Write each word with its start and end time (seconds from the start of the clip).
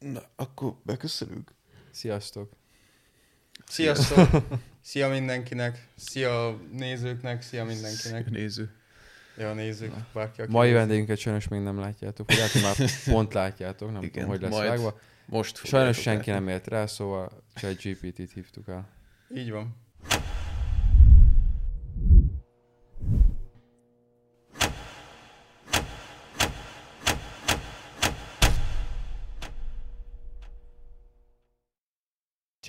Na, 0.00 0.22
akkor 0.36 0.74
beköszönünk. 0.82 1.50
Sziasztok! 1.90 2.52
Sziasztok! 3.66 4.28
Szia 4.80 5.08
mindenkinek! 5.18 5.88
Szia 5.96 6.60
nézőknek! 6.72 7.42
Szia 7.42 7.64
mindenkinek! 7.64 8.30
Néző. 8.30 8.74
Ja, 9.36 9.52
nézők, 9.54 9.92
bárki, 10.12 10.40
aki 10.40 10.50
Mai 10.52 10.66
néz. 10.68 10.76
vendégünket 10.76 11.18
sajnos 11.18 11.48
még 11.48 11.60
nem 11.60 11.78
látjátok, 11.78 12.26
vagy 12.26 12.50
hogy 12.52 12.62
már 12.62 12.76
pont 13.14 13.32
látjátok, 13.34 13.92
nem 13.92 14.02
Igen, 14.02 14.12
tudom, 14.12 14.28
hogy 14.28 14.40
lesz 14.40 14.58
vágva. 14.58 14.98
Most 15.26 15.56
Sajnos 15.64 16.00
senki 16.00 16.30
látni. 16.30 16.44
nem 16.44 16.54
ért 16.54 16.66
rá, 16.66 16.86
szóval 16.86 17.42
csak 17.54 17.72
GPT-t 17.82 18.32
hívtuk 18.32 18.68
el. 18.68 18.88
Így 19.34 19.50
van. 19.50 19.76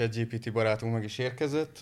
ChatGPT 0.01 0.51
barátunk 0.51 0.93
meg 0.93 1.03
is 1.03 1.17
érkezett. 1.17 1.79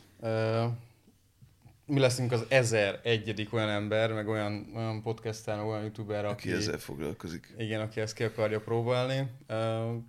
Mi 1.86 2.00
leszünk 2.00 2.32
az 2.32 2.46
ezer 2.50 3.00
egyedik 3.04 3.54
olyan 3.54 3.70
ember, 3.70 4.14
meg 4.14 4.27
olyan, 4.27 4.72
olyan 4.76 5.02
podcaster, 5.02 5.60
olyan 5.60 5.82
youtuber, 5.82 6.26
Aki 6.26 6.52
ezzel 6.52 6.77
foglalkozik. 6.77 7.54
igen, 7.58 7.82
aki 7.82 8.00
ezt 8.00 8.13
ki 8.13 8.24
akarja 8.24 8.62
próbálni. 8.62 9.32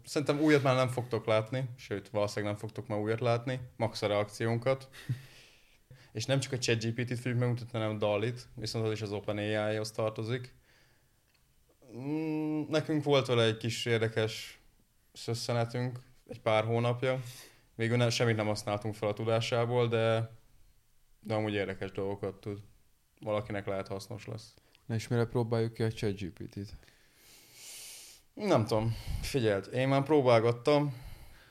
Szerintem 0.05 0.41
újat 0.41 0.63
már 0.63 0.75
nem 0.75 0.89
fogtok 0.89 1.27
látni, 1.27 1.65
sőt, 1.77 2.09
valószínűleg 2.09 2.51
nem 2.53 2.61
fogtok 2.61 2.87
már 2.87 2.99
újat 2.99 3.21
látni, 3.21 3.61
max 3.77 4.03
a 4.03 4.07
reakciónkat. 4.07 4.89
És 6.13 6.25
nem 6.25 6.41
csak 6.41 6.53
a 6.53 6.59
ChatGPT-t 6.59 7.19
fogjuk 7.19 7.39
megmutatni, 7.39 7.79
hanem 7.79 7.95
a 7.95 7.99
DALL-it, 7.99 8.49
viszont 8.55 8.87
az 8.87 8.93
is 8.93 9.03
az 9.03 9.13
OpenAI-hoz 9.13 9.91
tartozik. 9.91 10.55
Mm, 11.97 12.63
nekünk 12.69 13.05
volt 13.05 13.27
vele 13.27 13.45
egy 13.45 13.57
kis 13.57 13.85
érdekes 13.87 14.61
szösszenetünk 15.13 15.99
egy 16.29 16.41
pár 16.41 16.65
hónapja. 16.65 17.21
Végül 17.81 17.97
nem, 17.97 18.09
semmit 18.09 18.37
nem 18.37 18.47
használtunk 18.47 18.95
fel 18.95 19.09
a 19.09 19.13
tudásából, 19.13 19.89
de, 19.89 20.31
de 21.21 21.35
amúgy 21.35 21.55
érdekes 21.55 21.93
dolgokat 21.93 22.35
tud. 22.35 22.59
Valakinek 23.21 23.67
lehet 23.67 23.89
hasznos 23.89 24.27
lesz. 24.27 24.55
Na 24.87 24.95
és 24.95 25.09
mire 25.09 25.25
próbáljuk 25.25 25.73
ki 25.73 25.83
a 25.83 25.93
ChatGPT-t? 25.93 26.77
Nem 28.35 28.67
tudom, 28.67 28.97
figyeld, 29.21 29.69
én 29.75 29.89
már 29.89 30.03
próbálgattam, 30.03 30.95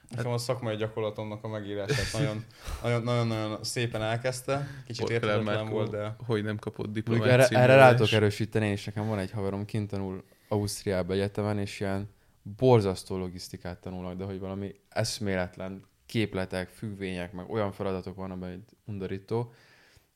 nekem 0.10 0.32
a 0.32 0.38
szakmai 0.38 0.76
gyakorlatomnak 0.76 1.44
a 1.44 1.48
megírását 1.48 2.20
nagyon, 2.20 2.46
nagyon, 2.84 3.04
nagyon, 3.04 3.28
nagyon 3.28 3.64
szépen 3.64 4.02
elkezdte, 4.02 4.68
kicsit 4.86 5.10
érthetetlen 5.10 5.70
volt, 5.70 5.92
de 5.92 6.16
Hogy 6.26 6.44
nem 6.44 6.58
kapott 6.58 6.92
diplomát 6.92 7.28
erre, 7.30 7.48
erre 7.48 7.76
rá 7.76 7.86
adás. 7.86 7.98
tudok 7.98 8.14
erősíteni, 8.14 8.68
és 8.68 8.86
nekem 8.86 9.08
van 9.08 9.20
egy 9.20 9.32
haverom, 9.32 9.66
kint 9.66 9.90
tanul 9.90 10.24
Ausztriába 10.48 11.14
egyetemen, 11.14 11.60
és 11.60 11.80
ilyen 11.80 12.10
borzasztó 12.58 13.18
logisztikát 13.18 13.82
tanulnak, 13.82 14.18
de 14.18 14.24
hogy 14.24 14.40
valami 14.40 14.76
eszméletlen 14.90 15.89
képletek, 16.10 16.70
függvények, 16.70 17.32
meg 17.32 17.50
olyan 17.50 17.72
feladatok 17.72 18.16
van, 18.16 18.32
amely 18.32 18.58
undorító, 18.86 19.54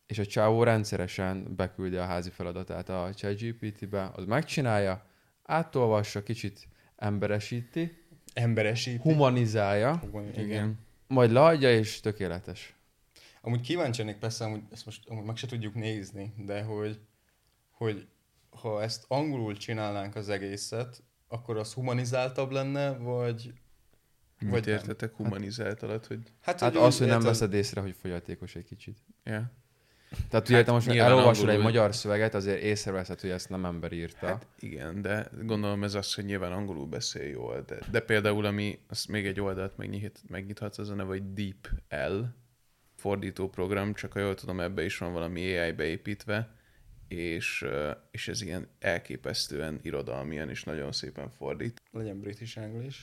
és 0.08 0.20
a 0.20 0.26
csávó 0.26 0.64
rendszeresen 0.64 1.56
beküldi 1.56 1.96
a 1.96 2.06
házi 2.06 2.30
feladatát 2.30 2.90
a 2.90 3.10
ChatGPT-be, 3.16 4.12
az 4.16 4.26
megcsinálja, 4.26 5.06
átolvassa, 5.44 6.24
kicsit 6.24 6.68
emberesíti, 6.96 8.06
emberesíti. 8.34 8.98
humanizálja, 8.98 10.02
Igen. 10.32 10.46
Igen. 10.46 10.80
majd 11.08 11.32
leadja, 11.32 11.72
és 11.72 12.00
tökéletes. 12.00 12.76
Amúgy 13.42 13.62
kíváncsi 13.62 14.02
lennék 14.02 14.18
persze, 14.18 14.46
amúgy 14.46 14.62
ezt 14.72 14.86
most 14.86 15.10
amúgy 15.10 15.26
meg 15.26 15.36
se 15.36 15.48
tudjuk 15.48 15.74
nézni, 15.74 16.34
de 16.38 16.62
hogy, 16.64 17.00
hogy 17.72 18.08
ha 18.50 18.82
ezt 18.82 19.06
angolul 19.08 19.58
csinálnánk 19.58 20.16
az 20.16 20.30
egészet, 20.30 21.04
akkor 21.28 21.58
az 21.58 21.74
humanizáltabb 21.74 22.52
lenne, 22.52 22.98
vagy... 22.98 23.54
Mit 24.44 24.52
Vagy 24.52 24.66
nem. 24.66 24.76
értetek 24.76 25.16
humanizált 25.16 25.84
alatt, 25.84 26.08
hogy... 26.08 26.20
Hát 26.42 26.62
úgy 26.64 26.76
az, 26.76 26.98
hogy 26.98 27.08
nem 27.08 27.16
érted- 27.16 27.32
veszed 27.32 27.54
észre, 27.54 27.82
hogy 27.82 27.96
fogyatékos 28.02 28.56
egy 28.56 28.66
kicsit. 28.66 28.98
Ja. 29.24 29.52
Tehát 30.30 30.50
ugye 30.50 30.64
te 30.64 30.72
most 30.72 30.86
Hát 30.86 30.96
nyilván 30.96 31.12
elolvasod 31.12 31.50
egy 31.50 31.60
magyar 31.60 31.96
szöveget, 31.96 32.34
azért 32.34 32.62
észreveszed, 32.62 33.20
hogy 33.20 33.30
ezt 33.30 33.50
nem 33.50 33.66
ember 33.66 33.92
írta. 33.92 34.28
Hát 34.28 34.48
igen, 34.60 35.02
de 35.02 35.30
gondolom 35.42 35.84
ez 35.84 35.94
az, 35.94 36.14
hogy 36.14 36.26
nyilván 36.26 36.52
angolul 36.52 36.86
beszél 36.86 37.30
jól, 37.30 37.64
de, 37.68 37.80
de 37.92 38.00
például 38.00 38.46
ami, 38.46 38.80
azt 38.88 39.08
még 39.08 39.26
egy 39.26 39.40
oldalt 39.40 39.78
megnyit, 39.78 40.20
megnyithatsz, 40.28 40.78
az 40.78 40.90
a 40.90 40.96
neve, 40.96 41.10
hogy 41.10 41.34
DeepL 41.34 42.24
fordító 42.96 43.50
program, 43.50 43.94
csak 43.94 44.14
ha 44.14 44.20
jól 44.20 44.36
tudom, 44.36 44.60
ebbe 44.60 44.84
is 44.84 44.98
van 44.98 45.14
valami 45.14 45.58
AI 45.58 45.72
beépítve, 45.72 46.56
és, 47.08 47.66
és 48.12 48.28
ez 48.28 48.42
ilyen 48.42 48.68
elképesztően 48.80 49.80
irodalmian 49.82 50.50
is 50.50 50.64
nagyon 50.64 50.92
szépen 50.92 51.30
fordít. 51.30 51.82
Legyen 51.92 52.20
British 52.20 52.58
English, 52.58 53.00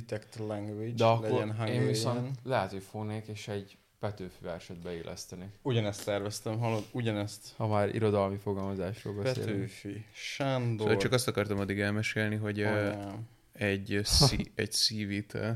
Detect 0.00 0.36
Language, 0.36 0.92
De 0.92 1.04
akkor 1.04 1.28
legyen 1.28 1.48
én 1.48 1.54
Hungarian. 1.54 1.86
viszont 1.86 2.38
lehet, 2.42 2.70
hogy 2.70 2.82
fognék, 2.82 3.26
és 3.26 3.48
egy 3.48 3.76
Petőfi 3.98 4.38
verset 4.40 4.76
beilleszteni. 4.82 5.50
Ugyanezt 5.62 6.04
terveztem, 6.04 6.58
hallod, 6.58 6.84
ugyanezt. 6.92 7.54
Ha 7.56 7.66
már 7.66 7.94
irodalmi 7.94 8.36
fogalmazásról 8.36 9.14
beszélünk. 9.14 9.50
Petőfi, 9.50 10.04
Sándor, 10.12 10.78
Szóval 10.86 10.96
csak 10.96 11.12
azt 11.12 11.28
akartam 11.28 11.58
addig 11.58 11.80
elmesélni, 11.80 12.36
hogy 12.36 12.62
anyám. 12.62 13.26
egy, 13.52 14.00
szí, 14.02 14.52
egy 14.54 15.26
ö, 15.32 15.50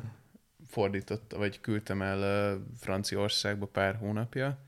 fordított, 0.66 1.32
vagy 1.32 1.60
küldtem 1.60 2.02
el 2.02 2.62
Franciaországba 2.80 3.66
pár 3.66 3.96
hónapja, 3.96 4.58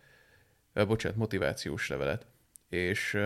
bocsánat, 0.75 1.19
motivációs 1.19 1.89
levelet, 1.89 2.27
és, 2.69 3.17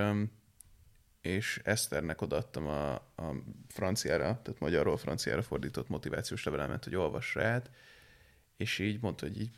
és 1.24 1.60
Eszternek 1.64 2.20
odaadtam 2.20 2.66
a, 2.66 2.92
a 2.94 3.34
franciára, 3.68 4.22
tehát 4.42 4.60
magyarról 4.60 4.96
franciára 4.96 5.42
fordított 5.42 5.88
motivációs 5.88 6.44
levelemet, 6.44 6.84
hogy 6.84 6.94
olvassa 6.94 7.42
át, 7.44 7.70
és 8.56 8.78
így 8.78 9.00
mondta, 9.00 9.26
hogy 9.26 9.40
így 9.40 9.50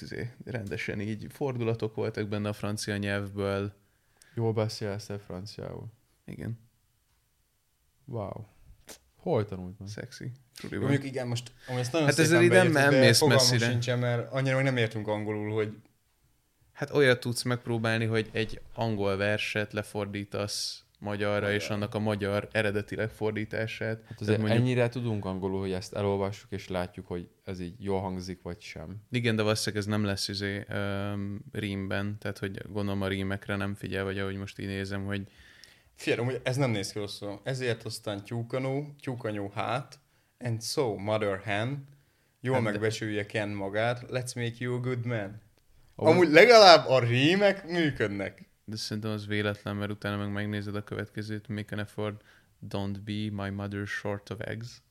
izé, 0.00 0.30
rendesen 0.44 1.00
így 1.00 1.26
fordulatok 1.30 1.94
voltak 1.94 2.28
benne 2.28 2.48
a 2.48 2.52
francia 2.52 2.96
nyelvből. 2.96 3.72
Jól 4.34 4.52
beszélsz 4.52 5.06
te 5.06 5.18
franciául. 5.18 5.86
Igen, 6.24 6.58
Wow. 8.04 8.44
Hol 9.16 9.44
tanultam? 9.44 9.86
szexi. 9.86 10.24
Jó, 10.24 10.32
Suliban. 10.52 10.88
Mondjuk 10.88 11.04
igen, 11.04 11.26
most 11.26 11.52
amúgy 11.66 11.80
ezt 11.80 11.92
nagyon 11.92 12.06
Hát 12.08 12.18
ezzel 12.18 12.40
szépen 12.40 12.66
így 12.66 12.72
nem- 12.72 12.90
nem 12.90 13.00
mész 13.00 13.20
messzire. 13.20 13.68
sincsen, 13.70 13.98
mert 13.98 14.32
annyira 14.32 14.54
még 14.56 14.64
nem 14.64 14.76
értünk 14.76 15.08
angolul, 15.08 15.54
hogy 15.54 15.76
Hát 16.80 16.90
olyat 16.94 17.20
tudsz 17.20 17.42
megpróbálni, 17.42 18.04
hogy 18.04 18.28
egy 18.32 18.60
angol 18.74 19.16
verset 19.16 19.72
lefordítasz 19.72 20.84
magyarra, 20.98 21.40
Magyar. 21.40 21.54
és 21.54 21.68
annak 21.68 21.94
a 21.94 21.98
magyar 21.98 22.48
eredetileg 22.52 23.10
fordítását. 23.10 24.02
Hát 24.08 24.20
azért 24.20 24.38
mondjuk- 24.38 24.60
ennyire 24.60 24.88
tudunk 24.88 25.24
angolul, 25.24 25.60
hogy 25.60 25.72
ezt 25.72 25.94
elolvassuk, 25.94 26.50
és 26.52 26.68
látjuk, 26.68 27.06
hogy 27.06 27.28
ez 27.44 27.60
így 27.60 27.74
jól 27.78 28.00
hangzik, 28.00 28.42
vagy 28.42 28.60
sem. 28.60 28.96
Igen, 29.10 29.36
de 29.36 29.42
valószínűleg 29.42 29.84
ez 29.84 29.90
nem 29.90 30.04
lesz 30.04 30.28
izé, 30.28 30.64
um, 30.72 31.40
rímben, 31.52 32.16
tehát 32.18 32.38
hogy 32.38 32.62
gondolom 32.72 33.02
a 33.02 33.08
rímekre 33.08 33.56
nem 33.56 33.74
figyel, 33.74 34.04
vagy 34.04 34.18
ahogy 34.18 34.36
most 34.36 34.58
így 34.58 34.66
nézem, 34.66 35.04
hogy 35.04 35.22
figyelj, 35.94 36.20
amúgy 36.20 36.40
ez 36.42 36.56
nem 36.56 36.70
néz 36.70 36.92
ki 36.92 36.98
rosszul. 36.98 37.40
Ezért 37.42 37.82
aztán 37.84 38.24
tyúkanó, 38.24 38.94
tyúkanyó 39.00 39.50
hát, 39.54 39.98
and 40.38 40.62
so, 40.62 40.96
mother 40.96 41.40
hen, 41.44 41.88
jól 42.40 42.54
Hát 42.54 42.64
de- 42.64 42.70
megbecsülje 42.70 43.26
Ken 43.26 43.48
magát, 43.48 44.04
let's 44.10 44.34
make 44.34 44.54
you 44.58 44.74
a 44.74 44.78
good 44.80 45.06
man. 45.06 45.40
Amúgy- 46.00 46.14
Amúgy 46.14 46.30
legalább 46.32 46.88
a 46.88 46.98
rímek 47.00 47.68
működnek. 47.68 48.48
de 48.64 48.76
szerintem 48.76 49.10
az 49.12 49.26
véletlen, 49.26 49.76
mert 49.76 49.90
utána 49.90 50.16
meg 50.16 50.32
megnézed 50.32 50.74
a 50.74 50.84
következőt, 50.84 51.48
make 51.48 51.74
an 51.74 51.78
effort, 51.78 52.22
don't 52.68 52.96
be 53.04 53.42
my 53.44 53.50
mother 53.50 53.86
short 53.86 54.30
of 54.30 54.38
eggs. 54.40 54.82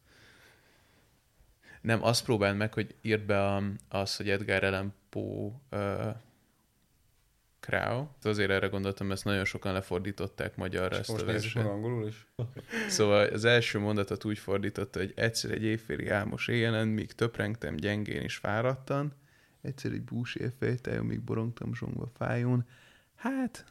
Nem, 1.82 2.04
azt 2.04 2.24
próbáld 2.24 2.58
meg, 2.58 2.74
hogy 2.74 2.96
írd 3.02 3.22
be 3.26 3.46
a, 3.46 3.64
az, 3.90 4.16
hogy 4.16 4.30
Edgar 4.30 4.64
Allan 4.64 4.94
Poe 5.10 5.52
uh, 5.72 6.16
Crow. 7.60 8.08
Azért 8.24 8.50
erre 8.50 8.68
gondoltam, 8.68 9.12
ezt 9.12 9.24
nagyon 9.24 9.46
sokan 9.46 9.74
lefordították 9.74 10.56
magyarra 10.56 10.96
És 10.96 11.00
ezt 11.00 11.10
a 11.10 11.12
most 11.14 11.26
meg 11.26 11.34
verset. 11.36 11.66
angolul 11.66 12.08
is. 12.08 12.26
Szóval 12.98 13.26
az 13.28 13.46
első 13.46 13.80
mondatot 13.80 14.26
úgy 14.26 14.40
fordította, 14.40 15.00
hogy 15.00 15.14
egyszer 15.16 15.52
egy 15.52 15.64
éjféli 15.64 16.10
álmos 16.10 16.48
éjjelen, 16.48 16.88
míg 16.88 17.12
töprengtem 17.12 17.76
gyengén 17.76 18.22
és 18.22 18.36
fáradtan, 18.36 19.14
egyszer 19.62 19.92
egy 19.92 20.04
bús 20.04 20.36
évfejtájon, 20.36 21.06
míg 21.06 21.22
borongtam 21.22 21.74
zsongva 21.76 22.10
fájón. 22.18 22.66
Hát, 23.16 23.66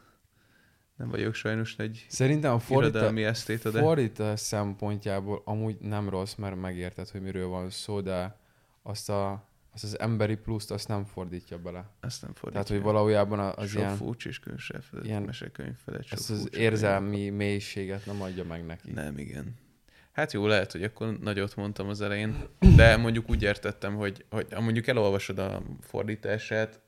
nem 0.97 1.09
vagyok 1.09 1.35
sajnos 1.35 1.77
egy 1.77 2.07
Szerintem 2.09 2.53
a 2.53 2.59
fordítás, 2.59 3.13
esztéta, 3.15 3.71
de 3.71 3.81
fordítás 3.81 4.41
szempontjából 4.41 5.43
amúgy 5.45 5.77
nem 5.81 6.09
rossz, 6.09 6.35
mert 6.35 6.61
megérted, 6.61 7.09
hogy 7.09 7.23
miről 7.23 7.47
van 7.47 7.71
szó, 7.71 8.01
de 8.01 8.37
azt, 8.83 9.11
a, 9.11 9.49
azt 9.73 9.85
az 9.85 9.99
emberi 9.99 10.37
pluszt 10.37 10.71
azt 10.71 10.89
nem 10.89 11.05
fordítja 11.05 11.59
bele. 11.59 11.91
azt 12.01 12.23
nem 12.23 12.33
fordítja. 12.35 12.63
Tehát, 12.65 12.69
hogy 12.69 12.93
valójában 12.93 13.39
az 13.39 13.69
sok 13.69 13.81
ilyen, 13.81 13.97
furcs 13.97 14.27
és 14.27 14.41
felett, 14.81 15.05
ilyen- 15.05 15.23
mesekönyv 15.23 15.77
felett. 15.85 16.07
ezt 16.11 16.31
az 16.31 16.49
érzelmi 16.53 17.29
mélységet 17.29 18.07
nem 18.07 18.23
adja 18.23 18.45
meg 18.45 18.67
neki. 18.67 18.91
Nem, 18.91 19.19
igen. 19.19 19.55
Hát 20.19 20.33
jó, 20.33 20.47
lehet, 20.47 20.73
hogy 20.73 20.83
akkor 20.83 21.19
nagyot 21.19 21.57
mondtam 21.57 21.89
az 21.89 22.01
elején, 22.01 22.49
de 22.77 22.97
mondjuk 22.97 23.31
úgy 23.31 23.43
értettem, 23.43 23.97
hogy, 23.97 24.25
hogy 24.31 24.47
mondjuk 24.51 24.87
elolvasod 24.87 25.39
a 25.39 25.63
fordítását, 25.81 26.81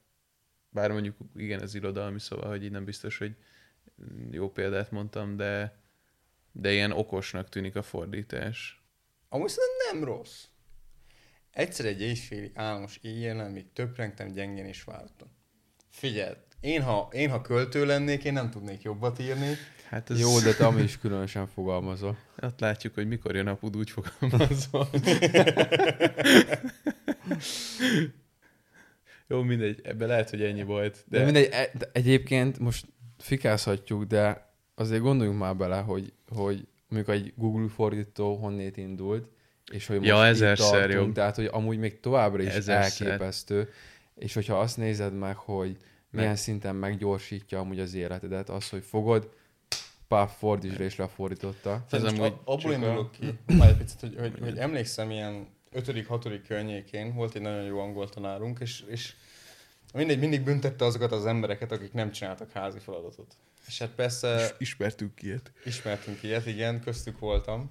bár 0.70 0.90
mondjuk 0.90 1.16
igen, 1.36 1.62
ez 1.62 1.74
irodalmi, 1.74 2.20
szóval, 2.20 2.48
hogy 2.48 2.64
így 2.64 2.70
nem 2.70 2.84
biztos, 2.84 3.18
hogy 3.18 3.36
jó 4.30 4.50
példát 4.50 4.90
mondtam, 4.90 5.36
de, 5.36 5.80
de 6.52 6.72
ilyen 6.72 6.92
okosnak 6.92 7.48
tűnik 7.48 7.76
a 7.76 7.82
fordítás. 7.82 8.82
Amúgy 9.28 9.48
szerintem 9.48 9.98
nem 9.98 10.04
rossz. 10.04 10.44
Egyszer 11.50 11.86
egy 11.86 12.00
éjféli 12.00 12.50
álmos 12.54 12.98
éjjel, 13.02 13.50
még 13.50 13.72
töprengtem, 13.72 14.32
gyengén 14.32 14.66
és 14.66 14.84
váltam. 14.84 15.28
Figyeld, 15.88 16.49
én 16.60 16.82
ha, 16.82 17.08
én 17.12 17.30
ha 17.30 17.40
költő 17.40 17.86
lennék, 17.86 18.24
én 18.24 18.32
nem 18.32 18.50
tudnék 18.50 18.82
jobbat 18.82 19.18
írni. 19.20 19.54
Hát 19.88 20.10
Ez... 20.10 20.20
Jó, 20.20 20.38
de 20.40 20.54
te 20.54 20.66
ami 20.66 20.82
is 20.82 20.98
különösen 20.98 21.46
fogalmazol. 21.46 22.16
Hát 22.40 22.60
látjuk, 22.60 22.94
hogy 22.94 23.08
mikor 23.08 23.34
jön 23.34 23.46
a 23.46 23.54
pud, 23.54 23.76
úgy 23.76 23.90
fogalmazol. 23.90 24.88
Jó, 29.26 29.42
mindegy, 29.42 29.80
ebbe 29.84 30.06
lehet, 30.06 30.30
hogy 30.30 30.42
ennyi 30.42 30.62
volt. 30.62 31.04
De, 31.08 31.18
de 31.18 31.24
mindegy, 31.24 31.48
e- 31.52 31.70
de 31.78 31.90
egyébként 31.92 32.58
most 32.58 32.86
fikázhatjuk, 33.18 34.04
de 34.04 34.52
azért 34.74 35.02
gondoljunk 35.02 35.38
már 35.38 35.56
bele, 35.56 35.76
hogy, 35.78 36.12
hogy 36.28 36.66
mondjuk 36.88 37.16
egy 37.16 37.32
Google 37.36 37.68
fordító 37.68 38.36
honnét 38.36 38.76
indult, 38.76 39.28
és 39.72 39.86
hogy 39.86 39.96
most 39.96 40.08
Ja, 40.08 40.16
itt 40.16 40.22
ezerszer 40.30 40.70
tartunk, 40.70 40.92
jobb. 41.06 41.14
tehát 41.14 41.36
hogy 41.36 41.48
amúgy 41.52 41.78
még 41.78 42.00
továbbra 42.00 42.42
is 42.42 42.48
Ezerszer. 42.48 43.06
elképesztő, 43.06 43.68
és 44.14 44.34
hogyha 44.34 44.60
azt 44.60 44.76
nézed 44.76 45.14
meg, 45.18 45.36
hogy 45.36 45.76
milyen 46.10 46.28
Meg- 46.28 46.38
szinten 46.38 46.76
meggyorsítja 46.76 47.58
amúgy 47.58 47.80
az 47.80 47.94
életedet, 47.94 48.48
az, 48.48 48.68
hogy 48.68 48.84
fogod, 48.84 49.30
pár 50.08 50.28
fordítsra 50.38 50.84
és 50.84 50.96
lefordította. 50.96 51.84
Ez 51.90 52.04
Ez 52.04 52.12
amúgy 52.12 52.34
abból 52.44 52.72
indulok 52.72 53.10
ki, 53.12 53.38
várj 53.46 53.70
egy 53.70 53.76
picit, 53.76 54.00
hogy, 54.00 54.16
hogy, 54.18 54.38
hogy 54.40 54.58
emlékszem 54.58 55.10
ilyen 55.10 55.48
5.-6. 55.72 56.40
környékén 56.46 57.14
volt 57.14 57.34
egy 57.34 57.42
nagyon 57.42 57.62
jó 57.62 57.78
angol 57.78 58.08
tanárunk, 58.08 58.58
és, 58.60 58.84
és 58.88 59.14
mindegy, 59.94 60.18
mindig 60.18 60.42
büntette 60.42 60.84
azokat 60.84 61.12
az 61.12 61.26
embereket, 61.26 61.72
akik 61.72 61.92
nem 61.92 62.10
csináltak 62.10 62.50
házi 62.50 62.78
feladatot. 62.78 63.36
És 63.66 63.78
hát 63.78 63.88
persze 63.90 64.54
Ismertük 64.58 65.22
ilyet. 65.22 65.52
ismertünk 65.64 66.22
ilyet, 66.22 66.46
igen, 66.46 66.80
köztük 66.80 67.18
voltam. 67.18 67.70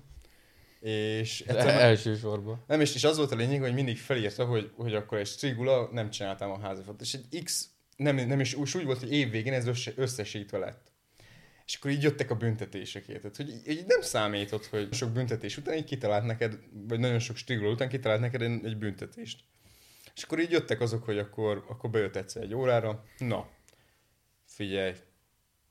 És 0.79 1.41
El, 1.41 1.57
egyszer, 1.57 1.81
elsősorban. 1.81 2.63
nem, 2.67 2.81
és, 2.81 2.95
és 2.95 3.03
az 3.03 3.17
volt 3.17 3.31
a 3.31 3.35
lényeg, 3.35 3.61
hogy 3.61 3.73
mindig 3.73 3.97
felírta, 3.97 4.45
hogy, 4.45 4.71
hogy 4.75 4.93
akkor 4.93 5.17
egy 5.17 5.27
strigula 5.27 5.89
nem 5.91 6.09
csináltam 6.09 6.51
a 6.51 6.59
házi 6.59 6.81
feladatot. 6.81 7.01
És 7.01 7.13
egy 7.13 7.43
X, 7.43 7.69
nem, 7.99 8.15
nem 8.15 8.39
is 8.39 8.53
úgy, 8.53 8.71
úgy 8.75 8.85
volt, 8.85 8.99
hogy 8.99 9.13
évvégén 9.13 9.53
ez 9.53 9.67
össze, 9.67 9.91
összesítve 9.95 10.57
lett. 10.57 10.91
És 11.65 11.75
akkor 11.75 11.91
így 11.91 12.03
jöttek 12.03 12.31
a 12.31 12.35
büntetések, 12.35 13.07
érted? 13.07 13.35
Hogy 13.35 13.49
így, 13.49 13.67
így 13.67 13.85
nem 13.85 14.01
számított, 14.01 14.65
hogy 14.65 14.93
sok 14.93 15.11
büntetés 15.11 15.57
után 15.57 15.77
így 15.77 15.83
kitalált 15.83 16.25
neked, 16.25 16.59
vagy 16.71 16.99
nagyon 16.99 17.19
sok 17.19 17.35
strigula 17.35 17.71
után 17.71 17.89
kitalált 17.89 18.21
neked 18.21 18.41
egy 18.41 18.65
egy 18.65 18.77
büntetést. 18.77 19.39
És 20.15 20.23
akkor 20.23 20.39
így 20.39 20.51
jöttek 20.51 20.81
azok, 20.81 21.03
hogy 21.03 21.17
akkor, 21.17 21.65
akkor 21.69 21.89
bejött 21.89 22.15
egyszer 22.15 22.43
egy 22.43 22.53
órára. 22.53 23.05
Na, 23.17 23.49
figyelj, 24.45 24.93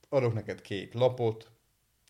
adok 0.09 0.33
neked 0.33 0.61
két 0.61 0.93
lapot, 0.93 1.51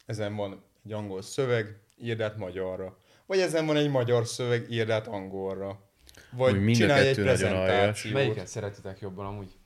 ezen 0.05 0.35
van 0.35 0.63
egy 0.85 0.91
angol 0.91 1.21
szöveg, 1.21 1.79
írd 2.01 2.21
át 2.21 2.37
magyarra. 2.37 2.97
Vagy 3.25 3.39
ezen 3.39 3.65
van 3.65 3.75
egy 3.75 3.89
magyar 3.89 4.27
szöveg, 4.27 4.71
írd 4.71 4.89
át 4.89 5.07
angolra. 5.07 5.89
Vagy 6.31 6.71
csinálj 6.71 7.07
egy 7.07 7.15
prezentációt. 7.15 8.13
Melyiket 8.13 8.47
szeretitek 8.47 8.99
jobban 8.99 9.25
amúgy? 9.25 9.58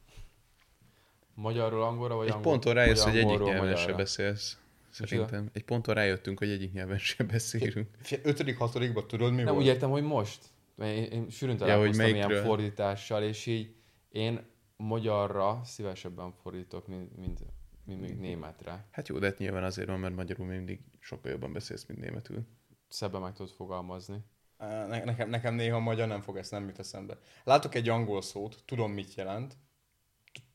Magyarról 1.34 1.84
angolra, 1.84 2.16
vagy 2.16 2.28
Egy 2.28 2.34
angol, 2.34 2.52
ponton 2.52 2.74
rájössz, 2.74 3.04
hogy 3.04 3.18
egyik 3.18 3.40
nyelven 3.40 3.76
se 3.76 3.94
beszélsz. 3.94 4.58
Szerintem. 4.90 5.50
Egy 5.54 5.64
ponton 5.64 5.96
rájöttünk, 5.96 6.40
hogy 6.40 6.50
egyik 6.50 6.74
nyelven 6.74 6.98
se 6.98 7.24
beszélünk. 7.24 7.90
Ötödik, 8.24 8.58
hatodikban 8.58 9.08
tudod 9.08 9.30
mi 9.30 9.36
Nem, 9.36 9.46
volt? 9.46 9.58
úgy 9.58 9.66
értem, 9.66 9.90
hogy 9.90 10.04
most. 10.04 10.40
Mert 10.76 10.96
Én, 10.96 11.04
én 11.04 11.30
sűrűn 11.30 11.58
találkoztam 11.58 12.06
ilyen 12.06 12.18
melyikről? 12.18 12.44
fordítással, 12.44 13.24
és 13.24 13.46
így 13.46 13.76
én 14.10 14.46
magyarra 14.76 15.62
szívesebben 15.64 16.34
fordítok, 16.42 16.88
mint, 16.88 17.18
mint, 17.18 17.40
mint 17.86 18.02
még 18.02 18.18
németre. 18.18 18.88
Hát 18.92 19.08
jó, 19.08 19.20
de 19.20 19.26
hát 19.26 19.38
nyilván 19.38 19.64
azért 19.64 19.88
van, 19.88 20.00
mert 20.00 20.16
magyarul 20.16 20.46
még 20.46 20.58
mindig 20.58 20.80
sokkal 21.00 21.32
jobban 21.32 21.54
beszélsz, 21.54 21.86
mint 21.86 22.00
németül. 22.00 22.46
Szebben 22.88 23.22
meg 23.22 23.34
tudod 23.34 23.52
fogalmazni. 23.52 24.18
Ne, 24.58 25.04
nekem, 25.04 25.30
nekem 25.30 25.54
néha 25.56 25.80
magyar 25.80 26.08
nem 26.08 26.22
fog 26.22 26.38
ezt 26.38 26.52
nem 26.52 26.68
jut 26.68 26.80
eszembe. 26.80 27.18
Látok 27.44 27.76
egy 27.76 27.90
angol 27.90 28.22
szót, 28.22 28.64
tudom 28.66 28.92
mit 28.92 29.14
jelent, 29.16 29.58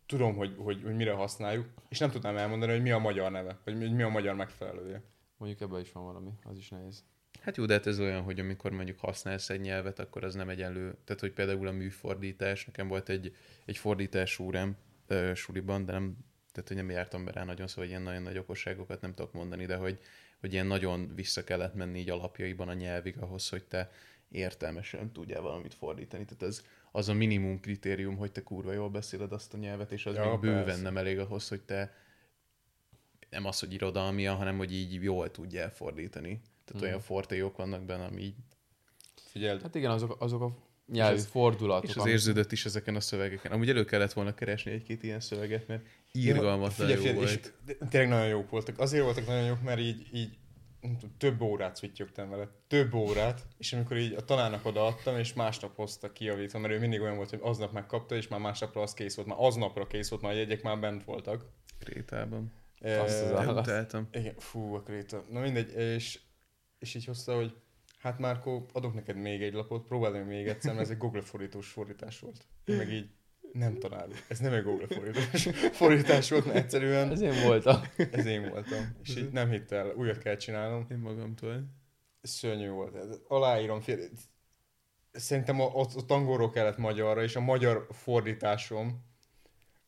tudom, 0.08 0.36
hogy, 0.36 0.54
hogy, 0.58 0.82
hogy 0.82 0.96
mire 0.96 1.12
használjuk, 1.12 1.66
és 1.88 1.98
nem 1.98 2.10
tudnám 2.10 2.36
elmondani, 2.36 2.72
hogy 2.72 2.82
mi 2.82 2.90
a 2.90 2.98
magyar 2.98 3.30
neve, 3.30 3.58
hogy 3.64 3.76
mi, 3.76 3.86
hogy 3.86 3.94
mi 3.94 4.02
a 4.02 4.08
magyar 4.08 4.34
megfelelője. 4.34 5.02
Mondjuk 5.36 5.60
ebben 5.60 5.80
is 5.80 5.92
van 5.92 6.04
valami, 6.04 6.30
az 6.42 6.56
is 6.56 6.68
nehéz. 6.68 7.04
Hát 7.40 7.56
jó, 7.56 7.64
de 7.66 7.72
hát 7.72 7.86
ez 7.86 8.00
olyan, 8.00 8.22
hogy 8.22 8.40
amikor 8.40 8.70
mondjuk 8.70 8.98
használsz 8.98 9.50
egy 9.50 9.60
nyelvet, 9.60 9.98
akkor 9.98 10.24
az 10.24 10.34
nem 10.34 10.48
egyenlő. 10.48 10.96
Tehát, 11.04 11.20
hogy 11.20 11.32
például 11.32 11.66
a 11.66 11.72
műfordítás, 11.72 12.66
nekem 12.66 12.88
volt 12.88 13.08
egy, 13.08 13.36
egy 13.64 13.76
fordítás 13.76 14.38
órám 14.38 14.76
ö, 15.06 15.34
suliban, 15.34 15.84
de 15.84 15.92
nem, 15.92 16.16
tehát, 16.52 16.68
hogy 16.68 16.76
nem 16.76 16.90
jártam 16.90 17.24
be 17.24 17.30
rá 17.30 17.44
nagyon, 17.44 17.66
szóval 17.66 17.84
ilyen 17.84 18.02
nagyon 18.02 18.22
nagy 18.22 18.38
okosságokat 18.38 19.00
nem 19.00 19.14
tudok 19.14 19.32
mondani, 19.32 19.66
de 19.66 19.76
hogy, 19.76 20.00
hogy 20.40 20.52
ilyen 20.52 20.66
nagyon 20.66 21.14
vissza 21.14 21.44
kellett 21.44 21.74
menni 21.74 21.98
így 21.98 22.10
alapjaiban 22.10 22.68
a 22.68 22.74
nyelvig 22.74 23.18
ahhoz, 23.18 23.48
hogy 23.48 23.64
te 23.64 23.90
értelmesen 24.30 25.12
tudjál 25.12 25.40
valamit 25.40 25.74
fordítani. 25.74 26.24
Tehát 26.24 26.42
ez 26.42 26.62
az 26.92 27.08
a 27.08 27.12
minimum 27.14 27.60
kritérium, 27.60 28.16
hogy 28.16 28.32
te 28.32 28.42
kurva 28.42 28.72
jól 28.72 28.88
beszéled 28.90 29.32
azt 29.32 29.54
a 29.54 29.56
nyelvet, 29.56 29.92
és 29.92 30.06
az 30.06 30.14
Ja, 30.14 30.30
még 30.30 30.40
bőven 30.40 30.64
persze. 30.64 30.82
nem 30.82 30.96
elég 30.96 31.18
ahhoz, 31.18 31.48
hogy 31.48 31.60
te 31.62 31.94
nem 33.30 33.44
az, 33.46 33.60
hogy 33.60 33.72
irodalmian, 33.72 34.36
hanem 34.36 34.56
hogy 34.56 34.72
így 34.72 35.02
jól 35.02 35.30
tudjál 35.30 35.70
fordítani. 35.74 36.40
Tehát 36.64 36.82
olyan 36.82 37.00
fortéjók 37.00 37.56
vannak 37.56 37.82
benne, 37.84 38.04
ami 38.04 38.22
így 38.22 38.34
Figyeld, 39.14 39.62
Hát 39.62 39.74
igen, 39.74 39.90
azok, 39.90 40.16
azok 40.20 40.42
a 40.42 40.56
nyelvi 40.86 41.14
És 41.16 41.20
az- 41.22 41.28
fordulatok. 41.30 41.90
És 41.90 41.96
az 41.96 42.06
érződött 42.06 42.52
is 42.52 42.64
ezeken 42.64 42.94
a 42.94 43.00
szövegeken. 43.00 43.52
Amúgy 43.52 43.68
elő 43.68 43.84
kellett 43.84 44.12
volna 44.12 44.34
keresni 44.34 44.70
egy-két 44.70 45.02
ilyen 45.02 45.20
szöveget, 45.20 45.66
mert 45.66 45.86
írgalmatlan 46.12 46.88
jó 46.90 47.12
volt. 47.12 47.52
és 47.66 47.76
tényleg 47.88 48.08
nagyon 48.10 48.28
jók 48.28 48.50
voltak. 48.50 48.78
Azért 48.78 49.02
voltak 49.04 49.26
nagyon 49.26 49.44
jók, 49.46 49.62
mert 49.62 49.80
így, 49.80 50.08
így 50.12 50.36
tudom, 50.80 51.16
több 51.18 51.40
órát 51.40 51.76
szüttyögtem 51.76 52.28
vele. 52.28 52.48
Több 52.66 52.94
órát, 52.94 53.46
és 53.58 53.72
amikor 53.72 53.96
így 53.96 54.12
a 54.12 54.24
tanárnak 54.24 54.64
odaadtam, 54.64 55.18
és 55.18 55.32
másnap 55.32 55.74
hozta 55.74 56.12
kijavítva, 56.12 56.58
mert 56.58 56.74
ő 56.74 56.78
mindig 56.78 57.00
olyan 57.00 57.16
volt, 57.16 57.30
hogy 57.30 57.40
aznap 57.42 57.72
megkapta, 57.72 58.16
és 58.16 58.28
már 58.28 58.40
másnapra 58.40 58.82
az 58.82 58.94
kész 58.94 59.16
volt. 59.16 59.28
Már 59.28 59.38
aznapra 59.40 59.86
kész 59.86 60.08
volt, 60.08 60.22
már 60.22 60.32
a 60.32 60.36
jegyek 60.36 60.62
már 60.62 60.80
bent 60.80 61.04
voltak. 61.04 61.44
Krétában. 61.78 62.52
Azt 62.80 63.22
az 63.22 63.32
állat. 63.32 63.94
Igen, 64.12 64.34
fú, 64.38 64.74
a 64.74 64.82
kréta. 64.82 65.24
Na 65.30 65.40
mindegy, 65.40 65.72
és, 65.74 66.20
és 66.78 66.94
így 66.94 67.04
hozta, 67.04 67.36
hogy 67.36 67.54
hát 67.98 68.18
Márkó, 68.18 68.68
adok 68.72 68.94
neked 68.94 69.16
még 69.16 69.42
egy 69.42 69.52
lapot, 69.52 69.86
próbáld 69.86 70.14
meg 70.14 70.26
még 70.26 70.46
egyszer, 70.46 70.72
mert 70.72 70.84
ez 70.84 70.90
egy 70.90 70.98
Google 70.98 71.22
fordítós 71.22 71.68
fordítás 71.68 72.20
volt. 72.20 72.46
Én 72.64 72.76
meg 72.76 72.92
így, 72.92 73.10
nem 73.52 73.78
tanár, 73.78 74.08
úr, 74.08 74.14
ez 74.28 74.38
nem 74.38 74.52
egy 74.52 74.62
Google 74.62 74.86
fordítós 74.86 75.42
fordítás 75.72 76.30
volt, 76.30 76.44
mert 76.44 76.56
egyszerűen 76.56 77.10
Ez 77.10 77.20
én 77.20 77.42
voltam. 77.46 77.80
ez 78.12 78.26
én 78.26 78.48
voltam. 78.48 78.96
És 79.02 79.16
így 79.16 79.30
nem 79.30 79.50
hitt 79.50 79.70
el, 79.72 79.92
újat 79.96 80.18
kell 80.18 80.36
csinálnom. 80.36 80.86
Én 80.90 80.98
magamtól. 80.98 81.64
Szörnyű 82.22 82.68
volt. 82.68 82.94
Ez- 82.94 83.20
Aláírom, 83.28 83.80
fél... 83.80 83.98
Szerintem 85.12 85.60
a- 85.60 85.64
ott, 85.72 85.96
ott 85.96 86.10
angolról 86.10 86.50
kellett 86.50 86.76
magyarra, 86.76 87.22
és 87.22 87.36
a 87.36 87.40
magyar 87.40 87.86
fordításom 87.90 89.04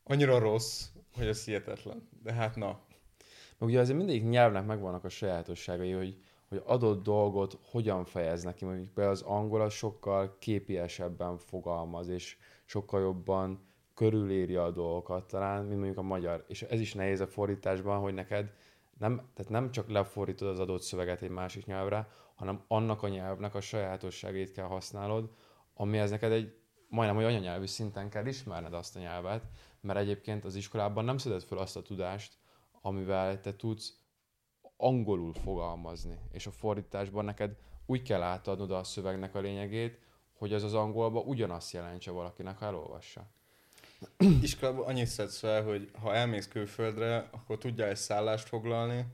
annyira 0.05 0.39
rossz, 0.39 0.85
hogy 1.15 1.27
ez 1.27 1.45
hihetetlen. 1.45 2.09
De 2.23 2.33
hát 2.33 2.57
na, 2.57 2.81
Meg 3.59 3.69
ugye 3.69 3.81
azért 3.81 3.97
mindegyik 3.97 4.29
nyelvnek 4.29 4.67
megvannak 4.67 5.05
a 5.05 5.09
sajátosságai, 5.09 5.91
hogy, 5.93 6.17
hogy 6.49 6.63
adott 6.65 7.03
dolgot 7.03 7.59
hogyan 7.71 8.05
fejeznek 8.05 8.55
ki. 8.55 8.65
Mondjuk 8.65 8.89
például 8.89 9.15
az 9.17 9.23
angol 9.23 9.61
az 9.61 9.73
sokkal 9.73 10.37
képiesebben 10.39 11.39
fogalmaz, 11.39 12.09
és 12.09 12.37
sokkal 12.71 13.01
jobban 13.01 13.67
körülírja 13.95 14.65
a 14.65 14.71
dolgokat 14.71 15.27
talán, 15.27 15.65
mint 15.65 15.77
mondjuk 15.77 15.99
a 15.99 16.03
magyar. 16.03 16.45
És 16.49 16.63
ez 16.63 16.81
is 16.81 16.95
nehéz 16.95 17.21
a 17.21 17.27
fordításban, 17.27 18.01
hogy 18.01 18.15
neked 18.15 18.53
nem, 18.99 19.17
tehát 19.35 19.51
nem 19.51 19.71
csak 19.71 19.89
lefordítod 19.89 20.49
az 20.49 20.59
adott 20.59 20.83
szöveget 20.83 21.23
egy 21.23 21.31
másik 21.31 21.67
nyelvre, 21.67 22.09
hanem 22.35 22.65
annak 22.69 23.03
a 23.03 23.09
nyelvnek 23.09 23.55
a 23.55 23.61
sajátosságait 23.61 24.53
kell 24.53 24.67
használod, 24.67 25.31
amihez 25.75 26.11
neked 26.11 26.33
egy 26.33 26.55
majdnem, 26.89 27.17
hogy 27.17 27.25
anyanyelvű 27.25 27.67
szinten 27.67 28.11
kell 28.11 28.27
ismerned 28.27 28.75
azt 28.75 28.97
a 28.97 29.01
nyelvet, 29.01 29.45
mert 29.81 29.99
egyébként 29.99 30.45
az 30.45 30.55
iskolában 30.55 31.05
nem 31.05 31.19
szeded 31.19 31.43
fel 31.43 31.59
azt 31.59 31.77
a 31.77 31.83
tudást, 31.83 32.39
amivel 32.81 33.41
te 33.41 33.57
tudsz 33.57 33.99
angolul 34.77 35.33
fogalmazni, 35.33 36.19
és 36.33 36.47
a 36.47 36.51
fordításban 36.51 37.25
neked 37.25 37.57
úgy 37.87 38.03
kell 38.03 38.23
átadnod 38.23 38.71
a 38.71 38.85
szövegnek 38.85 39.35
a 39.35 39.41
lényegét, 39.41 39.99
hogy 40.41 40.53
az 40.53 40.63
az 40.63 40.75
angolba 40.75 41.21
ugyanazt 41.21 41.73
jelentse 41.73 42.11
valakinek, 42.11 42.59
ha 42.59 42.67
elolvassa. 42.67 43.27
iskolában 44.43 44.87
annyit 44.87 45.07
szedsz 45.07 45.39
fel, 45.39 45.63
hogy 45.63 45.91
ha 46.03 46.15
elmész 46.15 46.49
külföldre, 46.49 47.29
akkor 47.31 47.59
tudjál 47.59 47.89
egy 47.89 47.97
szállást 47.97 48.49
foglalni, 48.49 49.05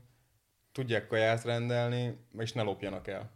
tudják 0.71 1.07
kaját 1.07 1.43
rendelni, 1.43 2.17
és 2.37 2.53
ne 2.53 2.61
lopjanak 2.61 3.07
el. 3.07 3.31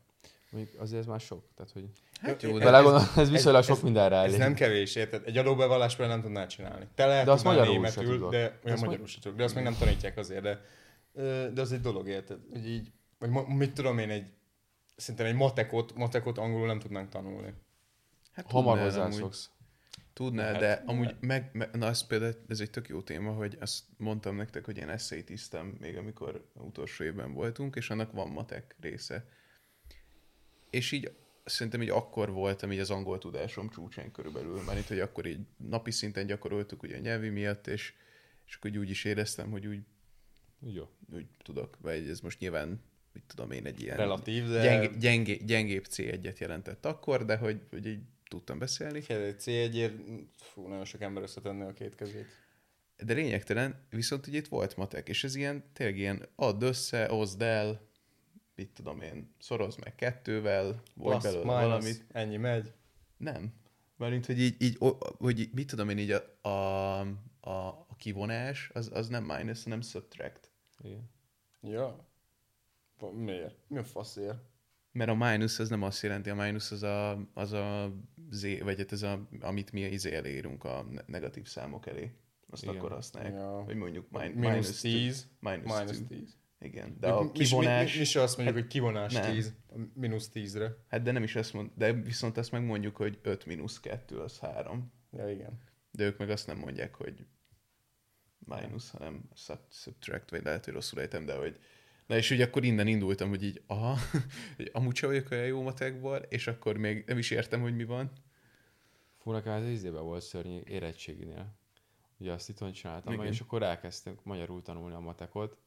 Mondjuk 0.52 0.82
azért 0.82 1.00
ez 1.00 1.06
már 1.06 1.20
sok, 1.20 1.44
tehát 1.56 1.72
hogy 1.72 1.86
Hát 2.22 2.42
jó, 2.42 2.50
Ez- 2.50 2.58
de 2.58 2.64
vele 2.64 2.82
gondolom, 2.82 3.08
ez 3.16 3.30
viszonylag 3.30 3.62
ez- 3.62 3.68
sok 3.68 3.82
mindenre 3.82 4.16
Ez 4.18 4.36
nem 4.38 4.54
kevés, 4.54 4.96
érted? 4.96 5.22
Egy 5.26 5.38
adóbevallás 5.38 5.96
például 5.96 6.18
nem 6.18 6.26
tudnád 6.26 6.48
csinálni. 6.50 6.88
Te 6.96 7.06
lehet 7.06 7.26
De 7.26 7.32
azt 7.32 7.44
tudnál 7.44 7.60
magyarul 7.66 7.86
se 7.88 8.00
németül, 8.00 8.16
tudod. 8.18 8.32
de 8.32 8.60
olyan 8.66 8.80
magyarul 8.80 9.08
se 9.08 9.20
tudok. 9.20 9.38
De 9.38 9.44
azt 9.44 9.56
még 9.56 9.64
nem 9.64 9.76
tanítják 9.80 10.18
azért, 10.18 10.42
de, 10.42 10.62
de 11.54 11.62
az 11.62 11.72
egy 11.72 11.82
dolog, 11.82 12.08
érted? 12.08 12.38
Hogy 12.52 12.68
így, 12.70 12.92
vagy 13.20 13.30
mit 13.48 13.74
tudom 13.74 13.98
én, 13.98 14.10
egy, 14.10 14.26
szerintem 14.96 15.26
egy 15.26 15.36
matekot, 15.36 15.96
matekot 15.96 16.38
angolul 16.38 16.68
nem 16.68 16.80
tudnánk 16.80 17.10
tanulni. 17.10 17.54
Hát 18.44 18.52
Hamar 18.52 18.80
hozzászoksz. 18.80 19.50
Tudnál, 20.14 20.52
Lehet, 20.52 20.60
de 20.60 20.92
amúgy 20.92 21.16
meg, 21.20 21.50
meg, 21.54 21.76
na 21.76 21.88
az 21.88 22.08
például, 22.08 22.36
ez 22.48 22.60
egy 22.60 22.70
tök 22.70 22.88
jó 22.88 23.02
téma, 23.02 23.32
hogy 23.32 23.58
azt 23.60 23.84
mondtam 23.98 24.36
nektek, 24.36 24.66
hogy 24.66 24.78
én 24.78 24.90
eszélytisztem 24.90 25.76
még 25.80 25.98
amikor 25.98 26.46
utolsó 26.54 27.04
évben 27.04 27.34
voltunk, 27.34 27.76
és 27.76 27.90
annak 27.90 28.12
van 28.12 28.28
matek 28.28 28.76
része. 28.80 29.26
és 30.70 30.92
így 30.92 31.12
szerintem 31.44 31.82
így 31.82 31.90
akkor 31.90 32.32
voltam 32.32 32.72
így 32.72 32.80
az 32.80 32.90
angol 32.90 33.18
tudásom 33.18 33.70
csúcsán 33.70 34.12
körülbelül, 34.12 34.62
mert 34.64 34.80
itt, 34.80 34.88
hogy 34.88 35.00
akkor 35.00 35.26
így 35.26 35.40
napi 35.70 35.92
szinten 35.92 36.26
gyakoroltuk 36.26 36.84
ugye 36.84 36.98
a 36.98 37.00
nyelvi 37.00 37.30
miatt, 37.30 37.68
és, 37.68 37.94
és 38.48 38.56
akkor 38.56 38.78
úgy 38.78 38.90
is 38.90 39.04
éreztem, 39.04 39.52
hogy 39.52 39.68
úgy, 39.68 39.82
Jó. 40.60 40.90
úgy 41.14 41.26
tudok, 41.44 41.78
vagy 41.82 42.10
ez 42.10 42.20
most 42.20 42.40
nyilván, 42.40 42.82
mit 43.14 43.24
tudom 43.28 43.52
én, 43.52 43.66
egy 43.66 43.82
ilyen 43.82 43.98
Relatív, 43.98 44.48
de... 44.48 44.62
gyeng, 44.62 44.98
gyengé, 44.98 45.34
gyengébb 45.46 45.86
C1-et 45.90 46.38
jelentett 46.38 46.86
akkor, 46.86 47.26
de 47.26 47.38
hogy, 47.38 47.62
hogy 47.70 47.86
így 47.86 48.02
tudtam 48.32 48.60
beszélni. 48.60 49.02
Figyelj, 49.02 49.34
C1-ért, 49.38 49.94
fú, 50.36 50.68
nagyon 50.68 50.86
sok 50.86 51.02
ember 51.02 51.24
összetenni 51.24 51.62
a 51.62 51.74
két 51.74 51.96
kezét. 51.96 52.26
De 53.04 53.14
lényegtelen, 53.14 53.86
viszont 53.90 54.28
ugye 54.28 54.38
itt 54.38 54.48
volt 54.48 54.78
matek, 54.78 55.10
és 55.10 55.24
ez 55.24 55.36
ilyen, 55.36 55.64
tényleg 55.74 55.98
ilyen 55.98 56.28
add 56.36 56.64
össze, 56.64 57.12
oszd 57.12 57.42
el, 57.42 57.90
mit 58.56 58.74
tudom 58.74 59.02
én, 59.02 59.36
szoroz 59.40 59.76
meg 59.76 59.96
kettővel, 59.96 60.82
vagy 60.96 61.22
belőle 61.22 61.44
minus, 61.44 61.62
valamit. 61.62 62.06
ennyi 62.12 62.38
megy. 62.38 62.74
Nem. 63.18 63.54
Mármint, 63.96 64.26
hogy 64.26 64.40
így, 64.40 64.62
így 64.62 64.78
hogy 65.18 65.50
mit 65.54 65.68
tudom 65.68 65.90
én, 65.90 65.98
így 65.98 66.12
a, 66.12 66.48
a, 66.48 67.00
a, 67.40 67.68
a 67.88 67.96
kivonás, 67.98 68.70
az, 68.74 68.90
az 68.94 69.08
nem 69.08 69.24
minus, 69.24 69.64
hanem 69.64 69.82
subtract. 69.82 70.52
Igen. 70.80 71.10
Ja. 71.62 72.10
Miért? 73.12 73.56
Mi 73.68 73.78
a 73.78 73.84
faszért? 73.84 74.51
Mert 74.92 75.10
a 75.10 75.14
minus 75.16 75.60
az 75.60 75.70
nem 75.70 75.84
azt 75.84 76.02
jelenti, 76.04 76.30
a 76.30 76.36
minus 76.36 76.72
az 76.72 76.84
a, 76.84 77.30
az 77.34 77.52
a 77.52 77.94
z, 78.30 78.60
vagy 78.64 78.78
hát 78.78 78.92
ez 78.92 79.02
a, 79.02 79.28
amit 79.40 79.72
mi 79.72 79.82
izé 79.82 80.14
elérünk 80.16 80.64
a 80.64 80.86
ne- 80.90 81.02
negatív 81.06 81.48
számok 81.48 81.88
elé. 81.88 82.12
Azt 82.50 82.64
Igen. 82.64 82.76
akkor 82.76 82.92
használják. 82.92 83.34
Ja. 83.34 83.64
Vagy 83.66 83.76
mondjuk 83.76 84.10
min, 84.10 84.32
Mínusz 84.32 84.82
10. 84.82 85.28
Minus, 85.40 85.78
Minus 85.78 85.98
two. 85.98 86.06
10. 86.08 86.38
Igen, 86.60 86.98
de 87.00 87.08
a 87.08 87.20
Mi- 87.22 87.26
mi- 87.26 87.32
mi- 87.38 87.44
kivonás... 87.44 87.94
Mi, 87.94 88.00
mi, 88.00 88.06
se 88.06 88.22
azt 88.22 88.38
mondjuk, 88.38 88.58
hogy 88.58 88.68
kivonás 88.68 89.14
nem. 89.14 89.32
10, 89.34 89.54
a 89.70 89.76
mínusz 89.94 90.30
10-re. 90.34 90.76
Hát 90.88 91.02
de 91.02 91.12
nem 91.12 91.24
is 91.24 91.36
azt 91.36 91.54
mond, 91.54 91.72
de 91.76 91.94
viszont 91.94 92.38
azt 92.38 92.52
megmondjuk, 92.52 92.96
hogy 92.96 93.20
5 93.22 93.46
mínusz 93.46 93.80
2 93.80 94.18
az 94.20 94.40
3. 94.40 94.92
Ja, 95.12 95.30
igen. 95.30 95.60
De 95.92 96.04
ők 96.04 96.18
meg 96.18 96.30
azt 96.30 96.48
nem 96.48 96.58
mondják, 96.58 96.96
hogy 96.96 97.26
minus, 98.40 98.92
hanem 98.92 99.22
sub- 99.36 99.72
subtract, 99.74 100.30
vagy 100.30 100.44
lehet, 100.44 100.66
hogy 100.66 100.74
rosszul 100.74 101.00
ejtem, 101.00 101.26
de 101.26 101.36
hogy... 101.36 101.60
Na 102.12 102.18
és 102.18 102.32
ugye 102.32 102.46
akkor 102.46 102.64
innen 102.64 102.88
indultam, 102.88 103.30
hogy 103.30 103.44
így, 103.44 103.62
aha, 103.68 103.98
hogy 104.58 104.70
amúgy 104.74 104.96
sem 104.96 105.10
vagyok 105.10 105.32
olyan 105.32 105.46
jó 105.46 105.62
matekból, 105.62 106.18
és 106.18 106.48
akkor 106.48 106.78
még 106.78 107.04
nem 107.08 107.18
is 107.18 107.32
értem, 107.32 107.62
hogy 107.62 107.76
mi 107.76 107.84
van. 107.84 108.12
Fú, 109.18 109.32
nekem 109.32 109.52
ez 109.52 109.90
volt 109.90 110.24
szörnyű 110.24 110.60
érettséginél. 110.66 111.56
Ugye 112.18 112.32
azt 112.32 112.50
itthon 112.50 112.72
csináltam, 112.72 113.12
meg, 113.12 113.22
Igen. 113.22 113.34
és 113.34 113.40
akkor 113.40 113.64
elkezdtünk 113.64 114.24
magyarul 114.24 114.62
tanulni 114.62 114.96
a 114.96 115.00
matekot. 115.00 115.58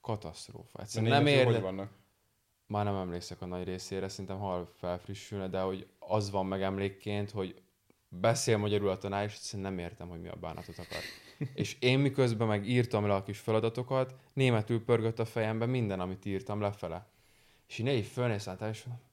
Katasztrófa. 0.00 0.76
De 0.76 0.82
Egyszerűen 0.82 1.12
nem 1.12 1.22
németül 1.22 1.44
hogy 1.44 1.54
érde... 1.54 1.66
vannak? 1.66 1.92
Már 2.66 2.84
nem 2.84 2.94
emlékszek 2.94 3.40
a 3.40 3.46
nagy 3.46 3.64
részére, 3.64 4.08
szerintem 4.08 4.38
hal 4.38 4.72
felfrissülne, 4.76 5.48
de 5.48 5.60
hogy 5.60 5.86
az 5.98 6.30
van 6.30 6.46
meg 6.46 6.62
emlékként, 6.62 7.30
hogy 7.30 7.62
beszél 8.08 8.56
magyarul 8.56 8.88
a 8.88 8.96
tanár, 8.96 9.24
és 9.24 9.34
egyszerűen 9.34 9.72
nem 9.72 9.78
értem, 9.78 10.08
hogy 10.08 10.20
mi 10.20 10.28
a 10.28 10.36
bánatot 10.36 10.78
akar. 10.78 10.98
és 11.54 11.76
én 11.80 11.98
miközben 11.98 12.46
meg 12.46 12.68
írtam 12.68 13.06
le 13.06 13.14
a 13.14 13.22
kis 13.22 13.38
feladatokat, 13.38 14.14
németül 14.32 14.84
pörgött 14.84 15.18
a 15.18 15.24
fejembe 15.24 15.66
minden, 15.66 16.00
amit 16.00 16.24
írtam 16.24 16.60
lefele. 16.60 17.06
És 17.68 17.78
így 17.78 17.86
így 17.86 18.06
fölnéztem, 18.06 18.70
és 18.70 18.84
mondom, 18.84 19.06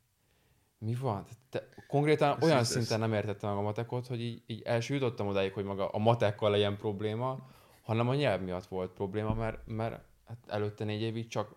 mi 0.77 0.95
van? 0.95 1.25
Te, 1.49 1.69
konkrétan 1.87 2.37
Ez 2.37 2.43
olyan 2.43 2.59
így 2.59 2.65
szinten 2.65 2.99
nem 2.99 3.13
értettem 3.13 3.49
meg 3.49 3.59
a 3.59 3.61
matekot, 3.61 4.07
hogy 4.07 4.21
így, 4.21 4.43
így 4.45 4.61
első 4.61 4.93
jutottam 4.93 5.27
odáig, 5.27 5.53
hogy 5.53 5.63
maga 5.63 5.87
a 5.87 5.97
matekkal 5.97 6.49
legyen 6.49 6.77
probléma, 6.77 7.49
hanem 7.81 8.09
a 8.09 8.15
nyelv 8.15 8.41
miatt 8.41 8.65
volt 8.65 8.91
probléma, 8.91 9.33
mert, 9.33 9.67
mert 9.67 10.03
hát 10.25 10.37
előtte 10.47 10.83
négy 10.83 11.01
évig 11.01 11.27
csak 11.27 11.55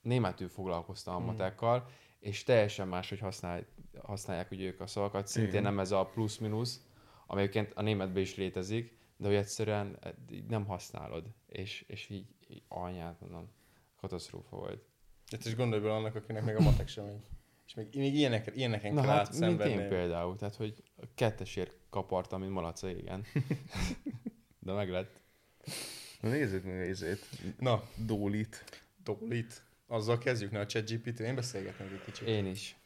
németül 0.00 0.48
foglalkoztam 0.48 1.14
a 1.14 1.16
Hmm. 1.16 1.26
matekkal, 1.26 1.86
és 2.20 2.42
teljesen 2.42 2.88
máshogy 2.88 3.18
használ, 3.18 3.66
használják 4.02 4.50
ugye 4.50 4.66
ők 4.66 4.80
a 4.80 4.86
szavakat, 4.86 5.26
szintén 5.26 5.50
Igen. 5.50 5.62
nem 5.62 5.78
ez 5.78 5.90
a 5.90 6.04
plusz-minusz, 6.04 6.80
ami 7.26 7.40
egyébként 7.40 7.72
a 7.74 7.82
németben 7.82 8.22
is 8.22 8.36
létezik, 8.36 8.96
de 9.16 9.26
hogy 9.26 9.36
egyszerűen 9.36 9.96
eh, 10.00 10.12
így 10.30 10.46
nem 10.46 10.64
használod, 10.64 11.24
és, 11.46 11.84
és 11.86 12.08
így, 12.08 12.26
így 12.48 12.62
anyát 12.68 13.20
mondom, 13.20 13.48
katasztrófa 13.96 14.56
volt. 14.56 14.84
Hát 15.30 15.44
is 15.44 15.56
gondolj 15.56 15.82
bele 15.82 15.94
annak, 15.94 16.14
akinek 16.14 16.44
még 16.44 16.56
a 16.56 16.60
matek 16.60 16.88
sem 16.88 17.04
megy. 17.04 17.20
És 17.66 17.74
még, 17.74 17.94
még 17.94 18.14
ilyenek, 18.14 18.52
ilyeneken 18.54 18.94
Na 18.94 19.00
kell 19.00 19.10
hát, 19.10 19.38
mint 19.38 19.64
én 19.64 19.88
például, 19.88 20.36
tehát 20.36 20.54
hogy 20.54 20.82
kettesért 21.14 21.76
kapartam, 21.90 22.40
mint 22.40 22.52
malaca 22.52 22.88
igen. 22.90 23.24
de 24.66 24.72
meg 24.72 24.90
lett. 24.90 25.20
Na 26.20 26.28
nézzük 26.28 26.64
meg 26.64 26.80
a 26.80 26.84
izét, 26.84 27.26
Na, 27.58 27.82
Dólit. 28.06 28.64
Dolit. 29.04 29.62
Azzal 29.92 30.18
kezdjük, 30.18 30.50
ne 30.50 30.60
a 30.60 30.66
ChatGPT, 30.66 31.20
én 31.20 31.34
beszélgetnék 31.34 31.92
egy 31.92 32.02
kicsit. 32.04 32.28
Én 32.28 32.46
is. 32.46 32.76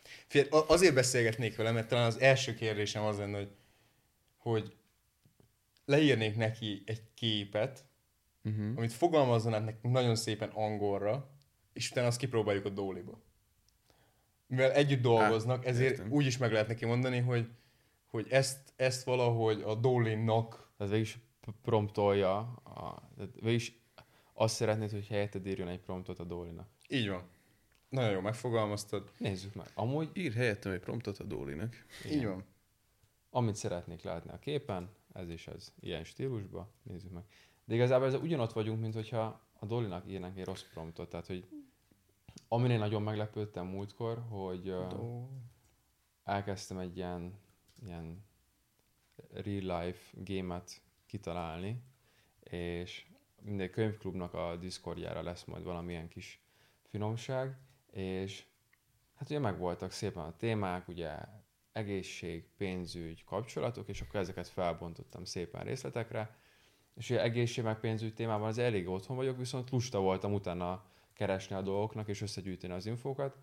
A- 0.51 0.65
azért 0.69 0.95
beszélgetnék 0.95 1.57
vele, 1.57 1.71
mert 1.71 1.89
talán 1.89 2.07
az 2.07 2.21
első 2.21 2.55
kérdésem 2.55 3.05
az 3.05 3.19
lenne, 3.19 3.37
hogy, 3.37 3.51
hogy 4.37 4.77
leírnék 5.85 6.37
neki 6.37 6.83
egy 6.87 7.03
képet, 7.15 7.85
Uh-huh. 8.45 8.73
amit 8.77 8.93
fogalmazzon 8.93 9.55
át 9.55 9.65
nekünk 9.65 9.95
nagyon 9.95 10.17
szépen 10.17 10.49
angolra, 10.49 11.31
és 11.73 11.91
utána 11.91 12.07
azt 12.07 12.19
kipróbáljuk 12.19 12.65
a 12.65 12.69
Dóliba. 12.69 13.21
Mivel 14.47 14.73
együtt 14.73 15.03
dolgoznak, 15.03 15.67
ezért 15.67 15.91
értem. 15.91 16.11
úgy 16.13 16.27
is 16.27 16.39
meg 16.39 16.53
lehet 16.53 16.69
neki 16.69 16.85
mondani, 16.85 17.19
hogy, 17.19 17.49
hogy 18.07 18.27
ezt, 18.31 18.73
ezt 18.77 19.05
valahogy 19.05 19.63
a 19.63 19.75
Dólinnak 19.75 20.71
Tehát 20.77 20.93
végig 20.93 21.07
is 21.07 21.19
promptolja, 21.63 22.39
a, 22.65 23.11
tehát 23.17 23.33
végig 23.41 23.61
is 23.61 23.81
azt 24.33 24.55
szeretnéd, 24.55 24.91
hogy 24.91 25.07
helyetted 25.07 25.47
írjon 25.47 25.69
egy 25.69 25.81
promptot 25.81 26.19
a 26.19 26.25
Dólinak. 26.25 26.69
Így 26.89 27.09
van. 27.09 27.23
Nagyon 27.89 28.11
jól 28.11 28.23
megfogalmaztad. 28.23 29.11
Nézzük 29.19 29.55
meg. 29.55 29.67
Amúgy, 29.75 30.11
Ír 30.13 30.33
helyettem 30.33 30.73
egy 30.73 30.81
promptot 30.81 31.19
a 31.19 31.25
Dólinak. 31.25 31.75
Így 32.11 32.25
van. 32.25 32.45
amit 33.31 33.55
szeretnék 33.55 34.03
látni 34.03 34.31
a 34.31 34.39
képen, 34.39 34.91
ez 35.13 35.29
is 35.29 35.47
ez, 35.47 35.73
ilyen 35.81 36.05
stílusban, 36.05 36.69
nézzük 36.83 37.13
meg. 37.13 37.23
De 37.65 37.75
igazából 37.75 38.07
ez 38.07 38.15
ugyanott 38.15 38.53
vagyunk, 38.53 38.81
mint 38.81 38.95
hogyha 38.95 39.41
a 39.59 39.67
Dolinak 39.67 40.09
írnánk 40.09 40.39
egy 40.39 40.45
rossz 40.45 40.65
promptot, 40.73 41.09
tehát 41.09 41.27
hogy 41.27 41.49
amin 42.49 42.71
én 42.71 42.79
nagyon 42.79 43.03
meglepődtem 43.03 43.67
múltkor, 43.67 44.25
hogy 44.29 44.69
uh, 44.69 45.29
elkezdtem 46.25 46.79
egy 46.79 46.97
ilyen, 46.97 47.39
ilyen 47.85 48.25
real 49.31 49.83
life 49.85 50.01
gémet 50.13 50.83
kitalálni, 51.07 51.83
és 52.41 53.07
minden 53.43 53.71
könyvklubnak 53.71 54.35
a 54.35 54.57
Discordjára 54.57 55.23
lesz 55.23 55.45
majd 55.45 55.65
valamilyen 55.65 56.09
kis 56.09 56.46
finomság, 56.97 57.57
és 57.91 58.45
hát 59.15 59.31
ugye 59.31 59.39
megvoltak 59.39 59.91
szépen 59.91 60.25
a 60.25 60.37
témák, 60.37 60.89
ugye 60.89 61.17
egészség, 61.73 62.49
pénzügy, 62.57 63.25
kapcsolatok, 63.25 63.89
és 63.89 64.01
akkor 64.01 64.21
ezeket 64.21 64.49
felbontottam 64.49 65.25
szépen 65.25 65.65
részletekre, 65.65 66.37
és 66.95 67.11
ugye 67.11 67.23
egészség 67.23 67.65
meg 67.65 67.81
pénzügy 67.81 68.15
témában 68.15 68.49
az 68.49 68.59
elég 68.59 68.89
otthon 68.89 69.17
vagyok, 69.17 69.37
viszont 69.37 69.71
lusta 69.71 70.01
voltam 70.01 70.33
utána 70.33 70.85
keresni 71.13 71.57
a 71.57 71.63
dolgoknak 71.63 72.09
és 72.09 72.21
összegyűjteni 72.23 72.73
az 72.73 72.87
infókat. 72.87 73.37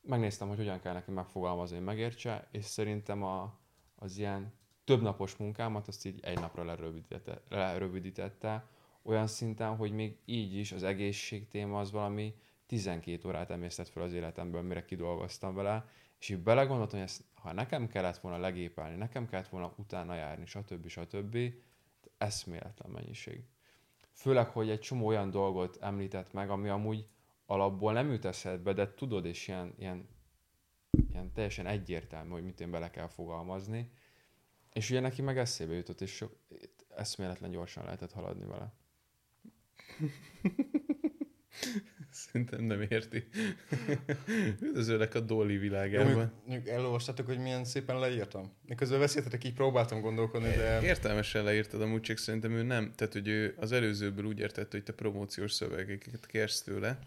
Megnéztem, 0.00 0.48
hogy 0.48 0.56
hogyan 0.56 0.80
kell 0.80 0.92
neki 0.92 1.10
megfogalmazni, 1.10 1.76
hogy 1.76 1.84
megértse, 1.84 2.48
és 2.50 2.64
szerintem 2.64 3.22
a, 3.22 3.58
az 3.94 4.18
ilyen 4.18 4.52
többnapos 4.84 5.36
munkámat 5.36 5.88
azt 5.88 6.06
így 6.06 6.20
egy 6.22 6.40
napra 6.40 6.64
lerövidítette, 6.64 7.42
lerövidítette, 7.48 8.66
olyan 9.02 9.26
szinten, 9.26 9.76
hogy 9.76 9.92
még 9.92 10.18
így 10.24 10.56
is 10.56 10.72
az 10.72 10.82
egészség 10.82 11.48
téma 11.48 11.78
az 11.78 11.90
valami 11.90 12.34
12 12.72 13.28
órát 13.28 13.50
emésztett 13.50 13.88
fel 13.88 14.02
az 14.02 14.12
életemből, 14.12 14.62
mire 14.62 14.84
kidolgoztam 14.84 15.54
vele, 15.54 15.88
és 16.18 16.28
így 16.28 16.38
belegondoltam, 16.38 16.98
hogy 16.98 17.08
ezt, 17.08 17.24
ha 17.34 17.52
nekem 17.52 17.88
kellett 17.88 18.18
volna 18.18 18.38
legépelni, 18.38 18.96
nekem 18.96 19.28
kellett 19.28 19.48
volna 19.48 19.74
utána 19.76 20.14
járni, 20.14 20.46
stb. 20.46 20.88
stb. 20.88 21.38
eszméletlen 22.18 22.90
mennyiség. 22.90 23.44
Főleg, 24.12 24.48
hogy 24.48 24.70
egy 24.70 24.80
csomó 24.80 25.06
olyan 25.06 25.30
dolgot 25.30 25.76
említett 25.80 26.32
meg, 26.32 26.50
ami 26.50 26.68
amúgy 26.68 27.06
alapból 27.46 27.92
nem 27.92 28.10
jut 28.10 28.24
eszedbe, 28.24 28.72
de 28.72 28.94
tudod, 28.94 29.24
és 29.24 29.48
ilyen, 29.48 29.74
ilyen, 29.78 30.08
ilyen 31.10 31.32
teljesen 31.32 31.66
egyértelmű, 31.66 32.30
hogy 32.30 32.44
mit 32.44 32.60
én 32.60 32.70
bele 32.70 32.90
kell 32.90 33.08
fogalmazni. 33.08 33.90
És 34.72 34.90
ugye 34.90 35.00
neki 35.00 35.22
meg 35.22 35.38
eszébe 35.38 35.74
jutott, 35.74 36.00
és 36.00 36.10
sok, 36.10 36.36
eszméletlen 36.88 37.50
gyorsan 37.50 37.84
lehetett 37.84 38.12
haladni 38.12 38.44
vele. 38.44 38.72
Szerintem 42.12 42.64
nem 42.64 42.80
érti. 42.80 43.24
Üdvözöllek 44.62 45.14
a 45.14 45.24
Jó, 45.28 45.44
világában. 45.44 46.32
mondjuk- 46.46 46.68
elolvastatok, 46.68 47.26
hogy 47.26 47.38
milyen 47.38 47.64
szépen 47.64 47.98
leírtam. 47.98 48.52
Miközben 48.66 48.98
beszéltetek, 48.98 49.44
így 49.44 49.54
próbáltam 49.54 50.00
gondolkodni, 50.00 50.48
de... 50.48 50.82
Értelmesen 50.82 51.44
leírtad 51.44 51.82
amúgy, 51.82 52.00
csak 52.00 52.18
szerintem 52.18 52.52
ő 52.52 52.62
nem. 52.62 52.92
Tehát, 52.94 53.12
hogy 53.12 53.28
ő 53.28 53.54
az 53.56 53.72
előzőből 53.72 54.24
úgy 54.24 54.38
értette, 54.38 54.76
hogy 54.76 54.82
te 54.82 54.92
promóciós 54.92 55.52
szövegeket 55.52 56.26
kérsz 56.26 56.62
tőle. 56.62 56.98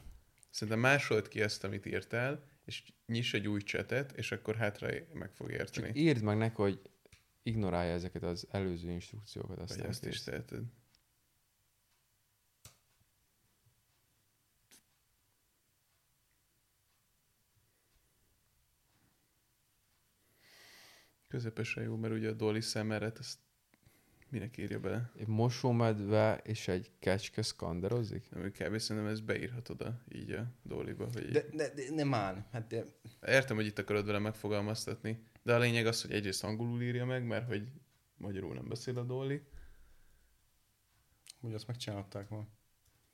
Szerintem 0.50 0.80
másolt 0.80 1.28
ki 1.28 1.42
ezt, 1.42 1.64
amit 1.64 1.86
írtál, 1.86 2.44
és 2.66 2.84
nyiss 3.06 3.34
egy 3.34 3.48
új 3.48 3.62
csetet, 3.62 4.12
és 4.12 4.32
akkor 4.32 4.56
hátra 4.56 4.88
meg 5.14 5.32
fog 5.34 5.52
érteni. 5.52 5.88
Csak 5.88 5.98
írd 5.98 6.24
meg 6.24 6.38
neki, 6.38 6.56
hogy 6.56 6.80
ignorálja 7.44 7.94
ezeket 7.94 8.24
az 8.24 8.48
előző 8.52 8.92
instrukciókat. 8.92 9.58
Vagy 9.58 9.70
Aztán 9.70 9.90
ezt 9.90 10.06
is 10.06 10.24
teheted. 10.24 10.64
Közepesen 21.36 21.84
jó, 21.84 21.96
mert 21.96 22.14
ugye 22.14 22.30
a 22.30 22.34
Dolly 22.34 22.60
Summer-et, 22.60 23.20
ezt 23.20 23.40
minek 24.30 24.58
írja 24.58 24.80
bele? 24.80 25.12
Egy 25.18 25.28
mosómedve 25.28 26.38
és 26.44 26.68
egy 26.68 26.92
kecske 27.00 27.42
szkanderozik? 27.42 28.30
Nem, 28.30 28.52
kb. 28.52 28.78
szerintem 28.78 29.12
ezt 29.12 29.24
beírhatod 29.24 29.82
a, 29.82 30.02
így 30.12 30.32
a 30.32 30.46
Dollyba. 30.64 31.08
Hogy 31.14 31.32
De, 31.32 31.46
de, 31.54 31.74
de 31.74 31.84
nem 31.94 32.14
áll. 32.14 32.46
Hát 32.52 32.68
de, 32.68 32.86
Értem, 33.26 33.56
hogy 33.56 33.66
itt 33.66 33.80
akarod 33.80 34.06
vele 34.06 34.20
megfogalmaztatni, 34.20 35.24
de 35.44 35.56
a 35.56 35.60
lényeg 35.60 35.86
az, 35.86 36.02
hogy 36.02 36.12
egyrészt 36.12 36.44
angolul 36.44 36.82
írja 36.82 37.06
meg, 37.06 37.26
mert 37.26 37.48
hogy 37.48 37.72
magyarul 38.18 38.54
nem 38.54 38.68
beszél 38.68 38.98
a 38.98 39.04
Dolly. 39.04 39.42
úgy 41.40 41.54
azt 41.54 41.68
megcsinálták 41.68 42.30
ma. 42.30 42.48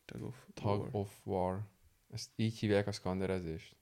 Tug 0.05 0.23
of 0.23 0.47
Tug 0.53 0.65
War. 0.65 0.89
of 0.91 1.25
War. 1.25 1.67
Ezt 2.09 2.29
így 2.35 2.57
hívják 2.57 2.87
a 2.87 2.91
szkanderezést? 2.91 3.75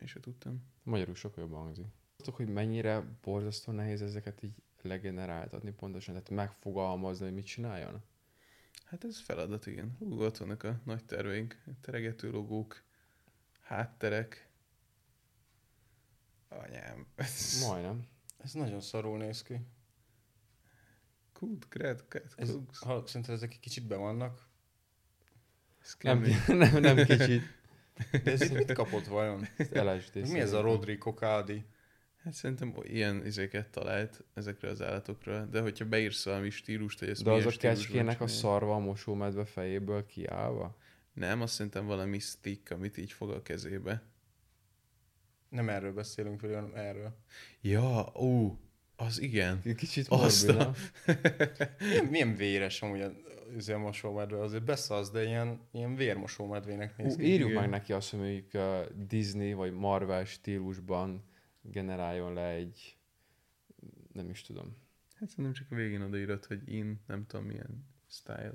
Én 0.00 0.06
se 0.06 0.20
tudtam. 0.20 0.62
Magyarul 0.82 1.14
sokkal 1.14 1.42
jobban 1.42 1.60
hangzik. 1.62 1.86
Tudtok, 2.20 2.46
hogy 2.46 2.54
mennyire 2.54 3.04
borzasztó 3.22 3.72
nehéz 3.72 4.02
ezeket 4.02 4.42
így 4.42 4.54
legeneráltatni 4.82 5.70
pontosan, 5.72 6.14
tehát 6.14 6.30
megfogalmazni, 6.30 7.24
hogy 7.24 7.34
mit 7.34 7.46
csináljon? 7.46 8.02
Hát 8.84 9.04
ez 9.04 9.20
feladat, 9.20 9.66
igen. 9.66 9.96
Hú, 9.98 10.22
ott 10.22 10.36
vannak 10.36 10.62
a 10.62 10.80
nagy 10.84 11.04
terveink. 11.04 11.62
Teregető 11.80 12.30
logók, 12.30 12.82
hátterek. 13.60 14.48
Anyám. 16.48 17.06
Majdnem. 17.68 18.06
Ez 18.36 18.52
nagyon 18.52 18.80
szarul 18.80 19.18
néz 19.18 19.42
ki. 19.42 19.60
Kud, 21.32 21.68
kred, 21.68 22.04
kred, 22.08 22.32
Ez, 22.36 22.56
ha 22.80 23.06
szerinted 23.06 23.34
ezek 23.34 23.52
egy 23.52 23.60
kicsit 23.60 23.86
be 23.86 23.96
vannak, 23.96 24.48
Ez 25.82 25.96
Nem, 26.00 26.24
nem, 26.46 26.80
nem 26.80 26.96
kicsit. 26.96 27.42
de 28.24 28.30
ez 28.32 28.50
mit 28.50 28.72
kapott 28.72 29.06
vajon? 29.06 29.46
LSD 29.58 30.14
Mi 30.14 30.20
ez 30.20 30.26
a 30.26 30.28
szerintem. 30.28 30.62
Rodrigo 30.62 31.14
Kádi? 31.14 31.64
Hát 32.24 32.32
szerintem 32.32 32.74
ilyen 32.82 33.26
izéket 33.26 33.68
talált 33.68 34.24
ezekre 34.34 34.68
az 34.68 34.82
állatokra, 34.82 35.44
de 35.44 35.60
hogyha 35.60 35.84
beírsz 35.84 36.24
valami 36.24 36.50
stílust, 36.50 36.98
hogy 36.98 37.08
ezt 37.08 37.24
De 37.24 37.30
az 37.30 37.46
a 37.46 37.50
kecskének 37.58 38.20
a 38.20 38.26
szarva 38.26 38.74
a 38.74 38.78
mosómedve 38.78 39.44
fejéből 39.44 40.06
kiállva? 40.06 40.76
Nem, 41.12 41.40
azt 41.40 41.54
szerintem 41.54 41.86
valami 41.86 42.18
stick, 42.18 42.70
amit 42.70 42.96
így 42.96 43.12
fog 43.12 43.30
a 43.30 43.42
kezébe. 43.42 44.02
Nem 45.48 45.68
erről 45.68 45.92
beszélünk, 45.92 46.40
vagy 46.40 46.52
hanem 46.54 46.74
erről. 46.74 47.16
Ja, 47.60 48.12
ó, 48.14 48.58
az 48.96 49.20
igen. 49.20 49.62
Kicsit 49.76 50.06
Azt 50.08 50.46
morbid, 50.46 50.62
a- 50.62 50.70
nem? 51.06 51.16
Milyen, 51.88 52.06
milyen 52.06 52.34
véres 52.34 52.82
amúgy 52.82 53.00
a- 53.00 53.12
az 53.56 53.68
ilyen 53.68 53.80
mosómedve, 53.80 54.40
azért 54.40 54.64
beszarsz, 54.64 55.10
de 55.10 55.22
ilyen, 55.24 55.60
ilyen 55.72 55.94
vérmosómedvének 55.94 56.96
néz 56.96 57.16
ki. 57.16 57.22
írjuk 57.24 57.52
meg 57.52 57.68
neki 57.68 57.92
azt, 57.92 58.10
hogy 58.10 58.18
mondjuk 58.18 58.46
uh, 58.54 58.86
Disney 59.06 59.52
vagy 59.52 59.72
Marvel 59.72 60.24
stílusban 60.24 61.24
generáljon 61.62 62.32
le 62.32 62.48
egy 62.48 62.96
nem 64.12 64.28
is 64.30 64.42
tudom. 64.42 64.76
Hát 65.14 65.28
szerintem 65.28 65.52
csak 65.54 65.70
a 65.70 65.74
végén 65.74 66.00
odaírod, 66.02 66.44
hogy 66.44 66.68
in, 66.72 67.00
nem 67.06 67.26
tudom 67.26 67.46
milyen 67.46 67.84
style. 68.08 68.54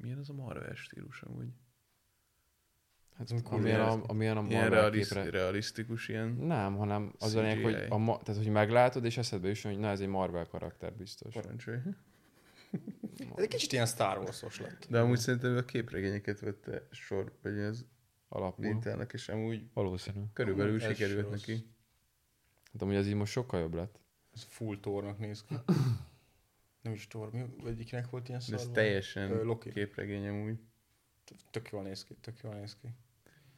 Milyen 0.00 0.18
az 0.18 0.30
a 0.30 0.32
Marvel 0.32 0.74
stílus 0.74 1.22
amúgy? 1.22 1.48
Hát, 3.16 3.30
amikor 3.30 3.52
amilyen, 3.58 3.78
ilyen- 3.80 4.00
a, 4.00 4.04
amilyen 4.06 4.36
a 4.36 4.42
Ilyen 4.46 4.60
Marvel 4.62 4.80
realis- 4.80 5.08
képre... 5.08 5.30
realisztikus 5.30 6.08
ilyen. 6.08 6.28
Nem, 6.28 6.76
hanem 6.76 7.12
az 7.18 7.34
a 7.34 7.40
lényeg, 7.40 7.62
hogy, 7.62 7.74
CGI. 7.74 7.86
a, 7.88 7.96
ma- 7.96 8.18
tehát, 8.22 8.42
hogy 8.42 8.52
meglátod, 8.52 9.04
és 9.04 9.16
eszedbe 9.16 9.48
is, 9.50 9.62
hogy 9.62 9.78
na 9.78 9.88
ez 9.88 10.00
egy 10.00 10.08
Marvel 10.08 10.46
karakter 10.46 10.92
biztos. 10.92 11.34
Parancsolj. 11.34 11.78
Ez 13.36 13.42
egy 13.42 13.48
kicsit 13.48 13.72
ilyen 13.72 13.86
Star 13.86 14.18
Wars-os 14.18 14.60
lett. 14.60 14.86
De 14.88 15.00
amúgy 15.00 15.18
szerintem 15.18 15.56
a 15.56 15.60
képregényeket 15.62 16.40
vette 16.40 16.86
sor, 16.90 17.32
vagy 17.42 17.58
az 17.58 17.84
Alapul. 18.32 18.64
Lintelnek, 18.64 19.12
és 19.12 19.28
amúgy 19.28 19.70
Valószínű. 19.72 20.22
körülbelül 20.32 20.78
se 20.80 20.94
sikerült 20.94 21.20
rossz. 21.30 21.30
neki. 21.46 21.66
Hát 22.72 22.82
amúgy 22.82 22.94
az 22.96 23.06
így 23.06 23.14
most 23.14 23.32
sokkal 23.32 23.60
jobb 23.60 23.74
lett. 23.74 23.98
Ez 24.34 24.42
full 24.42 24.80
tornak 24.80 25.18
néz 25.18 25.44
ki. 25.44 25.54
Nem 26.82 26.92
is 26.92 27.06
tor, 27.06 27.30
mi? 27.32 27.44
Egyiknek 27.66 28.10
volt 28.10 28.28
ilyen 28.28 28.40
De 28.48 28.54
ez 28.56 28.68
teljesen 28.72 29.30
Ö, 29.30 29.42
Loki. 29.44 29.70
képregény 29.70 30.28
amúgy. 30.28 30.58
Tök 31.50 31.70
jól 31.70 31.82
néz 31.82 32.04
ki, 32.04 32.14
tök 32.20 32.40
jól 32.42 32.54
néz 32.54 32.76
ki. 32.80 32.88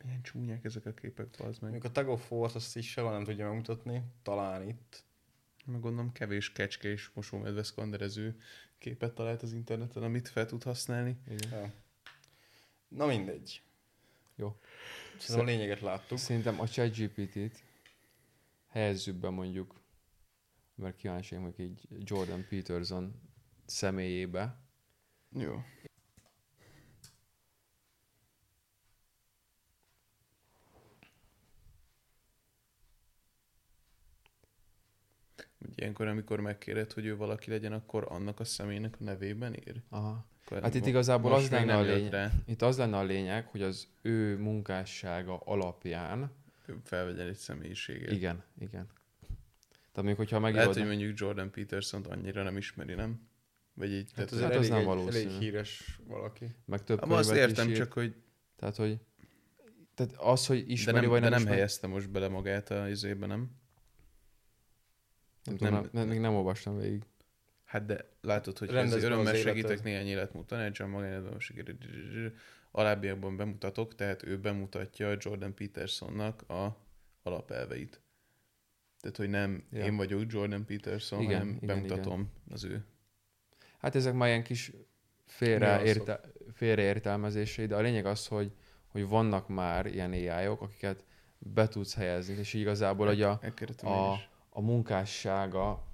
Milyen 0.05 0.23
csúnyák 0.23 0.65
ezek 0.65 0.87
a 0.87 0.93
képek, 0.93 1.27
az 1.39 1.59
meg. 1.59 1.71
Mondjuk 1.71 1.85
a 1.85 1.91
Tag 1.91 2.09
of 2.09 2.31
War-t 2.33 2.55
azt 2.55 2.77
is 2.77 2.91
sehol 2.91 3.11
nem 3.13 3.25
tudja 3.25 3.47
megmutatni, 3.47 4.03
talán 4.23 4.69
itt. 4.69 5.05
Meg 5.65 5.81
gondolom 5.81 6.13
kevés 6.13 6.53
kecske 6.53 6.89
és 6.89 7.11
mosómedve 7.15 7.63
szkanderező 7.63 8.41
képet 8.79 9.15
talált 9.15 9.43
az 9.43 9.53
interneten, 9.53 10.03
amit 10.03 10.29
fel 10.29 10.47
tud 10.47 10.63
használni. 10.63 11.17
Igen. 11.29 11.51
Ja. 11.61 11.73
Na 12.89 13.07
mindegy. 13.07 13.63
Jó. 14.37 14.57
Szerintem 15.19 15.47
a 15.47 15.51
lényeget 15.51 15.81
láttuk. 15.81 16.19
Szerintem 16.19 16.61
a 16.61 16.69
ChatGPT-t 16.69 17.63
helyezzük 18.69 19.17
be 19.17 19.31
mondjuk, 19.31 19.83
mert 20.75 20.97
kíváncsi 20.97 21.37
vagyok 21.37 21.59
így 21.59 21.89
Jordan 21.99 22.47
Peterson 22.49 23.21
személyébe. 23.67 24.63
Jó. 25.33 25.63
Ugye 35.65 35.73
ilyenkor, 35.77 36.07
amikor 36.07 36.41
megkéred, 36.41 36.93
hogy 36.93 37.07
ő 37.07 37.17
valaki 37.17 37.51
legyen, 37.51 37.73
akkor 37.73 38.07
annak 38.09 38.41
a 38.41 38.45
személynek 38.45 38.95
a 39.01 39.05
nevében 39.05 39.55
ír? 39.55 39.83
Aha. 39.89 40.27
Akkor 40.45 40.63
Hát 40.63 40.75
itt 40.75 40.87
igazából 40.87 41.33
az 41.33 41.43
még 41.43 41.51
lenne 41.51 41.77
a 41.77 41.81
lényeg. 41.83 42.11
rá, 42.13 42.31
Itt 42.47 42.63
az 42.63 42.77
lenne 42.79 42.97
a 42.97 43.03
lényeg, 43.03 43.47
hogy 43.47 43.63
az 43.63 43.87
ő 44.03 44.39
munkássága 44.39 45.37
alapján, 45.45 46.31
hogy 46.67 46.75
felvegyen 46.85 47.27
egy 47.27 47.37
személyiséget. 47.37 48.11
igen, 48.13 48.43
igen. 48.59 48.87
Tehát 49.71 49.95
mondjuk, 49.95 50.17
hogyha 50.17 50.41
Lehet, 50.41 50.55
megírod, 50.55 50.77
hogy 50.77 50.87
mondjuk 50.87 51.19
Jordan 51.19 51.51
Peterson 51.51 52.03
annyira 52.05 52.43
nem 52.43 52.57
ismeri, 52.57 52.95
nem? 52.95 53.21
Vagy 53.75 53.93
így, 53.93 54.11
Hát 54.15 54.27
tehát, 54.29 54.45
Hát 54.45 54.55
az 54.55 54.57
elég, 54.57 54.71
nem 54.71 54.79
egy, 54.79 54.85
valószínű. 54.85 55.29
elég 55.29 55.39
híres 55.41 55.99
valaki. 56.07 56.47
meg 56.65 56.85
több 56.85 57.01
Hát 57.01 57.11
azt 57.11 57.33
értem, 57.35 57.71
is 57.71 57.77
csak 57.77 57.93
hogy 57.93 58.15
Tehát, 58.57 58.77
hogy 58.77 58.99
tehát 59.95 60.13
az, 60.17 60.47
hogy 60.47 60.65
de 60.67 60.73
ismeri 60.73 61.01
nem, 61.01 61.09
vagy 61.09 61.21
de 61.21 61.29
nem, 61.29 61.31
nem 61.31 61.39
ismeri, 61.39 61.55
helyezte 61.57 61.87
most 61.87 62.11
bele 62.11 62.29
magát 62.29 62.71
a 62.71 62.89
izébe, 62.89 63.27
nem? 63.27 63.51
Nem, 65.45 65.57
nem- 65.61 65.75
tudom, 65.75 65.89
nem, 65.93 66.09
még 66.09 66.19
nem 66.21 66.35
olvastam 66.35 66.79
végig. 66.79 67.03
Hát 67.65 67.87
de 67.87 68.09
látod, 68.21 68.59
hogy 68.59 68.71
Rendezd 68.71 68.97
ez 68.97 69.03
örömmel 69.03 69.35
segítek 69.35 69.83
néhány 69.83 70.07
életmód 70.07 70.47
tanácsom, 70.47 70.91
magánéletben 70.91 71.41
segítek. 71.41 71.77
Alábbiakban 72.71 73.37
bemutatok, 73.37 73.95
tehát 73.95 74.23
ő 74.23 74.39
bemutatja 74.39 75.17
Jordan 75.19 75.55
Petersonnak 75.55 76.51
a 76.51 76.77
alapelveit. 77.23 78.01
Tehát, 79.01 79.17
hogy 79.17 79.29
nem 79.29 79.65
Ja. 79.71 79.85
én 79.85 79.97
vagyok 79.97 80.33
Jordan 80.33 80.65
Peterson, 80.65 81.21
Igen, 81.23 81.39
hanem 81.39 81.55
igen, 81.55 81.67
bemutatom 81.67 82.31
az 82.51 82.65
ő. 82.65 82.85
Hát 83.79 83.95
ezek 83.95 84.15
már 84.15 84.29
ilyen 84.29 84.43
kis 84.43 84.73
félre 85.27 85.83
érte, 85.85 86.21
félreértelmezései, 86.53 87.67
de 87.67 87.77
a 87.77 87.81
lényeg 87.81 88.07
az, 88.07 88.27
hogy, 88.27 88.53
hogy 88.87 89.09
vannak 89.09 89.49
már 89.49 89.87
ilyen 89.87 90.13
ai 90.13 90.47
-ok, 90.47 90.61
akiket 90.61 91.05
be 91.39 91.69
tudsz 91.69 91.95
helyezni, 91.95 92.35
és 92.39 92.55
így 92.55 92.61
igazából, 92.61 93.07
hogy 93.07 93.23
a, 93.23 93.39
Elkeretem 93.43 93.91
a, 93.91 94.07
én 94.07 94.15
is. 94.15 94.29
A 94.55 94.61
munkássága 94.61 95.85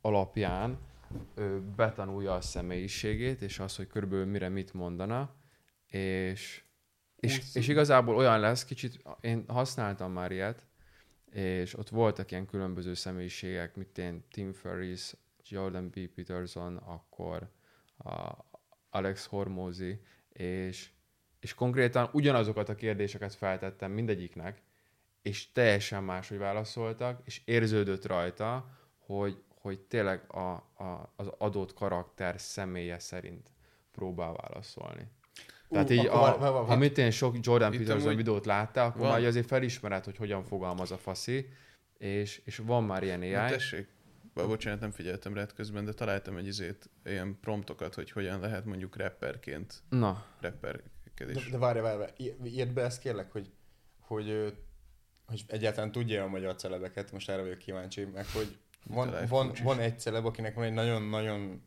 alapján 0.00 0.78
ő 1.34 1.60
betanulja 1.76 2.34
a 2.34 2.40
személyiségét, 2.40 3.42
és 3.42 3.58
az, 3.58 3.76
hogy 3.76 3.86
körülbelül 3.86 4.26
mire 4.26 4.48
mit 4.48 4.72
mondana, 4.72 5.34
és, 5.86 6.64
és, 7.16 7.54
és 7.54 7.68
igazából 7.68 8.16
olyan 8.16 8.40
lesz, 8.40 8.64
kicsit, 8.64 9.02
én 9.20 9.44
használtam 9.46 10.12
már 10.12 10.32
ilyet, 10.32 10.66
és 11.30 11.78
ott 11.78 11.88
voltak 11.88 12.30
ilyen 12.30 12.46
különböző 12.46 12.94
személyiségek, 12.94 13.76
mint 13.76 13.98
én 13.98 14.24
Tim 14.30 14.52
Ferriss, 14.52 15.14
Jordan 15.48 15.88
B. 15.88 16.06
Peterson, 16.06 16.76
akkor 16.76 17.50
a 17.98 18.32
Alex 18.90 19.26
Hormozy, 19.26 20.00
és, 20.28 20.90
és 21.40 21.54
konkrétan 21.54 22.08
ugyanazokat 22.12 22.68
a 22.68 22.74
kérdéseket 22.74 23.34
feltettem 23.34 23.90
mindegyiknek, 23.90 24.62
és 25.24 25.52
teljesen 25.52 26.04
máshogy 26.04 26.38
válaszoltak, 26.38 27.20
és 27.24 27.40
érződött 27.44 28.06
rajta, 28.06 28.66
hogy, 28.98 29.42
hogy 29.48 29.80
tényleg 29.80 30.24
a, 30.34 30.38
a, 30.84 31.12
az 31.16 31.30
adott 31.38 31.74
karakter 31.74 32.40
személye 32.40 32.98
szerint 32.98 33.50
próbál 33.92 34.32
válaszolni. 34.32 35.08
Tehát 35.68 35.90
így, 35.90 36.06
akkor 36.06 36.18
a, 36.18 36.22
várj, 36.22 36.38
várj, 36.38 36.52
várj. 36.54 36.70
amit 36.70 36.98
én 36.98 37.10
sok 37.10 37.36
Jordan 37.40 37.70
Peterson 37.70 38.00
amúgy 38.00 38.16
videót 38.16 38.46
láttál, 38.46 38.86
akkor 38.86 39.00
van- 39.00 39.10
már 39.10 39.24
azért 39.24 39.46
felismered, 39.46 40.04
hogy 40.04 40.16
hogyan 40.16 40.44
fogalmaz 40.44 40.90
a 40.90 40.98
faszi, 40.98 41.48
és, 41.98 42.42
és 42.44 42.56
van 42.56 42.84
már 42.84 43.02
ilyen 43.02 43.18
Na, 43.18 43.42
AI. 43.44 43.50
tessék, 43.50 43.88
Bár 44.34 44.46
bocsánat, 44.46 44.80
nem 44.80 44.90
figyeltem 44.90 45.34
rád 45.34 45.52
közben, 45.52 45.84
de 45.84 45.92
találtam 45.92 46.36
egy 46.36 46.46
izét, 46.46 46.90
ilyen 47.04 47.38
promptokat, 47.40 47.94
hogy 47.94 48.10
hogyan 48.10 48.40
lehet 48.40 48.64
mondjuk 48.64 48.96
rapperként 48.96 49.82
Na, 49.88 50.24
rapperkedés. 50.40 51.44
De, 51.44 51.50
de 51.50 51.58
várj, 51.58 51.80
várj, 51.80 51.98
várj. 51.98 52.12
I- 52.16 52.36
írd 52.44 52.72
be 52.72 52.82
ezt 52.82 53.00
kérlek, 53.00 53.32
hogy, 53.32 53.50
hogy, 54.00 54.54
hogy 55.26 55.44
egyáltalán 55.46 55.92
tudja 55.92 56.22
a 56.22 56.28
magyar 56.28 56.54
celebeket, 56.54 57.12
most 57.12 57.30
erre 57.30 57.42
vagyok 57.42 57.58
kíváncsi, 57.58 58.04
meg 58.04 58.26
hogy 58.26 58.58
van, 58.86 59.14
van, 59.28 59.52
van 59.62 59.78
egy 59.78 59.98
celeb, 59.98 60.24
akinek 60.24 60.54
van 60.54 60.64
egy 60.64 60.72
nagyon-nagyon 60.72 61.62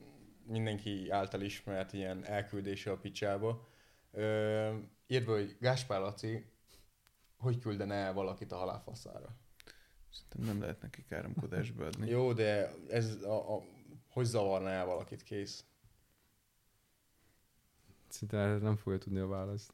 mindenki 0.45 1.09
által 1.09 1.41
ismert 1.41 1.93
ilyen 1.93 2.25
elküldése 2.25 2.91
a 2.91 2.97
picsába. 2.97 3.67
Ö, 4.11 4.75
írd 5.07 5.25
be, 5.25 5.31
hogy 5.31 5.57
Gáspár 5.59 5.99
Laci 5.99 6.45
hogy 7.37 7.59
küldene 7.59 7.95
el 7.95 8.13
valakit 8.13 8.51
a 8.51 8.55
halálfaszára. 8.55 9.35
Szerintem 10.09 10.53
nem 10.53 10.61
lehet 10.61 10.81
neki 10.81 11.05
káromkodásba 11.05 11.85
adni. 11.85 12.09
Jó, 12.09 12.33
de 12.33 12.71
ez 12.89 13.23
a, 13.23 13.55
a, 13.55 13.63
hogy 14.09 14.25
zavarná 14.25 14.71
el 14.71 14.85
valakit 14.85 15.23
kész? 15.23 15.65
Szinte 18.07 18.37
erre 18.37 18.57
nem 18.57 18.75
fogja 18.75 18.97
tudni 18.97 19.19
a 19.19 19.27
választ. 19.27 19.73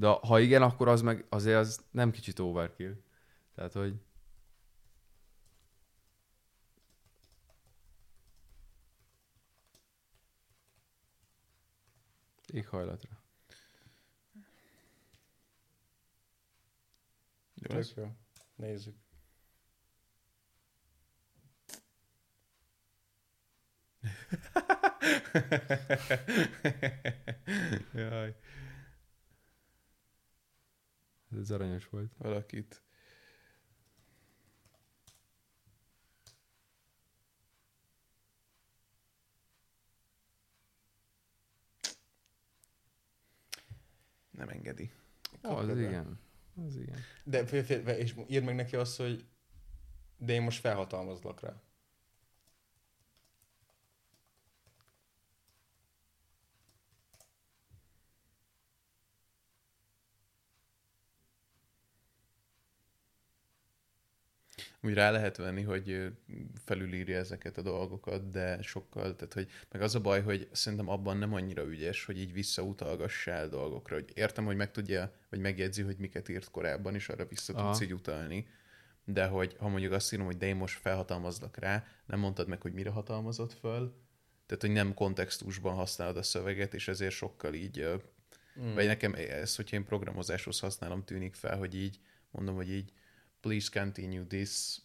De 0.00 0.08
ha 0.08 0.38
igen, 0.38 0.62
akkor 0.62 0.88
az 0.88 1.02
meg 1.02 1.26
azért 1.28 1.56
az 1.56 1.84
nem 1.90 2.10
kicsit 2.10 2.38
overkill. 2.38 3.02
Tehát, 3.54 3.72
hogy 3.72 3.94
éghajlatra. 12.46 13.22
Jó 17.54 17.76
lesz? 17.76 17.92
Tök 17.92 18.04
jó. 18.04 18.10
Nézzük. 18.54 18.96
Jaj, 27.94 28.34
Ez 31.38 31.50
aranyos 31.50 31.88
volt. 31.88 32.12
valakit. 32.18 32.82
Nem 44.30 44.48
engedi. 44.48 44.92
Az 45.40 45.66
Kapja 45.66 45.74
be. 45.74 45.80
igen. 45.80 46.20
Az 46.66 46.76
igen. 46.76 46.98
De 47.24 47.42
és 47.96 48.14
írd 48.28 48.44
meg 48.44 48.54
neki 48.54 48.76
azt, 48.76 48.96
hogy 48.96 49.24
de 50.16 50.32
én 50.32 50.42
most 50.42 50.60
felhatalmazlak 50.60 51.40
rá. 51.40 51.62
Úgy 64.82 64.94
rá 64.94 65.10
lehet 65.10 65.36
venni, 65.36 65.62
hogy 65.62 66.12
felülírja 66.64 67.18
ezeket 67.18 67.56
a 67.58 67.62
dolgokat, 67.62 68.28
de 68.30 68.62
sokkal, 68.62 69.16
tehát 69.16 69.32
hogy 69.32 69.48
meg 69.72 69.82
az 69.82 69.94
a 69.94 70.00
baj, 70.00 70.22
hogy 70.22 70.48
szerintem 70.52 70.88
abban 70.88 71.16
nem 71.16 71.34
annyira 71.34 71.64
ügyes, 71.64 72.04
hogy 72.04 72.18
így 72.18 72.32
visszautalgass 72.32 73.26
el 73.26 73.48
dolgokra. 73.48 73.94
Hogy 73.94 74.10
értem, 74.14 74.44
hogy 74.44 74.56
meg 74.56 74.70
tudja, 74.70 75.12
vagy 75.30 75.38
megjegyzi, 75.38 75.82
hogy 75.82 75.96
miket 75.98 76.28
írt 76.28 76.50
korábban, 76.50 76.94
és 76.94 77.08
arra 77.08 77.26
vissza 77.26 77.54
Aha. 77.54 77.66
tudsz 77.66 77.80
így 77.80 77.94
utalni. 77.94 78.46
De 79.04 79.26
hogy 79.26 79.56
ha 79.58 79.68
mondjuk 79.68 79.92
azt 79.92 80.12
írom, 80.12 80.26
hogy 80.26 80.36
de 80.36 80.46
én 80.46 80.56
most 80.56 80.78
felhatalmazlak 80.78 81.56
rá, 81.56 81.84
nem 82.06 82.18
mondtad 82.18 82.48
meg, 82.48 82.60
hogy 82.60 82.72
mire 82.72 82.90
hatalmazott 82.90 83.52
föl, 83.52 83.94
tehát, 84.46 84.64
hogy 84.64 84.72
nem 84.72 84.94
kontextusban 84.94 85.74
használod 85.74 86.16
a 86.16 86.22
szöveget, 86.22 86.74
és 86.74 86.88
ezért 86.88 87.14
sokkal 87.14 87.54
így, 87.54 87.88
Mm. 88.60 88.74
vagy 88.74 88.86
nekem 88.86 89.14
ez, 89.14 89.56
hogyha 89.56 89.76
én 89.76 89.84
programozáshoz 89.84 90.60
használom, 90.60 91.04
tűnik 91.04 91.34
fel, 91.34 91.58
hogy 91.58 91.74
így 91.74 92.00
mondom, 92.30 92.54
hogy 92.54 92.70
így 92.70 92.92
please 93.40 93.80
continue 93.80 94.24
this 94.26 94.80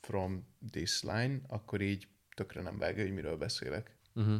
from 0.00 0.46
this 0.70 1.02
line, 1.02 1.40
akkor 1.46 1.80
így 1.80 2.08
tökre 2.34 2.62
nem 2.62 2.78
vágja, 2.78 3.02
hogy 3.02 3.12
miről 3.12 3.36
beszélek. 3.36 3.96
Uh-huh. 4.14 4.36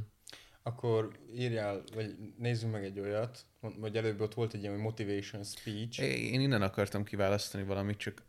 Akkor 0.62 1.18
írjál, 1.32 1.82
vagy 1.94 2.16
nézzünk 2.36 2.72
meg 2.72 2.84
egy 2.84 3.00
olyat, 3.00 3.46
vagy 3.60 3.96
előbb 3.96 4.20
ott 4.20 4.34
volt 4.34 4.54
egy 4.54 4.60
ilyen 4.60 4.78
motivation 4.78 5.44
speech. 5.44 6.00
Én 6.00 6.40
innen 6.40 6.62
akartam 6.62 7.04
kiválasztani 7.04 7.64
valamit, 7.64 7.96
csak 7.98 8.22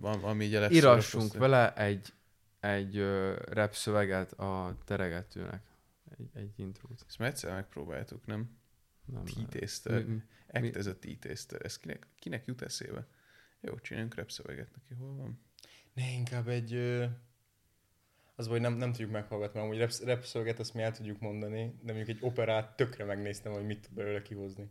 am- 0.00 0.24
ami 0.24 0.44
így 0.44 0.72
Írassunk 0.72 1.32
vele 1.32 1.74
egy, 1.74 2.12
egy 2.60 2.98
uh, 2.98 3.36
rap 3.36 3.74
szöveget 3.74 4.32
a 4.32 4.78
teregetőnek. 4.84 5.62
Egy, 6.18 6.30
egy 6.32 6.58
intrót. 6.58 7.04
Ezt 7.06 7.18
már 7.18 7.28
egyszer 7.28 7.52
megpróbáltuk, 7.52 8.26
nem? 8.26 8.58
Nem, 9.04 9.24
T-taster. 9.24 10.04
mi- 10.04 10.12
mi- 10.12 10.22
Act 10.66 10.76
as 10.76 10.86
a 10.86 10.98
T-taster. 10.98 11.64
Ez 11.64 11.78
kinek, 11.78 12.06
kinek 12.18 12.46
jut 12.46 12.62
eszébe? 12.62 13.06
Jó, 13.60 13.78
csináljunk 13.78 14.14
rap 14.14 14.30
szöveget 14.30 14.70
neki, 14.76 14.94
hol 14.94 15.14
van? 15.14 15.40
Ne, 15.92 16.12
inkább 16.12 16.48
egy... 16.48 16.74
Ö... 16.74 17.04
Az 18.34 18.46
hogy 18.46 18.60
nem, 18.60 18.72
nem 18.72 18.92
tudjuk 18.92 19.10
meghallgatni, 19.10 19.60
mert 19.60 19.70
amúgy 19.70 19.80
rap, 19.80 20.08
rap 20.08 20.24
szöveget 20.24 20.58
azt 20.58 20.74
mi 20.74 20.82
el 20.82 20.92
tudjuk 20.92 21.20
mondani, 21.20 21.78
de 21.82 21.92
mondjuk 21.92 22.16
egy 22.16 22.24
operát 22.24 22.76
tökre 22.76 23.04
megnéztem, 23.04 23.52
hogy 23.52 23.66
mit 23.66 23.80
tud 23.80 23.94
belőle 23.94 24.22
kihozni. 24.22 24.70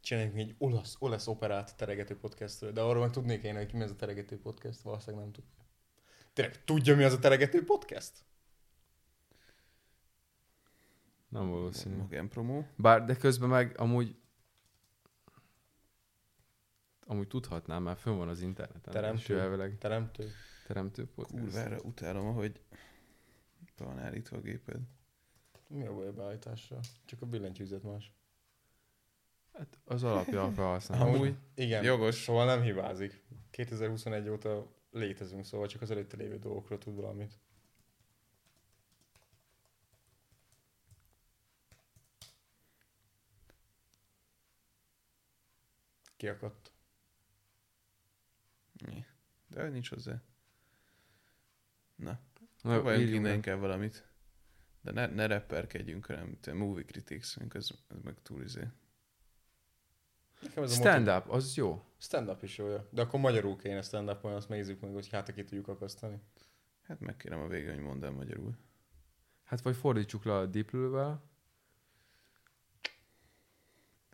Csináljunk 0.00 0.36
egy 0.36 0.54
olasz, 0.58 0.96
olasz 0.98 1.26
operát 1.26 1.76
teregető 1.76 2.16
podcastről, 2.16 2.72
de 2.72 2.80
arról 2.80 3.02
meg 3.02 3.10
tudnék 3.10 3.42
én, 3.42 3.56
hogy 3.56 3.72
mi 3.72 3.80
ez 3.80 3.90
a 3.90 3.96
teregető 3.96 4.38
podcast, 4.38 4.80
valószínűleg 4.80 5.24
nem 5.24 5.32
tudja. 5.32 5.64
Tényleg 6.32 6.64
tudja, 6.64 6.96
mi 6.96 7.04
az 7.04 7.12
a 7.12 7.18
teregető 7.18 7.64
podcast? 7.64 8.12
Nem 11.28 11.48
valószínű. 11.48 11.96
Magen 11.96 12.28
promo. 12.28 12.62
Bár, 12.76 13.04
de 13.04 13.16
közben 13.16 13.48
meg 13.48 13.78
amúgy 13.78 14.16
amúgy 17.06 17.28
tudhatnám, 17.28 17.82
mert 17.82 17.98
fönn 18.00 18.16
van 18.16 18.28
az 18.28 18.40
interneten. 18.40 18.92
Teremtő. 18.92 19.40
Elvileg 19.40 19.78
Teremtő. 19.78 20.30
teremtő 20.66 21.06
podcast. 21.06 21.42
Kurvára 21.42 21.78
utálom, 21.80 22.26
ahogy 22.26 22.60
be 23.76 23.84
van 23.84 23.98
állítva 23.98 24.36
a 24.36 24.40
géped. 24.40 24.80
Mi 25.68 25.86
a 25.86 25.94
baj 25.94 26.06
a 26.06 26.12
beállításra? 26.12 26.80
Csak 27.04 27.22
a 27.22 27.26
billentyűzet 27.26 27.82
más. 27.82 28.12
Hát 29.52 29.78
az 29.84 30.02
alapja 30.02 30.44
a 30.44 30.50
felhasználó. 30.50 31.12
Amúgy 31.12 31.36
Igen, 31.54 31.84
jogos. 31.84 32.14
szóval 32.14 32.46
nem 32.46 32.62
hibázik. 32.62 33.24
2021 33.50 34.28
óta 34.28 34.72
létezünk, 34.90 35.44
szóval 35.44 35.66
csak 35.66 35.82
az 35.82 35.90
előtte 35.90 36.16
lévő 36.16 36.38
dolgokról 36.38 36.78
tud 36.78 36.94
valamit. 36.94 37.38
Kiakadt. 46.16 46.73
Nyí. 48.86 49.04
De 49.46 49.68
nincs 49.68 49.88
hozzá. 49.88 50.22
Na, 51.96 52.20
Na, 52.62 52.94
innen 52.94 53.22
meg. 53.22 53.34
inkább 53.34 53.60
valamit. 53.60 54.08
De 54.80 54.92
ne, 54.92 55.06
ne 55.06 55.26
rapperkedjünk, 55.26 56.06
hanem 56.06 56.40
te 56.40 56.52
movie 56.52 56.84
critics 56.84 57.36
ez, 57.48 57.68
ez 57.88 57.98
meg 58.02 58.22
túl 58.22 58.42
izé. 58.42 58.68
Stand-up, 60.66 61.28
az 61.28 61.56
jó. 61.56 61.84
Stand-up 61.98 62.42
is 62.42 62.58
jó, 62.58 62.68
ja. 62.68 62.88
De 62.90 63.00
akkor 63.02 63.20
magyarul 63.20 63.56
kéne 63.56 63.82
stand-up 63.82 64.24
azt 64.24 64.48
nézzük 64.48 64.80
meg, 64.80 64.92
hogy 64.92 65.08
hát 65.08 65.34
ki 65.34 65.44
tudjuk 65.44 65.68
akasztani. 65.68 66.20
Hát 66.82 67.00
megkérem 67.00 67.40
a 67.40 67.46
végén, 67.46 67.74
hogy 67.74 67.82
mondd 67.82 68.04
el 68.04 68.10
magyarul. 68.10 68.56
Hát 69.44 69.60
vagy 69.60 69.76
fordítsuk 69.76 70.24
le 70.24 70.34
a 70.34 70.46
diplővel. 70.46 71.24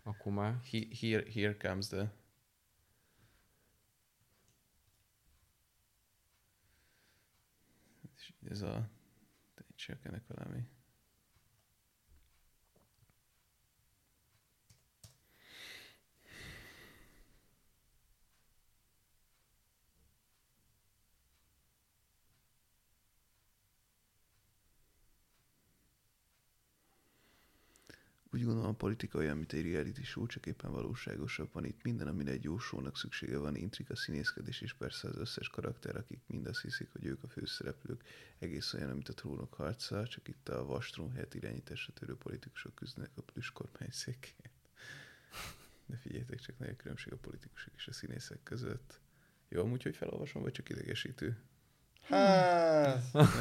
Akkor 0.02 0.32
már. 0.32 0.60
He, 0.70 0.78
here, 1.00 1.30
here 1.32 1.56
comes 1.56 1.86
the... 1.86 2.12
Ez 8.48 8.62
a... 8.62 8.90
Csak 9.74 10.04
ennek 10.04 10.26
valami... 10.26 10.68
Úgy 28.32 28.44
gondolom, 28.44 28.70
a 28.70 28.74
politika 28.74 29.18
olyan, 29.18 29.36
mint 29.36 29.52
egy 29.52 29.72
reality 29.72 30.02
show, 30.02 30.26
csak 30.26 30.46
éppen 30.46 30.70
valóságosabb 30.70 31.52
van 31.52 31.64
itt. 31.64 31.82
Minden, 31.82 32.06
amire 32.06 32.30
egy 32.30 32.42
jó 32.42 32.58
shownak 32.58 32.96
szüksége 32.96 33.38
van, 33.38 33.56
intrika, 33.56 33.96
színészkedés, 33.96 34.60
és 34.60 34.72
persze 34.72 35.08
az 35.08 35.16
összes 35.16 35.48
karakter, 35.48 35.96
akik 35.96 36.20
mind 36.26 36.46
azt 36.46 36.60
hiszik, 36.60 36.92
hogy 36.92 37.04
ők 37.04 37.22
a 37.22 37.28
főszereplők, 37.28 38.04
egész 38.38 38.74
olyan, 38.74 38.90
mint 38.90 39.08
a 39.08 39.14
trónok 39.14 39.54
harca, 39.54 40.06
csak 40.06 40.28
itt 40.28 40.48
a 40.48 40.64
vastrón 40.64 41.10
helyett 41.12 41.34
irányításra 41.34 41.92
törő 41.92 42.16
politikusok 42.16 42.74
küzdenek 42.74 43.10
a 43.14 43.22
plüss 43.22 43.50
kormányszékért. 43.50 44.68
De 45.86 45.96
figyeljetek 45.96 46.40
csak, 46.40 46.58
nagy 46.58 46.68
a 46.68 46.76
különbség 46.76 47.12
a 47.12 47.16
politikusok 47.16 47.74
és 47.76 47.88
a 47.88 47.92
színészek 47.92 48.42
között. 48.42 49.00
Jó, 49.48 49.62
amúgy, 49.62 49.82
hogy 49.82 49.96
felolvasom, 49.96 50.42
vagy 50.42 50.52
csak 50.52 50.68
idegesítő? 50.68 51.38
Hát, 52.02 53.02
Hát, 53.12 53.32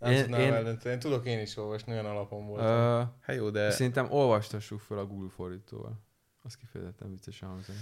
nem 0.00 0.12
Én- 0.12 0.22
tudnám 0.22 0.40
én- 0.40 0.52
eldönteni. 0.52 0.94
Én 0.94 1.00
tudok 1.00 1.26
én 1.26 1.40
is 1.40 1.56
olvasni, 1.56 1.92
olyan 1.92 2.06
alapon 2.06 2.46
volt. 2.46 2.60
Uh, 2.62 3.14
hát 3.20 3.36
jó, 3.36 3.50
de 3.50 3.70
Szerintem 3.70 4.10
olvastassuk 4.12 4.80
fel 4.80 4.98
a 4.98 5.06
Google 5.06 5.28
fordítóval. 5.30 6.00
Az 6.42 6.56
kifejezetten 6.56 7.10
viccesen 7.10 7.48
hangzik. 7.48 7.74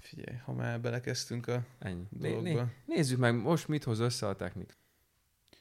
figyelj, 0.00 0.36
ha 0.44 0.52
már 0.52 0.80
belekezdtünk 0.80 1.46
a 1.46 1.62
Ennyi. 1.78 2.06
Né- 2.10 2.20
né- 2.42 2.52
dologba, 2.54 2.72
nézzük 2.86 3.18
meg, 3.18 3.34
most 3.34 3.68
mit 3.68 3.84
hoz 3.84 3.98
össze 3.98 4.28
a 4.28 4.36
technika. 4.36 4.74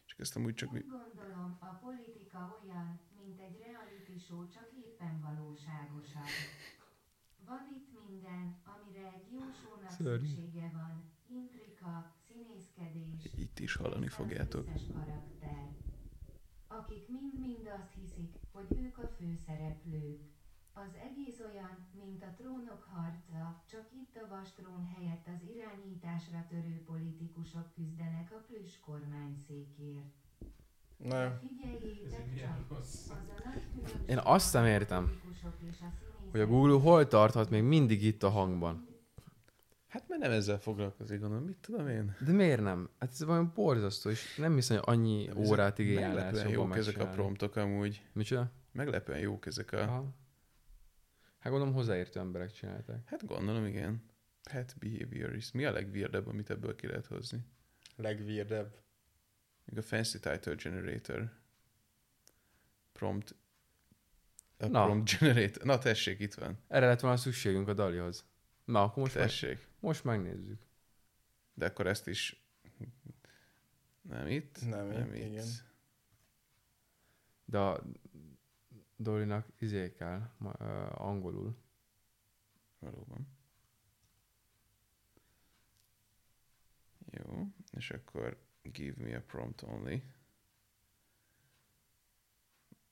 csak 0.05 0.19
ezt 0.19 0.35
amúgy 0.35 0.53
csak... 0.53 0.73
Úgy 0.73 0.85
gondolom, 0.87 1.57
a 1.59 1.65
politika 1.65 2.59
olyan, 2.63 2.99
mint 3.23 3.39
egy 3.39 3.57
reality 3.65 4.25
show, 4.25 4.47
csak 4.47 4.67
éppen 4.85 5.21
valóságosabb. 5.21 6.29
Van 7.45 7.67
itt 7.75 8.07
minden, 8.09 8.57
amire 8.73 9.07
egy 9.07 9.27
jó 9.31 9.39
shownak 9.61 9.91
szüksége 9.91 10.71
van. 10.73 11.11
Intrika, 11.29 12.14
is 13.65 13.75
hallani 13.75 14.07
fogjátok. 14.07 14.65
karakter. 14.93 15.65
Akik 16.67 17.07
mind-mind 17.07 17.67
azt 17.77 17.93
hiszik, 18.01 18.31
hogy 18.51 18.67
ők 18.83 18.97
a 18.97 19.07
főszereplők. 19.17 20.19
Az 20.73 20.93
egész 21.07 21.39
olyan, 21.49 21.75
mint 22.03 22.23
a 22.23 22.33
trónok 22.37 22.83
harca, 22.93 23.63
csak 23.71 23.85
itt 24.01 24.15
a 24.23 24.27
vastrón 24.35 24.83
helyett 24.95 25.27
az 25.35 25.41
irányításra 25.55 26.45
törő 26.49 26.83
politikusok 26.85 27.73
küzdenek 27.75 28.31
a 28.31 28.43
plüss 28.47 28.73
kormányszékért. 28.85 30.13
Na, 30.97 31.39
különbség 31.39 32.05
Én 34.05 34.17
azt 34.17 34.53
nem 34.53 34.63
a 34.63 34.67
értem, 34.67 35.03
politikusok 35.05 35.55
és 35.69 35.81
a 35.81 35.91
Hogy 36.31 36.39
a 36.39 36.47
Google 36.47 36.79
hol 36.81 37.07
tarthat 37.07 37.49
még 37.49 37.63
mindig 37.63 38.03
itt 38.03 38.23
a 38.23 38.29
hangban. 38.29 38.94
Hát 39.95 40.07
mert 40.07 40.21
nem 40.21 40.31
ezzel 40.31 40.59
foglalkozik, 40.59 41.19
gondolom, 41.19 41.45
mit 41.45 41.57
tudom 41.57 41.87
én. 41.87 42.15
De 42.25 42.31
miért 42.31 42.61
nem? 42.61 42.89
Hát 42.99 43.09
ez 43.11 43.23
valami 43.23 43.49
borzasztó, 43.53 44.09
és 44.09 44.35
nem 44.35 44.53
hiszem, 44.53 44.77
hogy 44.77 44.95
annyi 44.95 45.25
Nem, 45.25 45.37
órát 45.37 45.79
igényel 45.79 46.13
Meglepően 46.13 46.49
jók 46.49 46.77
ezek 46.77 46.97
a 46.97 47.07
promptok 47.07 47.55
amúgy. 47.55 48.03
Micsoda? 48.13 48.51
Meglepően 48.71 49.19
jók 49.19 49.45
ezek 49.45 49.71
a... 49.71 49.81
Aha. 49.81 50.15
Hát 51.39 51.51
gondolom 51.51 51.73
hozzáértő 51.73 52.19
emberek 52.19 52.51
csinálták. 52.51 53.09
Hát 53.09 53.25
gondolom, 53.25 53.65
igen. 53.65 54.03
Pet 54.43 54.75
behaviorist. 54.79 55.53
Mi 55.53 55.65
a 55.65 55.71
legvirdebb, 55.71 56.27
amit 56.27 56.49
ebből 56.49 56.75
ki 56.75 56.87
lehet 56.87 57.05
hozni? 57.05 57.39
legvirdebb. 57.95 58.75
Még 59.65 59.77
a 59.77 59.81
Fancy 59.81 60.19
Title 60.19 60.55
Generator. 60.55 61.31
Prompt. 62.91 63.35
A 64.57 64.67
Na. 64.67 64.85
prompt 64.85 65.19
generator. 65.19 65.63
Na 65.63 65.77
tessék, 65.77 66.19
itt 66.19 66.33
van. 66.33 66.57
Erre 66.67 66.85
lett 66.85 66.99
volna 66.99 67.17
szükségünk 67.17 67.67
a 67.67 67.73
Dalihoz. 67.73 68.25
Na, 68.65 68.83
akkor 68.83 68.97
most, 68.97 69.41
meg, 69.41 69.59
most 69.79 70.03
megnézzük. 70.03 70.61
De 71.53 71.65
akkor 71.65 71.87
ezt 71.87 72.07
is... 72.07 72.43
Nem 74.01 74.27
itt. 74.27 74.61
Nem, 74.65 74.87
nem 74.87 75.13
itt, 75.13 75.21
itt. 75.21 75.25
igen. 75.25 75.47
De 77.45 77.59
a 77.59 77.83
Dolinak 78.95 79.47
izé 79.59 79.91
kell, 79.91 80.29
ma, 80.37 80.53
uh, 80.59 81.01
angolul. 81.01 81.57
Valóban. 82.79 83.27
Jó, 87.11 87.47
és 87.71 87.91
akkor 87.91 88.47
give 88.61 89.03
me 89.03 89.15
a 89.15 89.21
prompt 89.21 89.61
only. 89.61 90.03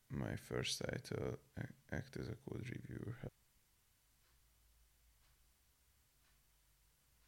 My 0.07 0.35
first 0.35 0.83
title, 0.83 1.37
act 1.89 2.15
as 2.15 2.27
a 2.27 2.37
code 2.43 2.69
reviewer. 2.69 3.31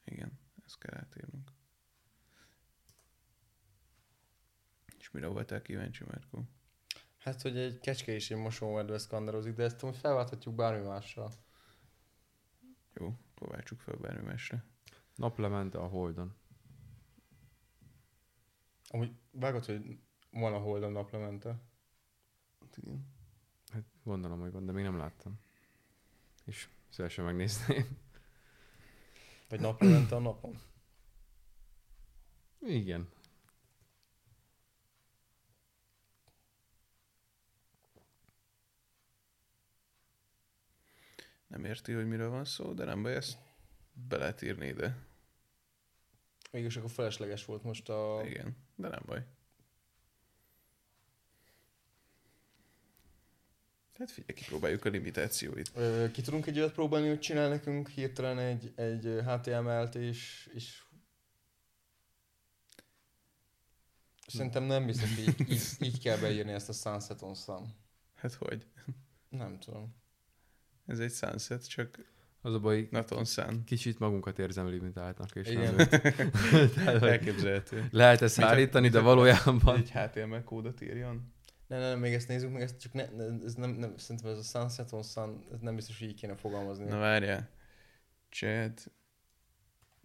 Igen, 0.06 0.40
ezt 0.66 0.78
kell 0.78 0.98
átírnunk. 0.98 1.52
És 4.98 5.12
mire 5.12 5.28
voltál 5.28 5.62
kíváncsi, 5.62 6.04
Márkó? 6.04 6.44
Hát, 7.18 7.42
hogy 7.42 7.58
egy 7.58 7.80
kecske 7.80 8.16
is 8.16 8.32
egy 8.32 8.38
mosómedve 8.38 8.98
szkandarozik, 8.98 9.56
de 9.56 9.64
ezt 9.64 9.84
amúgy 9.84 9.98
felválthatjuk 9.98 10.56
bármi 10.56 10.86
mással. 10.88 11.32
Jó, 12.94 13.18
kovácsuk 13.36 13.80
fel 13.80 13.96
bármi 13.96 14.26
másra. 14.26 14.64
Naplemente 15.16 15.78
a 15.78 15.88
Holdon. 15.88 16.36
Amúgy 18.88 19.16
vágod, 19.32 19.66
hogy 19.66 20.00
van 20.32 20.54
a 20.54 20.58
Holdon 20.58 20.92
naplemente. 20.92 21.62
Igen. 22.76 23.14
Hát 23.72 23.84
gondolom, 24.04 24.40
hogy 24.40 24.52
van, 24.52 24.66
de 24.66 24.72
még 24.72 24.84
nem 24.84 24.98
láttam. 24.98 25.40
És 26.44 26.70
szívesen 26.90 27.26
megnézném. 27.26 28.04
Vagy 29.56 29.64
naplemente 29.64 30.16
a 30.16 30.20
napon. 30.20 30.58
Igen. 32.60 33.10
Nem 41.48 41.66
érti, 41.66 41.94
hogy 41.94 42.08
miről 42.08 42.30
van 42.30 42.46
szó, 42.46 42.74
de 42.74 42.86
nem 42.86 43.04
baj, 43.04 43.16
ezt 43.16 43.38
be 43.94 44.18
lehet 44.18 44.42
írni 44.42 44.68
ide. 44.68 44.98
Mégis 46.52 46.78
akkor 46.78 46.90
felesleges 46.92 47.46
volt 47.46 47.64
most 47.64 47.90
a... 47.90 48.22
Igen, 48.26 48.58
de 48.76 48.88
nem 48.88 49.04
baj. 49.06 49.26
Hát 53.98 54.12
figyelj, 54.12 54.40
kipróbáljuk 54.40 54.86
a 54.86 54.90
limitációit. 54.90 55.72
Ö, 55.76 56.06
ki 56.12 56.22
tudunk 56.22 56.46
egy 56.46 56.58
olyat 56.60 56.74
próbálni, 56.74 57.08
hogy 57.08 57.20
csinál 57.20 57.50
nekünk 57.50 57.90
hirtelen 57.90 58.38
egy, 58.40 58.74
egy 58.76 59.22
HTML-t, 59.26 59.96
és, 59.96 60.50
és 60.54 60.84
Szerintem 64.28 64.64
nem 64.64 64.86
biztos, 64.86 65.16
hogy 65.16 65.28
így, 65.28 65.50
így, 65.52 65.62
így 65.80 66.00
kell 66.02 66.18
beírni 66.18 66.52
ezt 66.52 66.70
a 66.70 66.74
Sunset 66.74 67.22
on 67.22 67.36
Sun. 67.36 67.74
Hát 68.16 68.34
hogy? 68.34 68.68
Nem 69.30 69.60
tudom. 69.60 69.96
Ez 70.88 71.00
egy 71.00 71.12
sunset, 71.12 71.68
csak 71.70 72.00
Az 72.42 72.54
a 72.54 72.60
baj, 72.60 72.88
not 72.92 73.12
on 73.12 73.26
sun. 73.26 73.64
kicsit 73.64 74.00
magunkat 74.00 74.40
érzem 74.40 74.68
limitáltnak, 74.68 75.36
és 75.36 75.48
Igen. 75.50 75.76
nem 75.76 75.88
Tehát, 76.76 77.00
hogy 77.00 77.10
Elképzelhető. 77.10 77.88
lehet 77.92 78.22
ezt 78.22 78.40
állítani, 78.40 78.90
de 78.90 79.00
valójában 79.00 79.78
Egy 79.78 79.92
HTML 79.92 80.44
kódot 80.44 80.82
írjon. 80.82 81.34
Ne, 81.68 81.78
ne, 81.80 81.90
ne, 81.90 81.96
még 81.96 82.14
ezt 82.14 82.28
nézzük, 82.28 82.52
meg 82.52 82.62
ezt 82.62 82.80
csak 82.80 82.94
ne, 82.94 83.06
ne 83.10 83.44
ez 83.44 83.54
nem, 83.54 83.70
nem, 83.70 83.98
szerintem 83.98 84.32
ez 84.32 84.38
a 84.38 84.42
Sunset 84.42 84.92
on 84.92 85.04
Sun, 85.04 85.46
ez 85.52 85.60
nem 85.60 85.76
biztos, 85.76 86.00
hogy 86.00 86.08
így 86.08 86.20
kéne 86.20 86.36
fogalmazni. 86.36 86.86
Na 86.86 86.98
várjál. 86.98 87.50
Chat, 88.30 88.92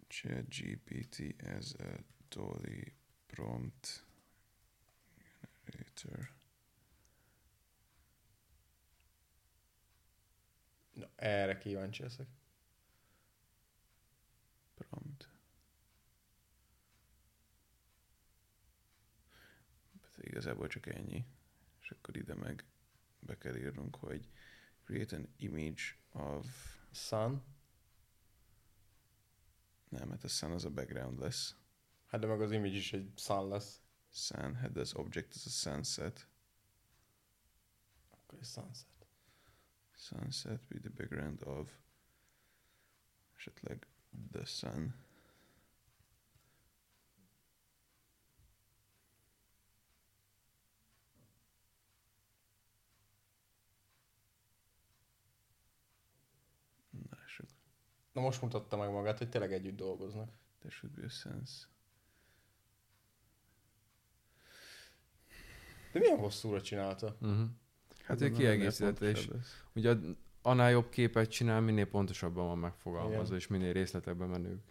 chat 0.07 0.47
GPT 0.47 1.35
as 1.57 1.73
a 1.73 2.03
Dolly 2.29 2.93
prompt 3.27 4.05
generator. 5.65 6.31
Na, 10.93 11.09
erre 11.15 11.57
kíváncsi 11.57 12.01
leszek. 12.01 12.27
Prompt. 14.75 15.29
Hát 20.01 20.17
igazából 20.17 20.67
csak 20.67 20.85
ennyi. 20.85 21.25
És 21.91 21.97
akkor 21.97 22.17
ide 22.17 22.35
meg 22.35 22.65
be 23.19 23.37
kell 23.37 23.55
írnunk, 23.55 23.95
hogy 23.95 24.29
create 24.83 25.15
an 25.15 25.33
image 25.37 25.81
of... 26.11 26.79
Sun, 26.93 27.43
Nem, 29.89 30.09
hát 30.09 30.23
a 30.23 30.27
sun 30.27 30.51
az 30.51 30.65
a 30.65 30.69
background 30.69 31.19
lesz. 31.19 31.55
hát 32.05 32.21
de 32.21 32.27
meg 32.27 32.41
az 32.41 32.51
image 32.51 32.75
is 32.75 32.93
egy 32.93 33.11
sun 33.15 33.47
lesz. 33.47 33.81
Sun, 34.09 34.55
hát 34.55 34.77
az 34.77 34.93
object 34.93 35.33
az 35.33 35.45
a 35.45 35.49
sunset. 35.49 36.27
Akkor 38.09 38.39
egy 38.39 38.45
sunset. 38.45 39.07
Sunset 39.95 40.61
be 40.67 40.79
the 40.79 40.89
background 40.89 41.43
of 41.43 41.79
esetleg 43.35 43.87
the 44.31 44.45
sun. 44.45 44.93
Na 58.11 58.21
most 58.21 58.41
mutatta 58.41 58.77
meg 58.77 58.91
magát, 58.91 59.17
hogy 59.17 59.29
tényleg 59.29 59.53
együtt 59.53 59.75
dolgoznak. 59.75 60.29
There 60.59 60.75
should 60.75 60.95
be 60.95 61.05
a 61.05 61.09
sense. 61.09 61.65
De 65.91 65.99
milyen 65.99 66.17
hosszúra 66.17 66.61
csinálta? 66.61 67.17
Uh-huh. 67.21 67.49
Hát 68.03 68.21
ő 68.21 68.31
kiegészített, 68.31 69.01
és 69.01 69.29
ugye 69.73 69.95
annál 70.41 70.71
jobb 70.71 70.89
képet 70.89 71.29
csinál, 71.29 71.61
minél 71.61 71.85
pontosabban 71.85 72.45
van 72.45 72.57
megfogalmazva, 72.57 73.23
Igen. 73.23 73.37
és 73.37 73.47
minél 73.47 73.73
részletekben 73.73 74.29
menők. 74.29 74.61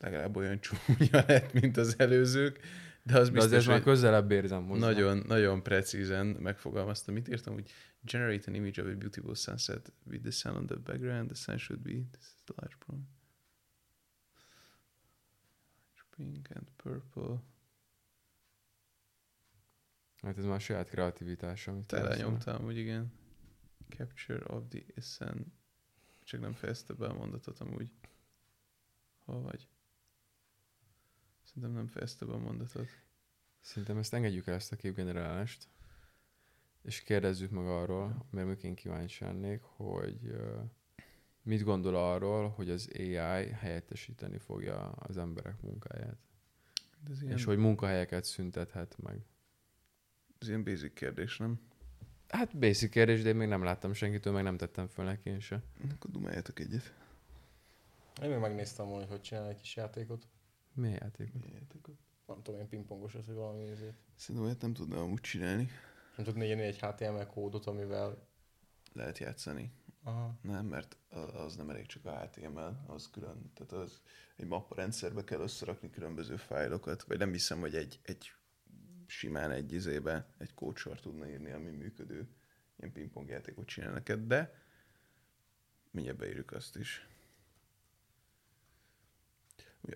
Legalább 0.00 0.36
olyan 0.36 0.60
csúnya 0.60 1.24
lett, 1.26 1.52
mint 1.52 1.76
az 1.76 1.98
előzők, 1.98 2.60
de 3.06 3.18
az 3.18 3.26
De 3.26 3.32
biztos, 3.32 3.52
azért 3.52 3.66
már 3.66 3.82
közelebb 3.82 4.30
érzem 4.30 4.66
hozzá. 4.66 4.86
nagyon, 4.86 5.22
nagyon 5.26 5.62
precízen 5.62 6.26
megfogalmaztam. 6.26 7.14
Mit 7.14 7.28
írtam, 7.28 7.54
hogy 7.54 7.70
generate 8.00 8.50
an 8.50 8.54
image 8.54 8.82
of 8.82 8.88
a 8.88 8.96
beautiful 8.96 9.34
sunset 9.34 9.92
with 10.04 10.22
the 10.22 10.30
sun 10.30 10.56
on 10.56 10.66
the 10.66 10.76
background. 10.76 11.26
The 11.26 11.34
sun 11.36 11.56
should 11.58 11.82
be, 11.82 11.90
this 11.90 12.24
is 12.36 12.42
the 12.44 12.54
large 12.56 12.76
problem. 12.78 13.08
Pink 16.16 16.50
and 16.54 16.68
purple. 16.76 17.42
Hát 20.22 20.38
ez 20.38 20.44
már 20.44 20.60
saját 20.60 20.88
kreativitás, 20.88 21.68
amit 21.68 21.86
Tele 21.86 22.16
nyomtam, 22.16 22.62
hogy 22.64 22.76
igen. 22.76 23.12
Capture 23.88 24.44
of 24.46 24.62
the 24.68 24.80
essence. 24.94 25.44
Csak 26.22 26.40
nem 26.40 26.52
fejezte 26.52 26.92
be 26.94 27.06
a 27.06 27.14
mondatot 27.14 27.60
amúgy. 27.60 27.90
Hol 29.24 29.42
vagy? 29.42 29.68
Szerintem 31.54 31.72
nem 31.78 31.86
fejezte 31.86 32.24
be 32.24 32.32
a 32.32 32.38
mondatot. 32.38 32.88
Szerintem 33.60 33.98
ezt 33.98 34.14
engedjük 34.14 34.46
el 34.46 34.54
ezt 34.54 34.72
a 34.72 34.76
képgenerálást, 34.76 35.68
és 36.82 37.02
kérdezzük 37.02 37.50
meg 37.50 37.66
arról, 37.66 38.26
mert 38.30 38.46
még 38.46 38.62
én 38.62 38.74
kíváncsi 38.74 39.24
lennék, 39.24 39.60
hogy 39.62 40.36
mit 41.42 41.62
gondol 41.62 41.96
arról, 41.96 42.48
hogy 42.48 42.70
az 42.70 42.90
AI 42.94 43.48
helyettesíteni 43.50 44.38
fogja 44.38 44.90
az 44.90 45.16
emberek 45.16 45.60
munkáját? 45.60 46.18
Ez 47.10 47.22
ilyen, 47.22 47.36
És 47.36 47.44
hogy 47.44 47.58
munkahelyeket 47.58 48.24
szüntethet 48.24 48.96
meg? 49.02 49.26
ez 50.38 50.48
ilyen 50.48 50.64
basic 50.64 50.94
kérdés, 50.94 51.36
nem? 51.36 51.60
Hát 52.28 52.58
basic 52.58 52.90
kérdés, 52.90 53.22
de 53.22 53.28
én 53.28 53.36
még 53.36 53.48
nem 53.48 53.62
láttam 53.62 53.92
senkitől, 53.92 54.32
meg 54.32 54.42
nem 54.42 54.56
tettem 54.56 54.86
föl 54.86 55.04
neki 55.04 55.30
én 55.30 55.40
se. 55.40 55.62
Akkor 55.92 56.10
dumáljátok 56.10 56.58
egyet. 56.60 56.94
Én 58.22 58.28
még 58.30 58.38
megnéztem 58.38 58.86
volna, 58.86 59.00
hogy 59.00 59.10
hogy 59.10 59.20
csinál 59.20 59.48
egy 59.48 59.60
kis 59.60 59.76
játékot. 59.76 60.26
Mi 60.74 60.88
játékot? 60.88 61.44
Játékot. 61.52 61.96
Nem 62.26 62.42
tudom, 62.42 62.60
én 62.60 62.68
pingpongos 62.68 63.14
az, 63.14 63.26
hogy 63.26 63.34
valami 63.34 63.66
ezért. 63.66 63.96
Szerintem 64.16 64.44
olyat 64.44 64.60
nem 64.60 64.72
tudna 64.72 65.00
amúgy 65.00 65.20
csinálni. 65.20 65.68
Nem 66.16 66.26
tudni 66.26 66.46
írni 66.46 66.62
egy 66.62 66.78
HTML 66.80 67.26
kódot, 67.26 67.66
amivel... 67.66 68.26
Lehet 68.92 69.18
játszani. 69.18 69.72
Aha. 70.02 70.38
Nem, 70.42 70.66
mert 70.66 70.96
az 71.34 71.56
nem 71.56 71.70
elég 71.70 71.86
csak 71.86 72.04
a 72.04 72.20
HTML, 72.20 72.84
az 72.86 73.10
külön, 73.10 73.50
tehát 73.54 73.72
az 73.72 74.00
egy 74.36 74.46
mappa 74.46 74.74
rendszerbe 74.74 75.24
kell 75.24 75.40
összerakni 75.40 75.90
különböző 75.90 76.36
fájlokat, 76.36 77.02
vagy 77.02 77.18
nem 77.18 77.32
hiszem, 77.32 77.60
hogy 77.60 77.74
egy, 77.74 78.00
egy 78.02 78.32
simán 79.06 79.50
egy 79.50 79.72
izébe 79.72 80.26
egy 80.38 80.54
kódsor 80.54 81.00
tudna 81.00 81.28
írni, 81.28 81.50
ami 81.50 81.70
működő 81.70 82.28
ilyen 82.76 82.92
pingpong 82.92 83.28
játékot 83.28 83.66
csinál 83.66 83.92
neked, 83.92 84.26
de 84.26 84.54
mindjárt 85.90 86.18
beírjuk 86.18 86.52
azt 86.52 86.76
is. 86.76 87.08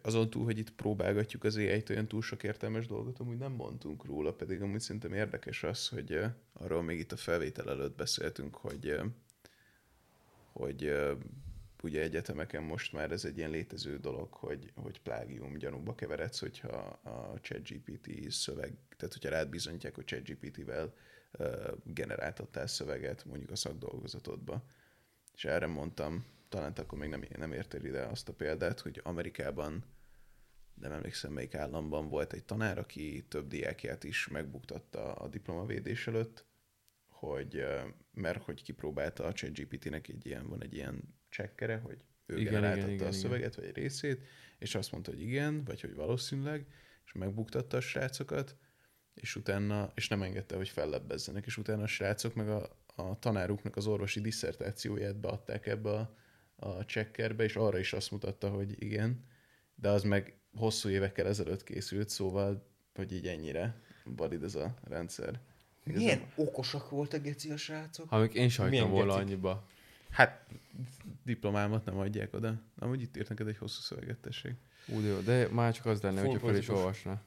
Azon 0.02 0.30
túl, 0.30 0.44
hogy 0.44 0.58
itt 0.58 0.70
próbálgatjuk 0.70 1.44
az 1.44 1.56
ai 1.56 1.82
olyan 1.90 2.08
túl 2.08 2.22
sok 2.22 2.42
értelmes 2.42 2.86
dolgot, 2.86 3.18
amúgy 3.18 3.36
nem 3.36 3.52
mondtunk 3.52 4.04
róla, 4.04 4.32
pedig 4.32 4.62
amúgy 4.62 4.80
szerintem 4.80 5.12
érdekes 5.12 5.62
az, 5.62 5.88
hogy 5.88 6.20
arról 6.52 6.82
még 6.82 6.98
itt 6.98 7.12
a 7.12 7.16
felvétel 7.16 7.70
előtt 7.70 7.96
beszéltünk, 7.96 8.56
hogy 8.56 9.00
hogy 10.52 10.92
ugye 11.82 12.02
egyetemeken 12.02 12.62
most 12.62 12.92
már 12.92 13.12
ez 13.12 13.24
egy 13.24 13.38
ilyen 13.38 13.50
létező 13.50 13.98
dolog, 13.98 14.32
hogy, 14.32 14.72
hogy 14.74 15.00
plágium 15.00 15.58
gyanúba 15.58 15.94
keveredsz, 15.94 16.40
hogyha 16.40 16.76
a 17.02 17.40
ChatGPT 17.40 18.30
szöveg, 18.30 18.72
tehát 18.96 19.12
hogyha 19.14 19.28
rád 19.30 19.48
bizonyítják, 19.48 19.94
hogy 19.94 20.04
ChatGPT-vel 20.04 20.94
generáltattál 21.84 22.66
szöveget 22.66 23.24
mondjuk 23.24 23.50
a 23.50 23.56
szakdolgozatodba. 23.56 24.64
És 25.34 25.44
erre 25.44 25.66
mondtam, 25.66 26.24
talán 26.48 26.74
te 26.74 26.82
akkor 26.82 26.98
még 26.98 27.08
nem, 27.08 27.24
nem 27.36 27.52
értél 27.52 27.84
ide 27.84 28.02
azt 28.02 28.28
a 28.28 28.32
példát, 28.32 28.80
hogy 28.80 29.00
Amerikában 29.04 29.84
nem 30.74 30.92
emlékszem 30.92 31.32
melyik 31.32 31.54
államban 31.54 32.08
volt 32.08 32.32
egy 32.32 32.44
tanár, 32.44 32.78
aki 32.78 33.24
több 33.28 33.48
diákját 33.48 34.04
is 34.04 34.28
megbuktatta 34.28 35.14
a 35.14 35.28
diplomavédés 35.28 36.06
előtt, 36.06 36.46
hogy 37.08 37.64
mert 38.12 38.42
hogy 38.42 38.62
kipróbálta 38.62 39.24
a 39.24 39.32
ChatGPT-nek 39.32 40.08
egy 40.08 40.26
ilyen, 40.26 40.48
van 40.48 40.62
egy 40.62 40.74
ilyen 40.74 41.14
csekkere, 41.28 41.76
hogy 41.76 42.04
ő 42.26 42.34
Igen, 42.34 42.40
igen, 42.40 42.52
generáltatta 42.52 42.86
igen, 42.86 42.94
igen, 42.94 43.06
a 43.06 43.08
igen. 43.08 43.20
szöveget, 43.20 43.54
vagy 43.54 43.64
egy 43.64 43.76
részét, 43.76 44.24
és 44.58 44.74
azt 44.74 44.92
mondta, 44.92 45.10
hogy 45.10 45.20
igen, 45.20 45.64
vagy 45.64 45.80
hogy 45.80 45.94
valószínűleg, 45.94 46.66
és 47.04 47.12
megbuktatta 47.12 47.76
a 47.76 47.80
srácokat, 47.80 48.56
és 49.14 49.36
utána, 49.36 49.92
és 49.94 50.08
nem 50.08 50.22
engedte, 50.22 50.56
hogy 50.56 50.68
fellebbezzenek, 50.68 51.46
és 51.46 51.56
utána 51.56 51.82
a 51.82 51.86
srácok 51.86 52.34
meg 52.34 52.48
a, 52.48 52.78
a 52.86 53.18
tanáruknak 53.18 53.76
az 53.76 53.86
orvosi 53.86 54.20
disszertációját 54.20 55.16
beadták 55.16 55.66
ebbe 55.66 55.90
a, 55.90 56.16
a 56.60 56.84
csekkerbe, 56.84 57.44
és 57.44 57.56
arra 57.56 57.78
is 57.78 57.92
azt 57.92 58.10
mutatta, 58.10 58.48
hogy 58.48 58.82
igen, 58.82 59.24
de 59.74 59.88
az 59.88 60.02
meg 60.02 60.38
hosszú 60.54 60.88
évekkel 60.88 61.26
ezelőtt 61.26 61.64
készült, 61.64 62.08
szóval, 62.08 62.66
hogy 62.94 63.12
így 63.12 63.26
ennyire 63.26 63.82
valid 64.04 64.42
ez 64.42 64.54
a 64.54 64.74
rendszer. 64.84 65.40
Milyen 65.84 66.32
okosak 66.36 66.90
voltak 66.90 67.22
geci 67.22 67.50
a 67.50 67.56
srácok? 67.56 68.08
Ha 68.08 68.18
még 68.18 68.34
én 68.34 68.50
Milyen 68.68 68.90
volna 68.90 69.12
gecik? 69.12 69.26
annyiba. 69.26 69.66
Hát, 70.10 70.46
diplomámat 71.24 71.84
nem 71.84 71.98
adják 71.98 72.34
oda. 72.34 72.60
Amúgy 72.78 73.00
itt 73.02 73.16
írt 73.16 73.28
neked 73.28 73.48
egy 73.48 73.58
hosszú 73.58 73.80
szöveget, 73.80 74.18
tessék. 74.18 74.54
Ú, 74.86 75.00
de 75.00 75.06
jó. 75.08 75.18
De 75.20 75.48
már 75.48 75.72
csak 75.74 75.86
az 75.86 76.00
lenne, 76.00 76.20
Full 76.20 76.30
hogyha 76.30 76.46
fel 76.46 76.56
is 76.56 76.68
olvasna. 76.68 77.22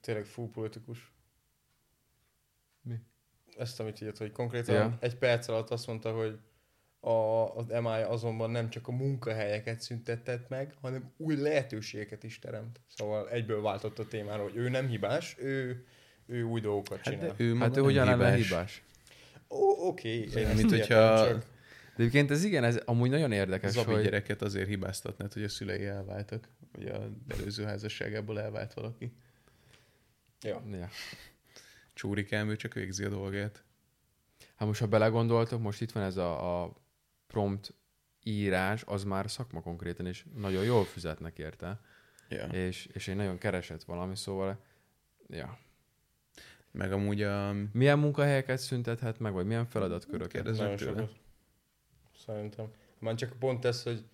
Tényleg 0.00 0.24
full 0.24 0.48
politikus. 0.52 1.12
Mi? 2.82 2.94
Ezt, 3.56 3.80
amit 3.80 4.00
írt, 4.00 4.18
hogy 4.18 4.32
konkrétan 4.32 4.74
Ja. 4.74 4.96
egy 5.00 5.16
perc 5.16 5.48
alatt 5.48 5.70
azt 5.70 5.86
mondta, 5.86 6.12
hogy 6.12 6.38
a, 7.00 7.10
az 7.56 7.66
MI 7.66 8.02
azonban 8.08 8.50
nem 8.50 8.70
csak 8.70 8.88
a 8.88 8.92
munkahelyeket 8.92 9.80
szüntetett 9.80 10.48
meg, 10.48 10.74
hanem 10.80 11.12
új 11.16 11.36
lehetőségeket 11.36 12.22
is 12.24 12.38
teremt. 12.38 12.80
Szóval 12.86 13.30
egyből 13.30 13.62
váltott 13.62 13.98
a 13.98 14.06
témára, 14.06 14.42
hogy 14.42 14.56
ő 14.56 14.68
nem 14.68 14.88
hibás, 14.88 15.36
ő, 15.38 15.84
ő 16.26 16.42
új 16.42 16.60
dolgokat 16.60 17.00
Hát 17.00 17.14
csinál. 17.14 17.34
de 17.36 17.44
ő 17.44 17.56
Hát 17.56 17.70
ő 17.70 17.74
nem 17.74 17.84
hogyan 17.84 18.06
lenne 18.06 18.34
hibás. 18.34 18.82
Ó, 19.48 19.86
oké. 19.88 20.28
Én 20.36 20.48
mint 20.56 20.70
hogyha- 20.70 21.26
csak 21.28 21.38
De 21.96 22.06
egyébként 22.06 22.30
ez 22.30 22.44
igen, 22.44 22.64
ez 22.64 22.76
amúgy 22.84 23.10
nagyon 23.10 23.32
érdekes, 23.32 23.70
Zabi 23.70 23.92
hogy... 23.92 24.02
gyereket 24.02 24.42
azért 24.42 24.68
hibáztatnád, 24.68 25.32
hogy 25.32 25.42
a 25.44 25.48
szülei 25.48 25.84
elváltak, 25.86 26.48
vagy 26.72 26.86
a 26.86 27.10
előző 27.28 27.64
házasságából 27.64 28.40
elvált 28.40 28.74
valaki. 28.74 29.12
Ja. 30.40 30.62
Ja. 30.72 30.88
Csúrikám, 31.94 32.48
ő 32.50 32.56
csak 32.56 32.74
végzi 32.74 33.04
a 33.04 33.08
dolgát. 33.08 33.62
Hát 34.56 34.68
most, 34.68 34.80
ha 34.80 34.86
belegondoltok, 34.86 35.60
most 35.60 35.80
itt 35.80 35.92
van 35.92 36.02
ez 36.02 36.16
a, 36.16 36.62
a 36.62 36.72
prompt 37.30 37.74
írás, 38.22 38.82
az 38.86 39.04
már 39.04 39.30
szakma 39.30 39.60
konkrétan, 39.62 40.06
és 40.06 40.24
nagyon 40.34 40.64
jól 40.64 40.84
fizetnek 40.84 41.38
érte, 41.38 41.80
Ja. 42.28 42.46
és, 42.46 42.86
és 42.92 43.08
egy 43.08 43.16
nagyon 43.16 43.38
keresett 43.38 43.82
valami, 43.82 44.16
szóval, 44.16 44.58
ja. 45.28 45.58
Meg 46.70 46.92
amúgy 46.92 47.22
a... 47.22 47.52
Milyen 47.72 47.98
munkahelyeket 47.98 48.58
szüntethet 48.58 49.18
meg, 49.18 49.32
vagy 49.32 49.46
milyen 49.46 49.66
feladatköröket? 49.66 50.44
Nagyon 50.44 50.76
tőle. 50.76 51.08
Szerintem. 52.16 52.70
Már 52.98 53.14
csak 53.14 53.38
pont 53.38 53.64
ez, 53.64 53.82
hogy 53.82 54.04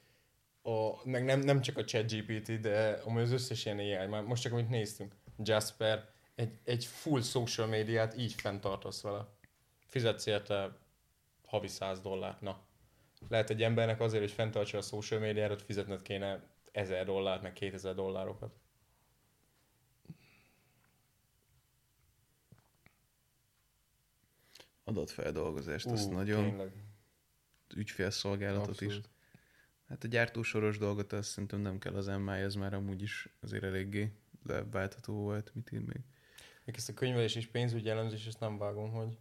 a, 0.62 1.08
meg 1.08 1.24
nem, 1.24 1.40
nem 1.40 1.60
csak 1.60 1.78
a 1.78 1.84
ChatGPT, 1.84 2.60
de 2.60 2.90
amúgy 3.04 3.22
az 3.22 3.32
összes 3.32 3.64
ilyen 3.64 3.78
AI, 3.78 4.06
már 4.06 4.22
most 4.22 4.42
csak 4.42 4.52
amit 4.52 4.68
néztünk, 4.68 5.14
Jasper, 5.42 6.08
egy, 6.34 6.58
egy 6.64 6.84
full 6.84 7.22
social 7.22 7.66
médiát 7.66 8.16
így 8.16 8.32
fenntartasz 8.32 9.02
vele. 9.02 9.26
Fizetsz 9.86 10.26
érte 10.26 10.76
havi 11.46 11.68
100 11.68 12.00
dollárt, 12.00 12.40
na. 12.40 12.64
Lehet 13.28 13.50
egy 13.50 13.62
embernek 13.62 14.00
azért, 14.00 14.22
hogy 14.22 14.32
fenntartsa 14.32 14.78
a 14.78 14.82
social 14.82 15.20
médiárat, 15.20 15.62
fizetned 15.62 16.02
kéne 16.02 16.42
1000 16.72 17.04
dollárt, 17.04 17.42
meg 17.42 17.52
2000 17.52 17.94
dollárokat. 17.94 18.54
adatfeldolgozást, 24.86 25.86
azt 25.86 26.08
Ú, 26.08 26.12
nagyon, 26.12 26.44
Tényleg. 26.44 26.72
ügyfélszolgálatot 27.74 28.80
is. 28.80 28.86
Abszolút. 28.86 29.08
Hát 29.88 30.04
a 30.04 30.06
gyártósoros 30.06 30.78
dolgot 30.78 31.12
azt 31.12 31.30
szerintem 31.30 31.60
nem 31.60 31.78
kell 31.78 31.94
az 31.94 32.06
MI, 32.06 32.42
az 32.42 32.54
már 32.54 32.74
amúgy 32.74 33.02
is 33.02 33.28
azért 33.40 33.62
eléggé 33.62 34.12
leváltható 34.44 35.14
volt, 35.14 35.54
mit 35.54 35.72
ír 35.72 35.80
még. 35.80 36.00
Még 36.64 36.76
ezt 36.76 36.88
a 36.88 36.94
könyvelés 36.94 37.34
és 37.34 37.46
pénzügyi 37.46 37.88
elemzés, 37.88 38.26
ezt 38.26 38.40
nem 38.40 38.58
vágom, 38.58 38.90
hogy 38.90 39.18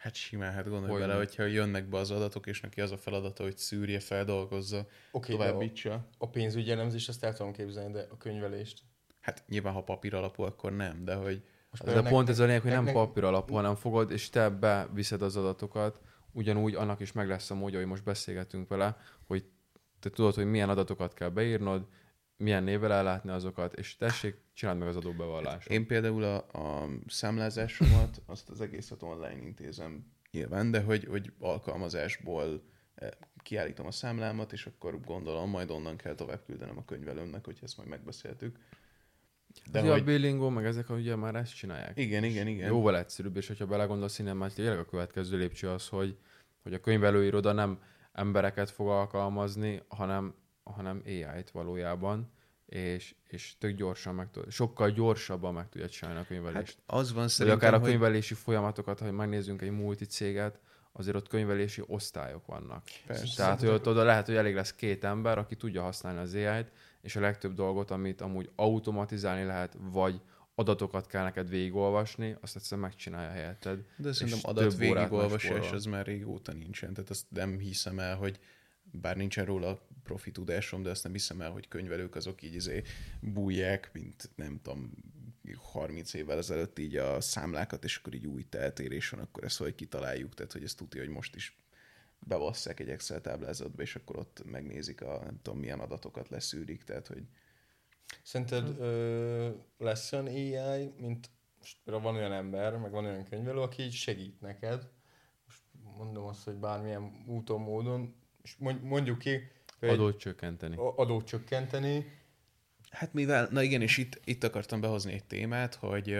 Hát 0.00 0.14
simán, 0.14 0.52
hát 0.52 0.68
gondolj 0.68 0.90
Hogyne. 0.90 1.06
bele, 1.06 1.18
hogyha 1.18 1.44
jönnek 1.44 1.88
be 1.88 1.98
az 1.98 2.10
adatok, 2.10 2.46
és 2.46 2.60
neki 2.60 2.80
az 2.80 2.90
a 2.90 2.96
feladata, 2.96 3.42
hogy 3.42 3.56
szűrje, 3.56 4.00
feldolgozza, 4.00 4.78
oké, 4.78 4.88
okay, 5.12 5.36
de 5.36 5.42
a, 5.42 5.46
továbbítsa. 5.46 6.08
a 6.18 6.28
pénzügyi 6.28 6.70
elemzés, 6.70 7.08
azt 7.08 7.24
el 7.24 7.34
tudom 7.34 7.52
képzelni, 7.52 7.92
de 7.92 8.06
a 8.10 8.16
könyvelést. 8.16 8.82
Hát 9.20 9.44
nyilván, 9.48 9.72
ha 9.72 9.82
papír 9.82 10.14
alapú, 10.14 10.42
akkor 10.42 10.72
nem, 10.72 11.04
de 11.04 11.14
hogy 11.14 11.42
Most 11.70 11.82
Ez 11.82 11.96
a 11.96 12.02
pont 12.02 12.28
ez 12.28 12.38
a 12.38 12.44
lényeg, 12.44 12.60
hogy 12.60 12.70
nek- 12.70 12.84
nem 12.84 12.94
nek- 12.94 13.04
papír 13.04 13.24
alapú, 13.24 13.54
hanem 13.54 13.74
fogod, 13.74 14.10
és 14.10 14.30
te 14.30 14.48
beviszed 14.48 15.22
az 15.22 15.36
adatokat, 15.36 16.00
ugyanúgy 16.32 16.74
annak 16.74 17.00
is 17.00 17.12
meg 17.12 17.28
lesz 17.28 17.50
a 17.50 17.54
módja, 17.54 17.78
hogy 17.78 17.88
most 17.88 18.04
beszélgetünk 18.04 18.68
vele, 18.68 18.96
hogy 19.26 19.44
te 20.00 20.10
tudod, 20.10 20.34
hogy 20.34 20.46
milyen 20.46 20.68
adatokat 20.68 21.14
kell 21.14 21.28
beírnod, 21.28 21.86
milyen 22.36 22.62
névvel 22.62 22.92
ellátni 22.92 23.30
azokat, 23.30 23.74
és 23.74 23.96
tessék, 23.96 24.36
csináld 24.60 24.78
meg 24.78 24.88
az 24.88 24.96
adóbevallást. 24.96 25.68
Én 25.68 25.86
például 25.86 26.22
a, 26.22 26.36
a 26.36 26.88
számlázásomat, 27.06 28.22
azt 28.26 28.48
az 28.48 28.60
egészet 28.60 29.02
online 29.02 29.42
intézem 29.42 30.06
nyilván, 30.30 30.70
de 30.70 30.80
hogy, 30.80 31.04
hogy 31.04 31.32
alkalmazásból 31.38 32.62
eh, 32.94 33.08
kiállítom 33.42 33.86
a 33.86 33.90
számlámat, 33.90 34.52
és 34.52 34.66
akkor 34.66 35.00
gondolom, 35.00 35.50
majd 35.50 35.70
onnan 35.70 35.96
kell 35.96 36.14
tovább 36.14 36.44
küldenem 36.46 36.78
a 36.78 36.84
könyvelőmnek, 36.84 37.44
hogy 37.44 37.58
ezt 37.62 37.76
majd 37.76 37.88
megbeszéltük. 37.88 38.58
De 39.70 39.80
De 39.82 39.88
a 39.88 39.92
hogy, 39.92 40.04
Billingo, 40.04 40.50
meg 40.50 40.64
ezek 40.64 40.90
ugye 40.90 41.16
már 41.16 41.34
ezt 41.34 41.54
csinálják. 41.54 41.98
igen, 41.98 42.24
igen, 42.24 42.46
igen. 42.46 42.66
Jóval 42.66 42.98
egyszerűbb, 42.98 43.36
és 43.36 43.46
hogyha 43.46 43.66
belegondolsz, 43.66 44.18
innen 44.18 44.36
már 44.36 44.52
tényleg 44.52 44.78
a 44.78 44.84
következő 44.84 45.36
lépcső 45.36 45.68
az, 45.68 45.88
hogy, 45.88 46.16
hogy 46.62 46.74
a 46.74 46.80
könyvelőiroda 46.80 47.52
nem 47.52 47.82
embereket 48.12 48.70
fog 48.70 48.88
alkalmazni, 48.88 49.82
hanem, 49.88 50.34
hanem 50.62 51.02
AI-t 51.06 51.50
valójában, 51.50 52.32
és, 52.70 53.14
és 53.28 53.54
tök 53.58 53.76
gyorsan 53.76 54.14
meg 54.14 54.30
tud, 54.30 54.50
sokkal 54.50 54.90
gyorsabban 54.90 55.54
meg 55.54 55.68
tudja 55.68 55.88
csinálni 55.88 56.20
a 56.20 56.24
könyvelést. 56.24 56.78
Hát 56.86 56.98
az 56.98 57.12
van 57.12 57.22
Vagy 57.22 57.30
szerintem, 57.30 57.60
akár 57.60 57.74
a 57.74 57.78
hogy 57.78 57.88
könyvelési 57.88 58.34
folyamatokat, 58.34 58.98
ha 58.98 59.12
megnézzünk 59.12 59.62
egy 59.62 59.70
multicéget, 59.70 60.60
azért 60.92 61.16
ott 61.16 61.28
könyvelési 61.28 61.82
osztályok 61.86 62.46
vannak. 62.46 62.82
persze. 63.06 63.36
Tehát, 63.36 63.60
hogy 63.60 63.68
ott 63.68 63.88
oda 63.88 64.02
lehet, 64.02 64.26
hogy 64.26 64.34
elég 64.34 64.54
lesz 64.54 64.74
két 64.74 65.04
ember, 65.04 65.38
aki 65.38 65.56
tudja 65.56 65.82
használni 65.82 66.18
az 66.18 66.34
AI-t, 66.34 66.72
és 67.00 67.16
a 67.16 67.20
legtöbb 67.20 67.54
dolgot, 67.54 67.90
amit 67.90 68.20
amúgy 68.20 68.50
automatizálni 68.56 69.44
lehet, 69.44 69.76
vagy 69.80 70.20
adatokat 70.54 71.06
kell 71.06 71.22
neked 71.22 71.48
végigolvasni, 71.48 72.36
azt 72.40 72.56
egyszerűen 72.56 72.86
megcsinálja 72.88 73.30
helyetted. 73.30 73.84
De 73.96 74.12
szerintem 74.12 74.40
adat 74.42 74.76
végigolvasás 74.76 75.72
az 75.72 75.84
már 75.84 76.06
régóta 76.06 76.52
nincsen, 76.52 76.94
tehát 76.94 77.10
azt 77.10 77.26
nem 77.28 77.58
hiszem 77.58 77.98
el, 77.98 78.16
hogy 78.16 78.38
bár 78.90 79.16
nincsen 79.16 79.44
róla 79.44 79.80
profi 80.02 80.30
tudásom, 80.30 80.82
de 80.82 80.90
azt 80.90 81.02
nem 81.02 81.12
hiszem 81.12 81.40
el, 81.40 81.50
hogy 81.50 81.68
könyvelők 81.68 82.14
azok 82.14 82.42
így 82.42 82.54
izé 82.54 82.82
bújják, 83.20 83.90
mint 83.92 84.30
nem 84.34 84.60
tudom, 84.62 84.90
30 85.56 86.14
évvel 86.14 86.38
ezelőtt 86.38 86.78
így 86.78 86.96
a 86.96 87.20
számlákat, 87.20 87.84
és 87.84 87.96
akkor 87.96 88.14
így 88.14 88.26
új 88.26 88.46
eltérés 88.50 89.08
van, 89.08 89.20
akkor 89.20 89.44
ezt 89.44 89.58
hogy 89.58 89.74
kitaláljuk, 89.74 90.34
tehát 90.34 90.52
hogy 90.52 90.62
ezt 90.62 90.76
tudja, 90.76 91.00
hogy 91.00 91.10
most 91.10 91.34
is 91.34 91.56
bevasszák 92.18 92.80
egy 92.80 92.88
Excel 92.88 93.20
táblázatba, 93.20 93.82
és 93.82 93.96
akkor 93.96 94.16
ott 94.18 94.42
megnézik 94.44 95.02
a 95.02 95.20
nem 95.24 95.38
tudom 95.42 95.58
milyen 95.58 95.80
adatokat 95.80 96.28
leszűrik, 96.28 96.84
tehát 96.84 97.06
hogy 97.06 97.22
Szerinted 98.22 98.78
ö, 98.78 99.50
lesz 99.78 100.12
olyan 100.12 100.26
AI, 100.26 100.92
mint 100.98 101.30
most 101.58 101.78
van 101.84 102.14
olyan 102.14 102.32
ember, 102.32 102.76
meg 102.76 102.90
van 102.90 103.04
olyan 103.04 103.24
könyvelő, 103.24 103.60
aki 103.60 103.82
így 103.82 103.92
segít 103.92 104.40
neked, 104.40 104.90
most 105.46 105.62
mondom 105.96 106.24
azt, 106.24 106.44
hogy 106.44 106.54
bármilyen 106.54 107.24
úton, 107.26 107.60
módon, 107.60 108.14
és 108.42 108.56
mond- 108.58 108.82
mondjuk 108.82 109.18
ki, 109.18 109.40
hogy 109.78 109.88
Adót 109.88 110.18
csökkenteni. 110.18 110.76
adót 110.96 111.26
csökkenteni, 111.26 112.18
Hát 112.90 113.12
mivel, 113.12 113.48
na 113.50 113.62
igen, 113.62 113.82
és 113.82 113.96
itt, 113.96 114.20
itt 114.24 114.44
akartam 114.44 114.80
behozni 114.80 115.12
egy 115.12 115.24
témát, 115.24 115.74
hogy 115.74 116.12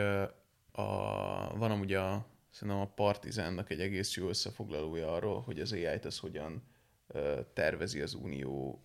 a, 0.72 1.56
van 1.56 1.70
amúgy 1.70 1.94
a, 1.94 2.26
szerintem 2.50 2.82
a 2.82 2.86
Partizánnak 2.86 3.70
egy 3.70 3.80
egész 3.80 4.16
jó 4.16 4.28
összefoglalója 4.28 5.12
arról, 5.12 5.40
hogy 5.40 5.60
az 5.60 5.72
AI-t 5.72 6.04
az 6.04 6.18
hogyan 6.18 6.62
ö, 7.06 7.40
tervezi 7.52 8.00
az 8.00 8.14
Unió 8.14 8.84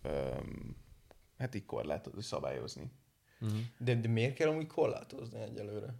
hát 1.37 1.55
így 1.55 1.65
korlátozni, 1.65 2.21
szabályozni. 2.21 2.91
de, 3.77 3.95
de 3.95 4.07
miért 4.07 4.35
kell 4.35 4.49
amúgy 4.49 4.67
korlátozni 4.67 5.39
egyelőre? 5.41 5.95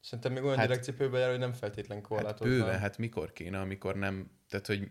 Szerintem 0.00 0.32
még 0.32 0.42
olyan 0.42 0.56
Hát- 0.56 0.66
hát, 0.66 0.68
direktcipőbe 0.68 1.18
jár, 1.18 1.30
hogy 1.30 1.38
nem 1.38 1.52
feltétlen 1.52 1.98
Hát 1.98 2.06
korlátozna. 2.06 2.54
bőven, 2.56 2.78
hát 2.78 2.98
mikor 2.98 3.32
kéne, 3.32 3.60
amikor 3.60 3.96
nem, 3.96 4.30
tehát 4.48 4.66
hogy 4.66 4.90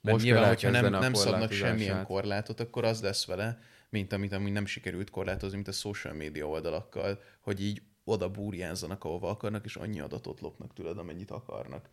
mert 0.00 0.16
Most 0.16 0.24
nyilván, 0.24 0.48
hogyha 0.48 0.70
nem, 0.70 0.86
nem 0.90 1.14
szabnak 1.14 1.52
semmilyen 1.52 2.04
korlátot, 2.04 2.60
akkor 2.60 2.84
az 2.84 3.00
lesz 3.02 3.26
vele, 3.26 3.58
mint 3.88 4.12
amit 4.12 4.32
amúgy 4.32 4.52
nem 4.52 4.66
sikerült 4.66 5.10
korlátozni, 5.10 5.54
mint 5.54 5.68
a 5.68 5.72
social 5.72 6.14
media 6.14 6.48
oldalakkal, 6.48 7.22
hogy 7.40 7.62
így 7.64 7.82
oda 8.04 8.30
búrjánzanak, 8.30 9.04
ahova 9.04 9.30
akarnak, 9.30 9.64
és 9.64 9.76
annyi 9.76 10.00
adatot 10.00 10.40
lopnak 10.40 10.72
tőled, 10.72 10.98
amennyit 10.98 11.30
akarnak. 11.30 11.88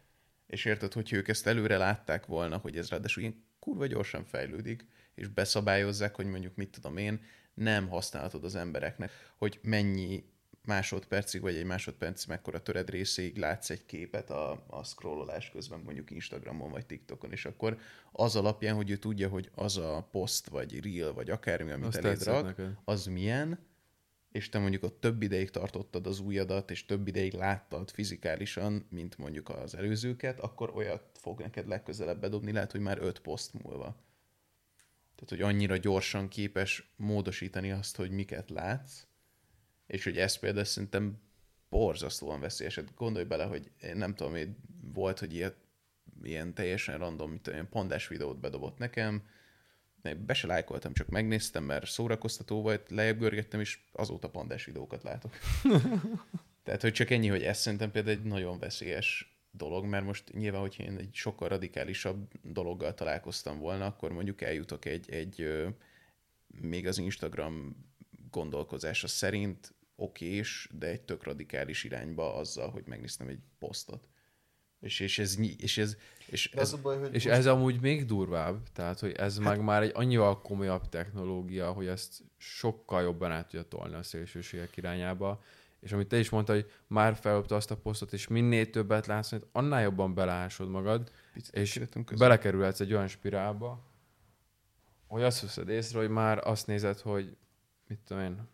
És 0.48 0.66
érted, 0.66 0.94
hogy 0.94 1.14
ők 1.14 1.28
ezt 1.28 1.48
előre 1.48 1.78
látták 1.78 2.26
volna, 2.26 2.58
hogy 2.58 2.78
ez 2.78 2.90
ráadásul 2.90 3.24
ilyen 3.24 3.46
kurva 3.60 3.86
gyorsan 3.86 4.26
fejlődik, 4.26 4.86
és 5.16 5.28
beszabályozzák, 5.28 6.16
hogy 6.16 6.26
mondjuk 6.26 6.56
mit 6.56 6.70
tudom 6.70 6.98
én, 6.98 7.22
nem 7.54 7.88
használhatod 7.88 8.44
az 8.44 8.56
embereknek, 8.56 9.12
hogy 9.38 9.60
mennyi 9.62 10.24
másodpercig, 10.68 11.42
vagy 11.42 11.56
egy 11.56 11.66
másodperc 11.66 12.26
mekkora 12.26 12.62
töred 12.62 12.90
részéig 12.90 13.38
látsz 13.38 13.70
egy 13.70 13.86
képet 13.86 14.30
a, 14.30 14.64
a 14.68 14.84
scrollolás 14.84 15.50
közben, 15.50 15.80
mondjuk 15.80 16.12
Instagramon 16.12 16.72
vagy 16.72 16.86
TikTokon, 16.86 17.32
és 17.32 17.46
akkor 17.46 17.78
az 18.12 18.36
alapján, 18.36 18.76
hogy 18.76 18.90
ő 18.90 18.98
tudja, 18.98 19.30
hogy 19.30 19.50
az 19.56 19.78
a 19.78 20.08
poszt, 20.12 20.48
vagy 20.48 20.84
reel, 20.84 21.14
vagy 21.14 21.30
akármi, 21.30 21.72
amit 21.72 21.86
Azt 21.86 21.98
eléd 21.98 22.24
rak, 22.24 22.46
neked. 22.46 22.78
az 22.86 23.06
milyen, 23.06 23.60
és 24.32 24.50
te 24.50 24.60
mondjuk 24.60 24.84
ott 24.84 25.00
több 25.00 25.22
ideig 25.22 25.50
tartottad 25.50 26.08
az 26.08 26.20
újadat, 26.20 26.72
és 26.72 26.86
több 26.86 27.08
ideig 27.08 27.34
láttad 27.34 27.90
fizikálisan, 27.90 28.88
mint 28.90 29.18
mondjuk 29.18 29.50
az 29.50 29.76
előzőket, 29.76 30.40
akkor 30.40 30.72
olyat 30.76 31.04
fog 31.14 31.40
neked 31.40 31.68
legközelebb 31.68 32.20
bedobni, 32.20 32.52
lehet, 32.52 32.72
hogy 32.72 32.82
már 32.82 32.98
öt 33.02 33.20
poszt 33.20 33.54
múlva. 33.64 34.06
Tehát, 35.16 35.30
hogy 35.30 35.42
annyira 35.42 35.78
gyorsan 35.78 36.28
képes 36.28 36.94
módosítani 36.96 37.72
azt, 37.72 37.96
hogy 37.96 38.12
miket 38.12 38.50
látsz, 38.50 39.07
és 39.88 40.04
hogy 40.04 40.18
ez 40.18 40.36
például 40.36 40.66
szerintem 40.66 41.20
borzasztóan 41.70 42.40
veszélyes. 42.40 42.76
Hát 42.76 42.94
gondolj 42.96 43.26
bele, 43.26 43.44
hogy 43.44 43.72
én 43.82 43.98
nem 43.98 44.16
tudom, 44.16 44.32
hogy 44.32 44.50
volt, 44.94 45.20
hogy 45.20 45.34
ilyet, 45.34 45.56
ilyen 46.24 46.54
teljesen 46.54 46.98
random, 46.98 47.30
mint 47.30 47.48
olyan 47.48 47.70
pandás 47.70 48.08
videót 48.08 48.40
bedobott 48.40 48.78
nekem, 48.78 49.24
Ne, 50.02 50.16
be 50.16 50.34
se 50.34 50.48
lájkoltam, 50.48 50.94
csak 50.94 51.08
megnéztem, 51.08 51.64
mert 51.64 51.86
szórakoztató 51.86 52.62
volt, 52.62 52.90
lejjebb 52.90 53.20
görgettem, 53.20 53.60
és 53.60 53.80
azóta 53.92 54.30
pandás 54.30 54.66
videókat 54.66 55.04
látok. 55.04 55.34
Tehát, 56.64 56.82
hogy 56.82 56.94
csak 56.94 57.10
ennyi, 57.10 57.28
hogy 57.28 57.44
ez 57.44 57.58
szerintem 57.58 57.92
például 57.92 58.18
egy 58.18 58.24
nagyon 58.24 58.60
veszélyes 58.60 59.38
dolog, 59.52 59.86
mert 59.86 60.06
most 60.06 60.34
nyilván, 60.34 60.62
hogyha 60.62 60.84
én 60.84 60.98
egy 60.98 61.14
sokkal 61.14 61.48
radikálisabb 61.48 62.28
dologgal 62.42 62.94
találkoztam 62.94 63.60
volna, 63.60 63.86
akkor 63.86 64.12
mondjuk 64.12 64.42
eljutok 64.42 64.86
egy, 64.86 65.12
egy 65.12 65.66
még 66.48 66.88
az 66.88 66.98
Instagram 66.98 67.86
gondolkozása 68.32 69.08
szerint 69.08 69.74
okés, 70.00 70.70
de 70.80 70.88
egy 70.88 71.02
tök 71.02 71.24
radikális 71.24 71.84
irányba 71.84 72.36
azzal, 72.36 72.70
hogy 72.70 72.84
megnéztem 72.86 73.28
egy 73.28 73.40
posztot. 73.60 74.08
És, 74.80 75.00
és 75.00 75.20
ez, 75.20 75.36
nyi- 75.38 75.62
és 75.62 75.78
ez, 75.78 75.98
és 76.26 76.50
De 76.54 76.62
ez 76.62 76.74
a 76.74 76.78
baj, 76.82 76.98
hogy 77.00 77.14
És 77.16 77.24
most- 77.26 77.38
ez 77.38 77.46
amúgy 77.46 77.82
még 77.82 78.06
durvább, 78.06 78.72
tehát 78.74 79.00
hogy 79.00 79.12
ez 79.12 79.38
meg 79.38 79.62
már 79.62 79.82
egy 79.82 79.92
annyival 79.94 80.42
komolyabb 80.42 80.90
technológia, 80.90 81.72
hogy 81.72 81.88
ezt 81.88 82.24
sokkal 82.38 83.02
jobban 83.02 83.32
át 83.32 83.48
tudja 83.48 83.68
tolni 83.68 83.96
a 83.96 84.04
szélsőségek 84.04 84.78
irányába. 84.78 85.44
És 85.80 85.92
amit 85.92 86.08
te 86.08 86.20
is 86.20 86.30
mondtad, 86.30 86.56
hogy 86.56 86.72
már 86.88 87.16
felopta 87.16 87.56
azt 87.56 87.72
a 87.72 87.78
posztot, 87.78 88.14
és 88.14 88.28
minél 88.28 88.70
többet 88.70 89.06
látsz, 89.06 89.32
annál 89.52 89.82
jobban 89.82 90.14
belásod 90.14 90.70
magad, 90.70 91.12
Picit 91.34 91.56
és 91.56 91.82
belekerülhetsz 92.18 92.80
egy 92.80 92.94
olyan 92.94 93.08
spirálba, 93.08 93.86
hogy 95.08 95.24
azt 95.24 95.42
veszed 95.42 95.70
észre, 95.70 96.00
hogy 96.00 96.10
már 96.10 96.48
azt 96.48 96.68
nézed, 96.68 97.00
hogy 97.00 97.36
mit 97.88 98.00
tudom 98.00 98.24
én, 98.24 98.48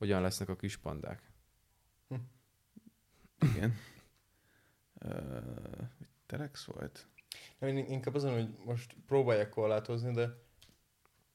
hogyan 0.00 0.22
lesznek 0.22 0.48
a 0.48 0.56
kis 0.56 0.76
pandák. 0.76 1.32
Igen. 3.54 3.74
Uh, 5.04 5.88
Telex 6.26 6.64
volt? 6.64 7.06
Nem, 7.58 7.76
én 7.76 7.86
inkább 7.88 8.14
azon, 8.14 8.32
hogy 8.32 8.48
most 8.64 8.96
próbálják 9.06 9.48
korlátozni, 9.48 10.12
de 10.12 10.28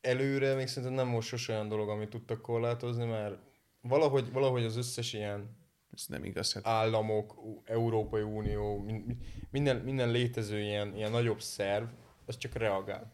előre 0.02 0.56
még 0.56 0.68
szerintem 0.68 0.94
nem 0.94 1.08
most 1.08 1.28
sose 1.28 1.54
olyan 1.54 1.68
dolog, 1.68 1.90
amit 1.90 2.10
tudtak 2.10 2.42
korlátozni, 2.42 3.06
mert 3.06 3.40
valahogy, 3.82 4.32
valahogy 4.32 4.64
az 4.64 4.76
összes 4.76 5.14
ilyen 5.14 5.58
Ez 5.92 6.06
nem 6.08 6.24
igaz. 6.24 6.54
Hát 6.54 6.68
államok, 6.68 7.36
Európai 7.64 8.22
Unió, 8.22 8.78
min- 8.78 9.06
min- 9.06 9.26
minden, 9.50 9.78
minden 9.78 10.10
létező 10.10 10.60
ilyen, 10.60 10.96
ilyen 10.96 11.12
nagyobb 11.12 11.42
szerv, 11.42 11.88
az 12.26 12.38
csak 12.38 12.54
reagál. 12.54 13.14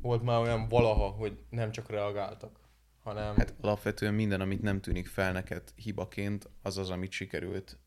Volt 0.00 0.22
már 0.22 0.40
olyan 0.40 0.68
valaha, 0.68 1.08
hogy 1.08 1.44
nem 1.50 1.70
csak 1.70 1.90
reagáltak, 1.90 2.65
hanem... 3.06 3.36
Hát 3.36 3.54
alapvetően 3.60 4.14
minden, 4.14 4.40
amit 4.40 4.62
nem 4.62 4.80
tűnik 4.80 5.06
fel 5.06 5.32
neked 5.32 5.62
hibaként, 5.74 6.48
az 6.62 6.78
az, 6.78 6.90
amit 6.90 7.10
sikerült 7.10 7.78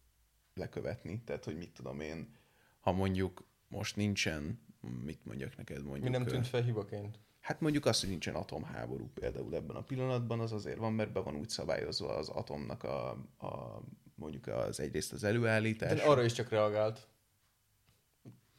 lekövetni. 0.54 1.22
Tehát, 1.26 1.46
hogy 1.46 1.58
mit 1.58 1.72
tudom 1.72 2.00
én, 2.00 2.36
ha 2.80 2.92
mondjuk 2.92 3.44
most 3.68 3.96
nincsen, 3.96 4.62
mit 5.04 5.26
mondjak 5.26 5.58
neked 5.58 5.84
mondjuk. 5.84 6.04
mi 6.04 6.10
nem 6.10 6.26
tűnt 6.26 6.48
fel 6.48 6.62
hibaként. 6.62 7.20
Hát 7.40 7.62
mondjuk 7.62 7.86
azt, 7.86 8.00
hogy 8.00 8.10
nincsen 8.10 8.36
atomháború 8.36 9.10
például 9.14 9.56
ebben 9.56 9.76
a 9.76 9.82
pillanatban, 9.82 10.40
az 10.40 10.52
azért 10.52 10.78
van, 10.78 10.94
mert 10.94 11.12
be 11.12 11.20
van 11.20 11.36
úgy 11.36 11.50
szabályozva 11.50 12.16
az 12.16 12.30
atomnak 12.30 12.84
a, 12.84 13.10
a 13.38 13.82
mondjuk 14.16 14.48
az 14.48 14.80
egyrészt 14.80 15.14
az 15.14 15.24
előállítás. 15.24 16.00
De 16.00 16.04
arra 16.04 16.24
is 16.24 16.34
csak 16.34 16.50
reagált. 16.50 17.08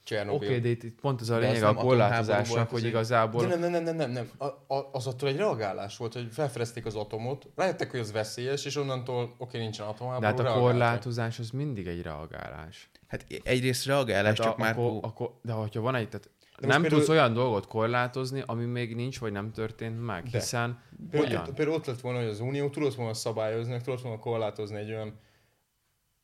Csernobil. 0.02 0.36
Oké, 0.36 0.46
okay, 0.46 0.60
de 0.60 0.68
itt, 0.68 0.82
itt 0.82 1.00
pont 1.00 1.20
ez 1.20 1.28
a 1.28 1.38
De 1.38 1.46
az 1.46 1.52
lényeg 1.52 1.68
a 1.68 1.74
korlátozásnak, 1.74 2.70
hogy 2.70 2.80
az 2.80 2.86
igazából... 2.86 3.46
De 3.46 3.56
nem, 3.56 3.70
nem, 3.70 3.82
nem, 3.82 3.96
nem, 3.96 4.10
nem. 4.10 4.30
A, 4.38 4.44
a, 4.74 4.88
az 4.92 5.06
attól 5.06 5.28
egy 5.28 5.36
reagálás 5.36 5.96
volt, 5.96 6.12
hogy 6.12 6.28
felfedezték 6.30 6.86
az 6.86 6.94
atomot, 6.94 7.46
rájöttek, 7.56 7.90
hogy 7.90 8.00
az 8.00 8.12
veszélyes, 8.12 8.64
és 8.64 8.76
onnantól, 8.76 9.34
oké, 9.38 9.58
nincsen 9.58 9.86
atomháború, 9.86 10.36
De 10.36 10.42
hát 10.42 10.56
a 10.56 10.60
korlátozás 10.60 11.38
az 11.38 11.50
mindig 11.50 11.86
egy 11.86 12.02
reagálás. 12.02 12.90
Hát 13.08 13.24
egyrészt 13.42 13.86
reagálás, 13.86 14.36
Tehát 14.36 14.50
csak 14.50 14.58
a, 14.58 14.62
már... 14.62 14.78
akkor, 14.78 14.98
akkor, 15.02 15.38
de 15.42 15.52
hogyha 15.52 15.80
van 15.80 15.94
egy, 15.94 16.08
tehát 16.08 16.30
most 16.60 16.72
nem 16.72 16.80
például- 16.80 17.04
tudsz 17.04 17.16
olyan 17.16 17.32
dolgot 17.32 17.66
korlátozni, 17.66 18.42
ami 18.46 18.64
még 18.64 18.94
nincs, 18.94 19.18
vagy 19.18 19.32
nem 19.32 19.52
történt 19.52 20.04
meg, 20.04 20.22
De. 20.22 20.38
hiszen 20.38 20.82
Például, 21.10 21.38
hogyan? 21.38 21.54
például 21.54 21.76
ott 21.76 21.86
lett 21.86 22.00
volna, 22.00 22.18
hogy 22.18 22.28
az 22.28 22.40
Unió 22.40 22.68
tudott 22.70 22.94
volna 22.94 23.14
szabályozni, 23.14 23.80
tudott 23.80 24.00
volna 24.00 24.18
korlátozni 24.18 24.76
egy 24.78 24.90
olyan 24.90 25.20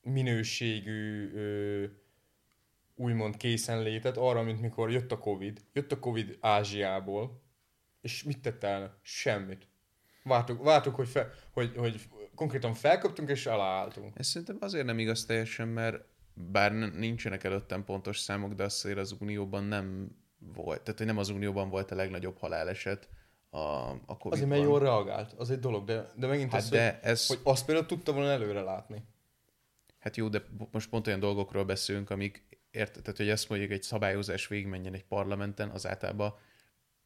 minőségű 0.01 1.33
ö, 1.35 1.85
úgymond 2.97 3.37
készenlétet 3.37 4.17
arra, 4.17 4.43
mint 4.43 4.61
mikor 4.61 4.91
jött 4.91 5.13
a 5.13 5.19
Covid. 5.19 5.61
Jött 5.73 5.93
a 5.93 5.99
Covid 5.99 6.39
Ázsiából, 6.41 7.43
és 8.01 8.23
mit 8.23 8.41
tett 8.41 8.65
el? 8.65 8.99
Semmit. 9.03 9.69
Vártuk, 10.23 10.63
vártuk 10.63 10.95
hogy, 10.95 11.09
fe, 11.09 11.31
hogy, 11.53 11.73
hogy 11.77 12.01
konkrétan 12.35 12.75
felköptünk 12.75 13.29
és 13.29 13.47
aláálltunk. 13.47 14.19
Ez 14.19 14.27
szerintem 14.27 14.57
azért 14.61 14.87
nem 14.87 14.99
igaz 14.99 15.25
teljesen, 15.25 15.69
mert 15.69 16.05
bár 16.35 16.73
nincsenek 16.73 17.45
előttem 17.45 17.85
pontos 17.85 18.19
számok, 18.19 18.53
de 18.53 18.65
azért 18.65 18.99
az 18.99 19.17
Unióban 19.21 19.65
nem 19.65 20.11
volt, 20.39 20.83
tehát 20.83 20.99
hogy 20.99 21.07
nem 21.07 21.19
az 21.19 21.29
Unióban 21.29 21.69
volt 21.69 21.91
a 21.91 21.95
legnagyobb 21.95 22.39
haláleset 22.39 23.09
a, 23.51 23.59
a 24.07 24.17
covid 24.19 24.33
Azért, 24.33 24.49
mert 24.49 24.63
jól 24.63 24.79
reagált, 24.79 25.33
az 25.33 25.51
egy 25.51 25.59
dolog, 25.59 25.85
de, 25.85 26.13
de 26.15 26.27
megint 26.27 26.51
Hát 26.51 26.61
az, 26.61 26.69
de 26.69 26.99
hogy, 27.01 27.11
ez, 27.11 27.27
hogy 27.27 27.41
azt 27.43 27.65
például 27.65 27.87
tudta 27.87 28.13
volna 28.13 28.31
előre 28.31 28.61
látni. 28.61 29.03
hát 29.99 30.17
jó, 30.17 30.29
de 30.29 30.43
most 30.71 30.89
pont 30.89 31.07
olyan 31.07 31.21
dolgokról 31.21 31.65
beszélünk, 31.65 32.11
amik, 32.11 32.45
érted, 32.77 33.03
tehát 33.03 33.19
hogy 33.19 33.29
ezt 33.29 33.49
mondjuk 33.49 33.71
egy 33.71 33.83
szabályozás 33.83 34.47
végigmenjen 34.47 34.95
egy 34.95 35.05
parlamenten, 35.05 35.69
az 35.69 35.87
általában 35.87 36.35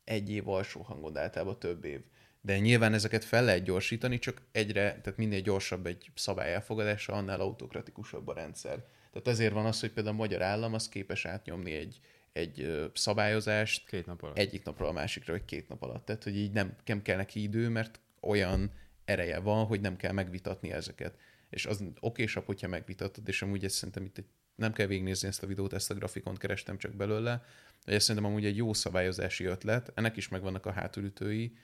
egy 0.04 0.30
év 0.30 0.48
alsó 0.48 0.80
hangon, 0.80 1.12
de 1.12 1.20
általában 1.20 1.58
több 1.58 1.84
év. 1.84 2.00
De 2.40 2.58
nyilván 2.58 2.92
ezeket 2.92 3.24
fel 3.24 3.44
lehet 3.44 3.62
gyorsítani, 3.62 4.18
csak 4.18 4.42
egyre, 4.52 5.00
tehát 5.00 5.16
minél 5.16 5.40
gyorsabb 5.40 5.86
egy 5.86 6.10
szabály 6.14 6.54
elfogadása, 6.54 7.12
annál 7.12 7.40
autokratikusabb 7.40 8.28
a 8.28 8.32
rendszer. 8.32 8.84
Tehát 9.12 9.28
ezért 9.28 9.52
van 9.52 9.66
az, 9.66 9.80
hogy 9.80 9.90
például 9.90 10.14
a 10.14 10.18
magyar 10.18 10.42
állam 10.42 10.74
az 10.74 10.88
képes 10.88 11.24
átnyomni 11.24 11.72
egy, 11.72 12.00
egy 12.32 12.88
szabályozást 12.94 13.88
Két 13.88 14.06
nap 14.06 14.22
alatt. 14.22 14.38
egyik 14.38 14.64
napról 14.64 14.88
a 14.88 14.92
másikra, 14.92 15.32
vagy 15.32 15.44
két 15.44 15.68
nap 15.68 15.82
alatt. 15.82 16.04
Tehát, 16.04 16.24
hogy 16.24 16.36
így 16.36 16.52
nem, 16.52 16.76
nem 16.84 17.02
kell 17.02 17.16
neki 17.16 17.42
idő, 17.42 17.68
mert 17.68 18.00
olyan 18.20 18.72
ereje 19.04 19.38
van, 19.38 19.64
hogy 19.64 19.80
nem 19.80 19.96
kell 19.96 20.12
megvitatni 20.12 20.72
ezeket. 20.72 21.18
És 21.50 21.66
az 21.66 21.84
okésabb, 22.00 22.44
hogyha 22.44 22.68
megvitatod, 22.68 23.28
és 23.28 23.42
amúgy 23.42 23.64
ezt 23.64 23.74
szerintem 23.74 24.04
itt 24.04 24.18
egy, 24.18 24.26
nem 24.60 24.72
kell 24.72 24.86
végignézni 24.86 25.28
ezt 25.28 25.42
a 25.42 25.46
videót, 25.46 25.72
ezt 25.72 25.90
a 25.90 25.94
grafikont 25.94 26.38
kerestem 26.38 26.78
csak 26.78 26.94
belőle, 26.94 27.44
hogy 27.84 27.94
ez 27.94 28.02
szerintem 28.02 28.30
amúgy 28.30 28.44
egy 28.44 28.56
jó 28.56 28.72
szabályozási 28.72 29.44
ötlet, 29.44 29.92
ennek 29.94 30.16
is 30.16 30.28
megvannak 30.28 30.66
a 30.66 30.72
hátulütői, 30.72 31.56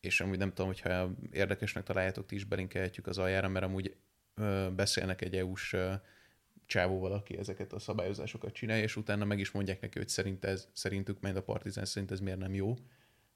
és 0.00 0.20
amúgy 0.20 0.38
nem 0.38 0.48
tudom, 0.48 0.66
hogyha 0.66 1.10
érdekesnek 1.30 1.84
találjátok, 1.84 2.26
ti 2.26 2.34
is 2.34 2.44
belinkelhetjük 2.44 3.06
az 3.06 3.18
aljára, 3.18 3.48
mert 3.48 3.64
amúgy 3.64 3.96
ö, 4.34 4.68
beszélnek 4.76 5.22
egy 5.22 5.36
EU-s 5.36 5.72
ö, 5.72 5.92
csávóval, 6.66 7.12
aki 7.12 7.38
ezeket 7.38 7.72
a 7.72 7.78
szabályozásokat 7.78 8.52
csinálja, 8.52 8.82
és 8.82 8.96
utána 8.96 9.24
meg 9.24 9.38
is 9.38 9.50
mondják 9.50 9.80
neki, 9.80 9.98
hogy 9.98 10.08
szerint 10.08 10.44
ez, 10.44 10.68
szerintük, 10.72 11.20
majd 11.20 11.36
a 11.36 11.42
Partizán 11.42 11.84
szerint 11.84 12.10
ez 12.10 12.20
miért 12.20 12.38
nem 12.38 12.54
jó, 12.54 12.76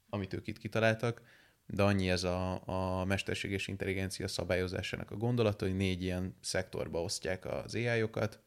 amit 0.08 0.34
ők 0.34 0.46
itt 0.46 0.58
kitaláltak, 0.58 1.22
de 1.66 1.82
annyi 1.82 2.10
ez 2.10 2.24
a, 2.24 2.62
a 2.66 3.04
mesterséges 3.04 3.68
intelligencia 3.68 4.28
szabályozásának 4.28 5.10
a 5.10 5.16
gondolata, 5.16 5.64
hogy 5.64 5.76
négy 5.76 6.02
ilyen 6.02 6.36
szektorba 6.40 7.02
osztják 7.02 7.44
az 7.44 7.74
AI-okat, 7.74 8.40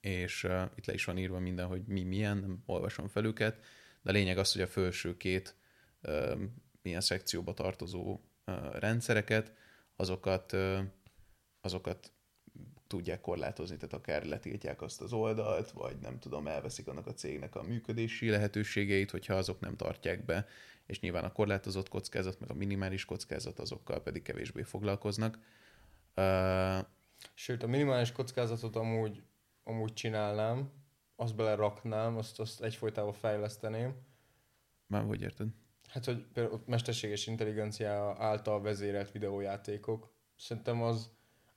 és 0.00 0.44
uh, 0.44 0.62
itt 0.74 0.86
le 0.86 0.92
is 0.92 1.04
van 1.04 1.18
írva 1.18 1.38
minden, 1.38 1.66
hogy 1.66 1.82
mi 1.86 2.02
milyen, 2.02 2.36
nem 2.36 2.62
olvasom 2.66 3.08
fel 3.08 3.24
őket, 3.24 3.60
de 4.02 4.10
a 4.10 4.12
lényeg 4.12 4.38
az, 4.38 4.52
hogy 4.52 4.62
a 4.62 4.66
felső 4.66 5.16
két 5.16 5.54
uh, 6.02 6.40
ilyen 6.82 7.00
szekcióba 7.00 7.54
tartozó 7.54 8.20
uh, 8.46 8.74
rendszereket, 8.78 9.52
azokat, 9.96 10.52
uh, 10.52 10.78
azokat 11.60 12.12
tudják 12.86 13.20
korlátozni, 13.20 13.76
tehát 13.76 13.94
akár 13.94 14.24
letiltják 14.24 14.82
azt 14.82 15.00
az 15.00 15.12
oldalt, 15.12 15.70
vagy 15.70 15.96
nem 15.98 16.18
tudom, 16.18 16.46
elveszik 16.46 16.88
annak 16.88 17.06
a 17.06 17.14
cégnek 17.14 17.54
a 17.54 17.62
működési 17.62 18.30
lehetőségeit, 18.30 19.10
hogyha 19.10 19.34
azok 19.34 19.60
nem 19.60 19.76
tartják 19.76 20.24
be, 20.24 20.46
és 20.86 21.00
nyilván 21.00 21.24
a 21.24 21.32
korlátozott 21.32 21.88
kockázat, 21.88 22.40
meg 22.40 22.50
a 22.50 22.54
minimális 22.54 23.04
kockázat, 23.04 23.58
azokkal 23.58 24.02
pedig 24.02 24.22
kevésbé 24.22 24.62
foglalkoznak. 24.62 25.38
Uh, 26.16 26.78
Sőt, 27.34 27.62
a 27.62 27.66
minimális 27.66 28.12
kockázatot 28.12 28.76
amúgy, 28.76 29.22
amúgy 29.70 29.92
csinálnám, 29.92 30.70
azt 31.16 31.36
beleraknám, 31.36 32.16
azt, 32.16 32.40
azt 32.40 32.62
egyfolytában 32.62 33.12
fejleszteném. 33.12 33.94
már 34.86 35.04
hogy 35.04 35.22
érted? 35.22 35.48
Hát, 35.88 36.04
hogy 36.04 36.26
például 36.32 36.54
ott 36.54 36.66
mesterséges 36.66 37.26
intelligencia 37.26 38.16
által 38.18 38.60
vezérelt 38.60 39.10
videójátékok, 39.10 40.12
szerintem 40.36 40.82
az, 40.82 41.10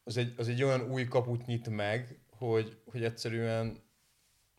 az, 0.04 0.18
egy, 0.18 0.34
az 0.38 0.48
egy 0.48 0.64
olyan 0.64 0.92
új 0.92 1.04
kaput 1.04 1.46
nyit 1.46 1.70
meg, 1.70 2.20
hogy, 2.30 2.82
hogy 2.86 3.04
egyszerűen, 3.04 3.84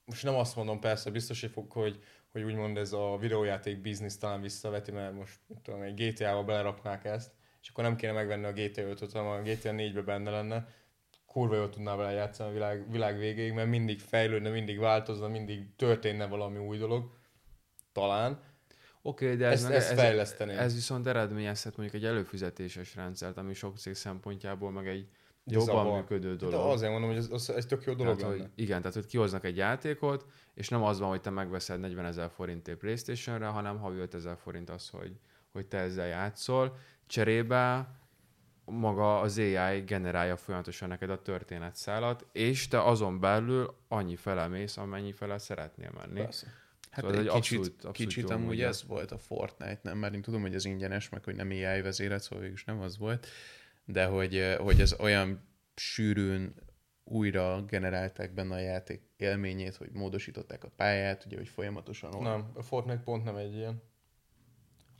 most 0.05 0.23
nem 0.23 0.35
azt 0.35 0.57
mondom 0.57 0.81
persze, 0.81 1.11
biztos, 1.11 1.41
hogy, 1.41 1.51
fog, 1.51 1.73
hogy, 1.73 2.03
hogy 2.33 2.43
úgymond 2.43 2.77
ez 2.77 2.93
a 2.93 3.17
videójáték 3.21 3.81
biznisz 3.81 4.19
talán 4.19 4.41
visszaveti, 4.41 4.91
mert 4.91 5.15
most 5.15 5.41
tudom, 5.63 5.83
egy 5.83 5.95
GTA-ba 5.95 6.45
beleraknák 6.45 7.05
ezt, 7.05 7.33
és 7.61 7.69
akkor 7.69 7.85
nem 7.85 7.97
kéne 7.97 8.13
megvenni 8.13 8.45
a 8.45 8.53
GTA 8.53 8.83
5-öt, 8.83 9.13
hanem 9.13 9.31
a 9.31 9.43
GTA 9.43 9.71
4-be 9.71 10.03
benne 10.03 10.31
lenne, 10.31 10.69
kurva 11.35 11.57
jól 11.57 11.68
tudná 11.68 11.97
vele 11.97 12.11
játszani 12.11 12.51
a 12.51 12.53
világ, 12.53 12.91
világ 12.91 13.18
végéig, 13.18 13.53
mert 13.53 13.68
mindig 13.68 14.01
fejlődne, 14.01 14.51
mindig 14.51 14.78
változna, 14.78 15.28
mindig 15.28 15.76
történne 15.76 16.26
valami 16.26 16.59
új 16.59 16.78
dolog, 16.78 17.11
talán. 17.93 18.41
Oké, 19.03 19.24
okay, 19.24 19.37
de 19.37 19.47
ez, 19.47 19.53
Ezt- 19.53 19.62
meg, 19.68 19.76
ezt 19.76 19.91
ez, 19.91 19.99
fejleszteném. 19.99 20.59
ez 20.59 20.74
viszont 20.74 21.07
eredményezhet 21.07 21.76
mondjuk 21.76 22.03
egy 22.03 22.09
előfizetéses 22.09 22.95
rendszert, 22.95 23.37
ami 23.37 23.55
sok 23.55 23.78
cég 23.78 23.95
szempontjából 23.95 24.70
meg 24.70 24.89
egy 24.89 25.09
De 25.45 25.53
jobban 25.55 25.66
zavar. 25.85 25.99
működő 26.01 26.37
De 26.37 26.47
dolog. 26.47 26.70
azért 26.70 26.91
mondom, 26.91 27.09
hogy 27.11 27.18
ez, 27.18 27.28
az, 27.30 27.51
ez 27.51 27.66
tök 27.66 27.85
jó 27.85 27.95
dolog 27.95 28.16
Tehát, 28.16 28.30
lenne. 28.32 28.43
hogy, 28.43 28.53
igen, 28.62 28.78
tehát 28.78 28.95
hogy 28.95 29.07
kihoznak 29.07 29.45
egy 29.45 29.57
játékot, 29.57 30.26
és 30.55 30.68
nem 30.68 30.82
az 30.82 30.99
van, 30.99 31.09
hogy 31.09 31.20
te 31.20 31.30
megveszed 31.30 31.80
40 31.80 32.05
ezer 32.05 32.30
forintért 32.30 32.78
Playstation-re, 32.78 33.47
hanem 33.47 33.78
havi 33.78 33.99
5 33.99 34.14
ezer 34.14 34.37
forint 34.37 34.70
az, 34.70 34.89
hogy, 34.89 35.12
hogy 35.53 35.66
te 35.66 35.78
ezzel 35.78 36.07
játszol. 36.07 36.76
Cserébe 37.07 37.89
maga 38.65 39.21
az 39.21 39.39
AI 39.39 39.81
generálja 39.81 40.37
folyamatosan 40.37 40.89
neked 40.89 41.11
a 41.11 41.23
történetszálat, 41.23 42.27
és 42.33 42.69
te 42.69 42.83
azon 42.83 43.21
belül 43.21 43.77
annyi 43.89 44.17
fele 44.17 44.49
mész, 44.49 44.77
amennyi 44.77 45.12
fele 45.12 45.39
szeretnél 45.39 45.91
menni. 45.95 46.21
Persze. 46.21 46.47
Hát 46.91 47.05
Szóval 47.05 47.19
egy 47.19 47.29
kicsit, 47.29 47.59
abszolút- 47.59 47.85
abszolút 47.85 47.97
kicsit 47.97 48.31
amúgy 48.31 48.61
ez 48.62 48.87
volt 48.87 49.11
a 49.11 49.19
Fortnite, 49.19 49.81
nem? 49.83 49.99
Mert 49.99 50.15
én 50.15 50.23
tudom, 50.23 50.41
hogy 50.41 50.55
ez 50.55 50.65
ingyenes, 50.65 51.09
meg 51.09 51.25
hogy 51.25 51.35
nem 51.35 51.51
AI 51.51 51.81
vezéret, 51.81 52.23
szóval 52.23 52.39
végülis 52.39 52.65
nem 52.65 52.81
az 52.81 52.99
volt, 52.99 53.27
de 53.85 54.05
hogy, 54.05 54.37
eh, 54.37 54.57
hogy 54.59 54.81
ez 54.81 55.01
olyan 55.01 55.49
sűrűn 55.75 56.55
újra 57.05 57.65
generálták 57.65 58.35
benne 58.35 58.55
a 58.55 58.59
játék 58.59 59.03
élményét, 59.17 59.77
hogy 59.77 59.91
módosították 59.93 60.65
a 60.65 60.71
pályát, 60.77 61.25
ugye, 61.25 61.37
hogy 61.37 61.49
folyamatosan... 61.49 62.23
Nem, 62.23 62.51
a 62.55 62.62
Fortnite 62.62 63.03
pont 63.03 63.25
nem 63.25 63.37
egy 63.37 63.55
ilyen. 63.55 63.83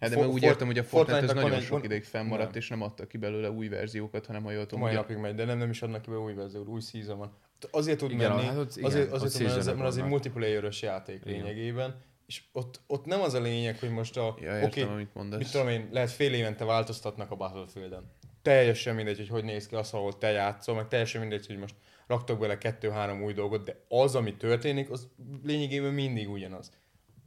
Hát 0.05 0.11
de 0.13 0.17
For- 0.17 0.33
mert 0.33 0.43
úgy 0.43 0.49
értem, 0.51 0.67
hogy 0.67 0.79
a 0.79 0.85
Fortnite 0.85 1.13
ez 1.13 1.25
Fortnite-nak 1.25 1.43
van 1.43 1.51
nagyon 1.51 1.59
egy- 1.59 1.71
sok 1.79 1.85
ideig 1.85 2.05
fennmaradt, 2.05 2.49
Nem. 2.51 2.59
és 2.59 2.69
nem 2.69 2.83
adtak 2.83 3.09
ki 3.09 3.17
belőle 3.17 3.51
új 3.51 3.69
verziókat, 3.69 4.27
hanem 4.27 4.43
ha 4.43 4.51
jól 4.51 4.63
tudom, 4.67 4.81
Mai 4.81 4.91
ugye- 4.91 5.01
napig 5.01 5.17
megy, 5.17 5.35
de 5.35 5.45
nem, 5.45 5.59
nem 5.59 5.71
is 5.71 5.83
adnak 5.83 6.03
ki 6.03 6.11
be 6.11 6.17
új 6.17 6.35
verziót, 6.35 6.69
új 6.69 6.81
season 6.81 7.19
van. 7.19 7.33
Azért 7.71 7.99
tud 7.99 8.11
Igen, 8.11 8.31
menni, 8.31 8.47
hát 8.47 8.57
ott 8.57 8.77
igen, 8.77 8.85
azért, 8.91 9.13
azért 9.13 9.33
tud 9.33 9.43
menni, 9.43 9.55
mert 9.55 9.67
az 9.67 9.77
egy 9.77 9.95
vannak. 9.95 10.09
multiplayeres 10.09 10.83
játék 10.83 11.21
Igen. 11.25 11.33
lényegében, 11.43 12.01
és 12.27 12.43
ott, 12.53 12.81
ott 12.87 13.05
nem 13.05 13.21
az 13.21 13.35
a 13.35 13.41
lényeg, 13.41 13.79
hogy 13.79 13.91
most 13.91 14.17
a, 14.17 14.37
Ja, 14.41 14.63
oké, 14.63 14.81
értem, 14.81 14.95
amit 14.95 15.15
mondasz. 15.15 15.39
mit 15.39 15.51
tudom 15.51 15.69
én, 15.69 15.89
lehet 15.93 16.11
fél 16.11 16.33
évente 16.35 16.65
változtatnak 16.65 17.31
a 17.31 17.37
Battlefield-en. 17.37 18.11
Teljesen 18.43 18.95
mindegy, 18.95 19.17
hogy 19.17 19.29
hogy 19.29 19.45
néz 19.45 19.67
ki 19.67 19.75
az, 19.75 19.93
ahol 19.93 20.19
te 20.19 20.31
játszol, 20.31 20.75
meg 20.75 20.89
teljesen 20.89 21.21
mindegy, 21.21 21.47
hogy 21.47 21.59
most 21.59 21.75
raktok 22.07 22.39
bele 22.39 22.59
kettő-három 22.59 23.23
új 23.23 23.33
dolgot, 23.33 23.65
de 23.65 23.77
az, 23.89 24.15
ami 24.15 24.37
történik, 24.37 24.91
az 24.91 25.09
lényegében 25.43 25.93
mindig 25.93 26.31
ugyanaz. 26.31 26.71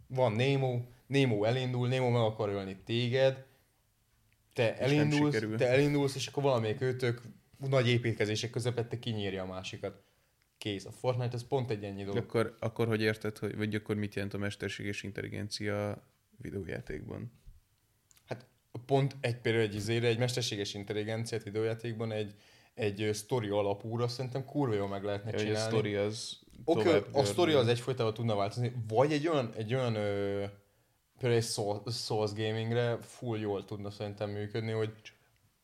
Van 0.07 0.31
Nemo, 0.31 0.79
Nemo 1.07 1.43
elindul, 1.43 1.87
Nemo 1.87 2.09
meg 2.09 2.21
akar 2.21 2.49
ölni 2.49 2.77
téged, 2.85 3.45
te 4.53 4.77
elindulsz, 4.77 5.39
te 5.57 5.67
elindulsz, 5.67 6.15
és 6.15 6.27
akkor 6.27 6.43
valamelyik 6.43 6.81
őtök 6.81 7.21
nagy 7.57 7.87
építkezések 7.87 8.49
közepette 8.49 8.99
kinyírja 8.99 9.43
a 9.43 9.45
másikat. 9.45 10.01
Kész. 10.57 10.85
A 10.85 10.91
Fortnite 10.91 11.33
ez 11.33 11.47
pont 11.47 11.69
egy 11.69 11.83
ennyi 11.83 12.03
dolog. 12.03 12.23
akkor, 12.23 12.57
akkor 12.59 12.87
hogy 12.87 13.01
érted, 13.01 13.37
hogy, 13.37 13.57
vagy 13.57 13.75
akkor 13.75 13.95
mit 13.95 14.15
jelent 14.15 14.33
a 14.33 14.37
mesterséges 14.37 15.03
intelligencia 15.03 16.03
videójátékban? 16.41 17.31
Hát 18.25 18.45
pont 18.85 19.15
egy 19.21 19.37
például 19.37 19.63
egy 19.63 19.75
izére, 19.75 20.07
egy 20.07 20.17
mesterséges 20.17 20.73
intelligenciát 20.73 21.43
videójátékban 21.43 22.11
egy, 22.11 22.33
egy 22.73 23.09
sztori 23.13 23.49
alapúra 23.49 24.07
szerintem 24.07 24.45
kurva 24.45 24.73
jól 24.73 24.87
meg 24.87 25.03
lehetne 25.03 25.31
hogy 25.31 25.39
a 25.39 25.43
csinálni. 25.43 25.69
sztori 25.69 25.95
az 25.95 26.39
Oké, 26.63 26.83
tovább 26.83 27.13
a 27.13 27.23
sztori 27.23 27.53
az 27.53 27.67
egyfolytában 27.67 28.13
tudna 28.13 28.35
változni, 28.35 28.73
vagy 28.87 29.11
egy 29.11 29.27
olyan, 29.27 29.53
egy 29.55 29.73
olyan 29.73 29.95
ö, 29.95 30.45
például 31.19 31.41
egy 31.41 31.47
Soul- 31.47 31.93
Souls 31.93 32.31
gamingre 32.33 32.97
full 33.01 33.39
jól 33.39 33.65
tudna 33.65 33.89
szerintem 33.89 34.29
működni, 34.29 34.71
hogy, 34.71 34.91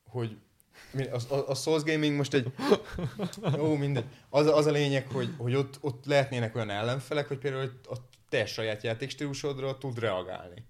hogy 0.10 0.38
a, 0.94 1.34
a, 1.34 1.50
a 1.50 1.56
Souls 1.56 1.84
Gaming 1.84 2.16
most 2.16 2.34
egy... 2.34 2.54
Ó, 3.60 3.76
mindegy. 3.76 4.06
Az, 4.30 4.48
az 4.48 4.66
a 4.66 4.72
lényeg, 4.72 5.08
hogy, 5.08 5.30
hogy 5.38 5.56
ott, 5.56 5.78
ott 5.82 6.06
lehetnének 6.06 6.56
olyan 6.56 6.70
ellenfelek, 6.70 7.28
hogy 7.28 7.38
például 7.38 7.80
a 7.84 7.96
te 8.30 8.46
saját 8.46 8.84
játékstílusodra 8.84 9.78
tud 9.78 10.00
reagálni. 10.00 10.66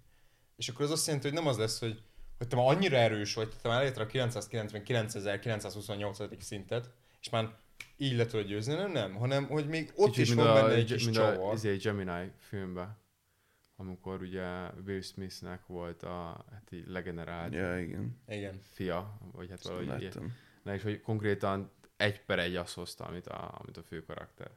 És 0.56 0.70
akkor 0.70 0.86
az 0.86 0.92
azt 0.92 1.06
jelenti, 1.06 1.28
hogy 1.28 1.38
nem 1.38 1.48
az 1.48 1.58
lesz, 1.58 1.80
hogy, 1.80 2.02
hogy 2.38 2.48
te 2.48 2.56
már 2.56 2.66
annyira 2.68 2.98
erős 2.98 3.34
vagy, 3.34 3.50
te 3.62 3.68
már 3.68 3.80
elérted 3.80 4.02
a 4.02 4.08
999.928. 4.08 6.42
szintet, 6.42 6.90
és 7.22 7.30
már 7.30 7.50
így 7.98 8.16
le 8.16 8.26
tudod 8.26 8.46
győzni, 8.46 8.74
nem, 8.74 8.92
nem, 8.92 9.16
hanem 9.16 9.46
hogy 9.46 9.68
még 9.68 9.92
ott 9.96 10.10
Kicsit, 10.10 10.26
is 10.26 10.34
van 10.34 10.48
a, 10.48 10.54
benne 10.54 10.74
egy 10.74 10.92
kis 10.92 11.04
mint 11.04 11.18
a 11.18 11.34
csavar. 11.34 11.54
izé, 11.54 11.76
Gemini 11.76 12.32
filmben, 12.38 12.98
amikor 13.84 14.22
ugye 14.22 14.70
Will 14.86 15.02
Smithnek 15.02 15.68
volt 15.68 16.04
a 16.04 16.46
hát 16.52 16.72
így 16.72 16.88
legenerált 16.88 17.54
Ja, 17.54 17.80
igen. 17.80 18.22
Igen. 18.28 18.62
fia, 18.72 19.18
vagy 19.32 19.50
hát 19.50 19.58
Ezt 19.58 19.68
valahogy 19.68 20.02
ilyen. 20.02 20.34
Na 20.64 20.74
és 20.74 20.82
hogy 20.84 21.02
konkrétan 21.02 21.72
egy 21.98 22.22
per 22.22 22.40
egy 22.40 22.56
azt 22.56 22.74
hozta, 22.74 23.06
amit 23.06 23.28
a, 23.28 23.56
amit 23.60 23.78
a 23.78 23.84
fő 23.84 24.04
karakter. 24.04 24.52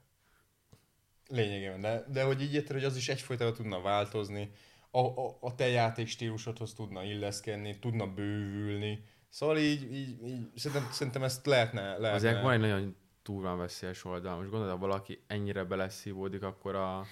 Lényegében, 1.28 1.80
de, 1.80 2.04
de 2.08 2.24
hogy 2.24 2.42
így 2.42 2.54
érted, 2.54 2.72
hogy 2.72 2.84
az 2.84 2.96
is 2.96 3.08
egyfolytában 3.08 3.54
tudna 3.54 3.80
változni, 3.80 4.50
a, 4.90 4.98
a, 4.98 5.36
a 5.40 5.54
te 5.54 5.68
játék 5.68 6.06
stílusodhoz 6.06 6.74
tudna 6.74 7.02
illeszkedni, 7.04 7.78
tudna 7.78 8.06
bővülni. 8.06 9.04
Szóval 9.28 9.58
így, 9.58 9.92
így, 9.92 10.26
így 10.26 10.56
szerintem, 10.56 10.90
szerintem 10.90 11.22
ezt 11.22 11.46
lehetne, 11.46 11.82
lehetne. 11.82 12.10
Azért 12.10 12.42
van 12.42 12.52
egy 12.52 12.60
nagyon 12.60 12.96
túlván 13.22 13.58
veszélyes 13.58 14.04
oldal. 14.04 14.36
Most 14.36 14.50
gondolod, 14.50 14.72
ha 14.72 14.86
valaki 14.86 15.22
ennyire 15.26 15.64
beleszívódik, 15.64 16.42
akkor 16.42 16.74
a, 16.74 17.04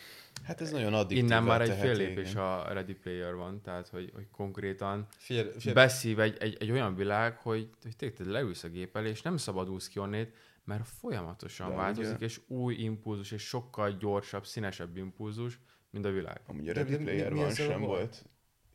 Hát 0.42 0.60
ez 0.60 0.70
nagyon 0.70 0.94
addiktív. 0.94 1.24
innen 1.24 1.42
már 1.42 1.60
egy 1.60 1.78
fél 1.78 1.94
lépés 1.96 2.34
a 2.34 2.72
Ready 2.72 2.94
Player 2.94 3.34
van, 3.34 3.62
tehát 3.62 3.88
hogy, 3.88 4.10
hogy 4.14 4.28
konkrétan 4.30 5.06
Figyelj, 5.16 5.50
figyelj, 5.52 5.74
beszív 5.74 6.20
egy, 6.20 6.36
egy, 6.40 6.56
egy 6.60 6.70
olyan 6.70 6.94
világ, 6.94 7.36
hogy, 7.36 7.70
hogy 7.82 7.96
tényleg 7.96 8.26
leülsz 8.26 8.64
a 8.64 8.68
gép 8.68 8.96
elé, 8.96 9.08
és 9.08 9.22
nem 9.22 9.36
szabadulsz 9.36 9.88
ki 9.88 9.98
onnét, 9.98 10.34
mert 10.64 10.86
folyamatosan 10.86 11.68
De 11.68 11.74
változik, 11.74 12.14
ugye- 12.16 12.24
és 12.26 12.40
új 12.46 12.74
impulzus, 12.74 13.30
és 13.32 13.42
sokkal 13.42 13.92
gyorsabb, 13.92 14.46
színesebb 14.46 14.96
impulzus, 14.96 15.58
mint 15.90 16.04
a 16.04 16.10
világ. 16.10 16.40
Amúgy 16.46 16.68
a 16.68 16.72
Ready 16.72 16.90
de 16.90 16.98
mi- 16.98 17.04
Player 17.04 17.32
One 17.32 17.50
szava 17.50 17.70
sem 17.70 17.80
volt? 17.80 17.90
volt 17.98 18.24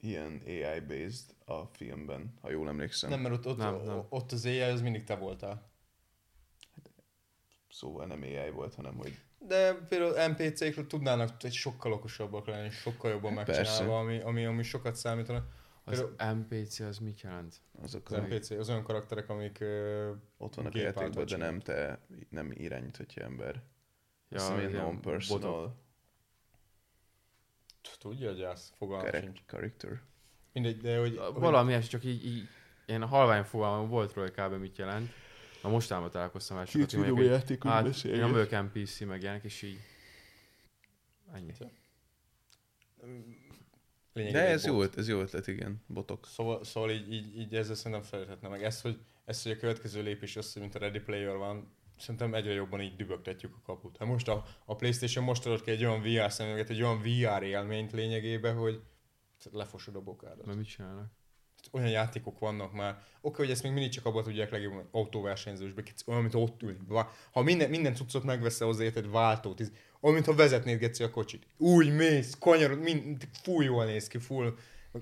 ilyen 0.02 0.42
AI-based 0.46 1.36
a 1.46 1.64
filmben, 1.66 2.34
ha 2.42 2.50
jól 2.52 2.68
emlékszem. 2.68 3.10
nem, 3.10 3.20
mert 3.20 3.34
ott, 3.34 3.46
ott, 3.48 3.58
Nem, 3.58 3.76
nem. 3.76 4.06
ott 4.10 4.32
az 4.32 4.46
AI 4.46 4.60
az 4.60 4.82
mindig 4.82 5.04
te 5.04 5.16
voltál. 5.16 5.72
Szóval 7.70 8.06
nem 8.06 8.22
AI 8.22 8.50
volt, 8.50 8.74
hanem 8.76 8.96
hogy 8.96 9.18
De 9.48 9.74
például 9.74 10.28
NPC-kről 10.32 10.88
tudnának 10.88 11.44
egy 11.44 11.54
sokkal 11.54 11.92
okosabbak 11.94 12.48
lenni, 12.48 12.70
sokkal 12.70 13.12
jobban 13.12 13.36
Persze. 13.36 13.62
megcsinálva, 13.62 14.00
ami, 14.00 14.20
ami, 14.22 14.46
ami 14.46 14.64
sokat 14.64 14.96
számítanak. 14.96 15.46
Az 15.84 15.98
Például- 16.00 16.38
NPC 16.38 16.80
az 16.80 16.98
mit 16.98 17.22
jelent? 17.22 17.56
Azok 17.82 18.06
Az 18.12 18.18
a, 18.18 18.22
NPC, 18.22 18.50
az 18.50 18.70
olyan 18.70 18.84
karakterek, 18.84 19.30
amik 19.30 19.60
ö, 19.60 20.12
ott 20.38 20.56
vannak 20.56 20.76
a 20.76 20.78
játékban, 20.80 21.26
de 21.26 21.38
nem 21.38 21.60
te, 21.60 22.00
nem 22.30 22.52
irányíthatja 22.52 23.24
ember. 23.24 23.62
Ja, 24.30 24.38
Azt 24.38 24.58
ilyen 24.58 24.72
non-personal 24.72 25.76
Tudja, 28.00 28.30
hogy 28.30 28.42
az 28.42 28.74
fogalmam 28.78 29.12
sincs. 29.22 29.40
character. 29.46 30.02
Mindegy, 30.54 30.78
de 30.78 31.00
hogy... 31.00 31.16
Valami 31.34 31.74
ez 31.74 31.88
csak 31.88 32.04
így, 32.04 32.26
így 32.26 32.48
ilyen 32.86 33.08
halvány 33.08 33.44
fogalmam 33.44 33.90
volt 33.90 34.14
róla, 34.14 34.30
hogy 34.36 34.46
kb. 34.46 34.60
mit 34.60 34.78
jelent. 34.78 35.10
Na 35.64 35.70
mostában 35.70 36.10
találkoztam 36.10 36.58
el 36.58 36.66
sokat, 36.66 36.92
hogy 36.92 37.12
mondják, 37.12 37.48
hogy 37.48 37.58
hát 37.62 38.04
nem 38.04 38.32
vagyok 38.32 38.52
NPC, 38.52 39.00
meg 39.00 39.22
ilyenek, 39.22 39.44
és 39.44 39.62
így 39.62 39.80
ennyi. 41.34 41.54
lényegében 44.14 44.42
De 44.42 44.48
ez 44.48 44.66
bot. 44.66 44.72
jó, 44.72 45.00
ez 45.00 45.08
jó 45.08 45.20
ötlet, 45.20 45.48
igen. 45.48 45.84
Botok. 45.88 46.26
Szóval, 46.26 46.64
szóval 46.64 46.92
így, 46.92 47.14
így, 47.14 47.38
így 47.38 47.56
ezzel 47.56 47.76
szerintem 47.76 48.02
felhetne 48.08 48.48
meg. 48.48 48.64
Ezt 48.64 48.82
hogy, 48.82 49.00
ezt, 49.26 49.44
hogy 49.44 49.52
a 49.52 49.58
következő 49.58 50.02
lépés 50.02 50.36
az, 50.36 50.54
hogy 50.54 50.62
mint 50.62 50.76
a 50.76 50.80
Ready 50.80 51.00
Player 51.00 51.36
van, 51.36 51.74
szerintem 51.98 52.34
egyre 52.34 52.54
jobban 52.54 52.82
így 52.82 52.96
dübögtetjük 52.96 53.56
a 53.56 53.62
kaput. 53.66 53.98
Hát 53.98 54.08
most 54.08 54.28
a, 54.28 54.46
a 54.66 54.76
Playstation 54.76 55.24
most 55.24 55.46
adott 55.46 55.64
ki 55.64 55.72
egy 55.72 55.86
olyan 55.86 56.02
VR 56.02 56.32
szemüveget, 56.32 56.70
egy 56.70 56.82
olyan 56.82 57.02
VR 57.02 57.44
élményt 57.44 57.92
lényegében, 57.92 58.56
hogy 58.56 58.82
lefosod 59.52 59.96
a 59.96 60.02
bokádat. 60.02 60.46
Mert 60.46 60.58
mit 60.58 60.68
csinálnak? 60.68 61.12
Olyan 61.72 61.90
játékok 61.90 62.40
vannak 62.40 62.74
már. 62.74 62.98
Oké, 63.22 63.38
hogy 63.38 63.52
ezt 63.52 63.64
még 63.64 63.72
mindig 63.72 63.92
csak 63.92 64.06
abban 64.06 64.24
tudják 64.24 64.52
legjobban 64.52 64.88
autóversenyzősbe, 64.92 65.84
olyan, 66.06 66.22
mint 66.22 66.36
ott 66.36 66.62
ülni. 66.62 66.78
Ha 67.32 67.42
minden, 67.42 67.70
minden 67.70 67.96
cuccot 67.96 68.24
megveszel 68.24 68.68
hozzá, 68.68 68.84
érted, 68.84 69.12
váltót, 69.12 69.62
ez- 69.62 69.72
olyan, 70.02 70.16
mintha 70.16 70.36
vezetnéd 70.36 70.80
geci 70.80 71.04
a 71.04 71.10
kocsit. 71.10 71.48
Úgy 71.58 71.96
mész, 71.96 72.36
kanyarod, 72.40 72.80
mind, 72.80 73.28
full 73.44 73.64
jól 73.64 73.86
néz 73.86 74.08
ki, 74.08 74.18
full, 74.18 74.54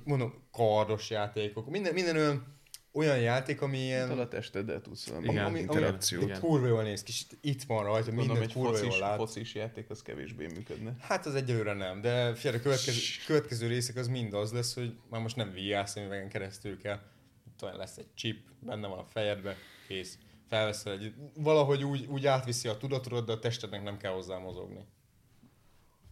mondom, 0.04 0.34
kardos 0.52 1.10
játékok. 1.10 1.70
Minden, 1.70 1.94
minden 1.94 2.16
olyan, 2.16 2.57
olyan 2.98 3.20
játék, 3.20 3.62
ami 3.62 3.78
ilyen... 3.78 4.08
Ilyen... 4.08 4.20
a 4.20 4.28
testeddel 4.28 4.82
tudsz 4.82 5.08
valami 5.08 5.28
Igen, 5.28 5.46
ami, 5.46 5.60
interakció. 5.60 6.22
Ami, 6.22 6.32
kurva 6.32 6.68
jól 6.68 6.84
néz 6.84 7.04
ki, 7.04 7.14
itt 7.42 7.64
van 7.64 7.84
rajta, 7.84 8.06
Gondolom, 8.06 8.28
minden 8.28 8.44
egy 8.44 8.54
kurva 8.54 8.78
focis, 8.78 8.88
jól 8.88 9.00
lát. 9.00 9.18
focis 9.18 9.56
játék 9.56 9.90
az 9.90 10.02
kevésbé 10.02 10.48
működne. 10.48 10.96
Hát 11.00 11.26
az 11.26 11.36
egyelőre 11.36 11.74
nem, 11.74 12.02
de 12.02 12.36
figyelj, 12.36 12.58
a 12.58 12.62
következő, 12.62 13.00
következő 13.26 13.68
részek 13.68 13.96
az 13.96 14.08
mind 14.08 14.34
az 14.34 14.52
lesz, 14.52 14.74
hogy 14.74 14.96
már 15.10 15.22
most 15.22 15.36
nem 15.36 15.52
VR 15.52 15.88
szemüvegen 15.88 16.30
keresztül 16.30 16.78
kell, 16.78 17.00
talán 17.58 17.78
lesz 17.78 17.98
egy 17.98 18.08
chip, 18.14 18.40
benne 18.60 18.88
van 18.88 19.00
a 19.00 19.06
fejedbe, 19.06 19.56
kész. 19.88 20.18
Felveszel 20.50 20.94
egy, 20.94 21.14
valahogy 21.36 21.84
úgy, 21.84 22.06
úgy 22.06 22.26
átviszi 22.26 22.68
a 22.68 22.78
tudatodat, 22.78 23.26
de 23.26 23.32
a 23.32 23.40
testednek 23.40 23.84
nem 23.84 23.98
kell 23.98 24.12
hozzá 24.12 24.38
mozogni. 24.38 24.86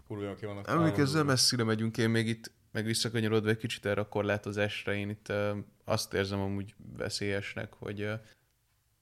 Kurva 0.08 0.24
jól 0.24 0.36
ki 0.36 0.46
vannak. 0.46 0.68
Emlékezz, 0.68 1.00
ezzel 1.00 1.12
találva. 1.12 1.32
messzire 1.32 1.64
megyünk, 1.64 1.98
én 1.98 2.10
még 2.10 2.28
itt 2.28 2.52
meg 2.72 2.86
visszakanyarodva 2.86 3.50
egy 3.50 3.58
kicsit 3.58 3.86
erre 3.86 4.02
a 4.02 4.08
korlátozásra, 4.08 4.94
én 4.94 5.10
itt 5.10 5.30
uh, 5.30 5.58
azt 5.86 6.14
érzem 6.14 6.40
amúgy 6.40 6.76
veszélyesnek, 6.98 7.74
hogy 7.74 8.10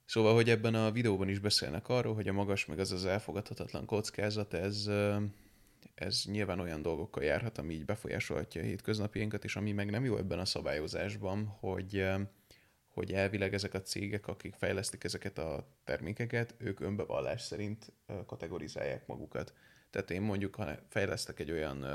szóval, 0.05 0.33
hogy 0.33 0.49
ebben 0.49 0.75
a 0.75 0.91
videóban 0.91 1.29
is 1.29 1.39
beszélnek 1.39 1.89
arról, 1.89 2.13
hogy 2.13 2.27
a 2.27 2.33
magas 2.33 2.65
meg 2.65 2.79
az 2.79 2.91
az 2.91 3.05
elfogadhatatlan 3.05 3.85
kockázat, 3.85 4.53
ez, 4.53 4.89
ez 5.95 6.23
nyilván 6.25 6.59
olyan 6.59 6.81
dolgokkal 6.81 7.23
járhat, 7.23 7.57
ami 7.57 7.73
így 7.73 7.85
befolyásolhatja 7.85 8.61
a 8.61 8.65
hétköznapjainkat, 8.65 9.43
és 9.43 9.55
ami 9.55 9.71
meg 9.71 9.89
nem 9.89 10.05
jó 10.05 10.17
ebben 10.17 10.39
a 10.39 10.45
szabályozásban, 10.45 11.45
hogy 11.45 12.05
hogy 12.93 13.13
elvileg 13.13 13.53
ezek 13.53 13.73
a 13.73 13.81
cégek, 13.81 14.27
akik 14.27 14.53
fejlesztik 14.55 15.03
ezeket 15.03 15.37
a 15.37 15.67
termékeket, 15.83 16.55
ők 16.57 16.79
önbevallás 16.79 17.41
szerint 17.41 17.91
kategorizálják 18.25 19.07
magukat. 19.07 19.53
Tehát 19.89 20.11
én 20.11 20.21
mondjuk, 20.21 20.55
ha 20.55 20.75
fejlesztek 20.89 21.39
egy 21.39 21.51
olyan 21.51 21.85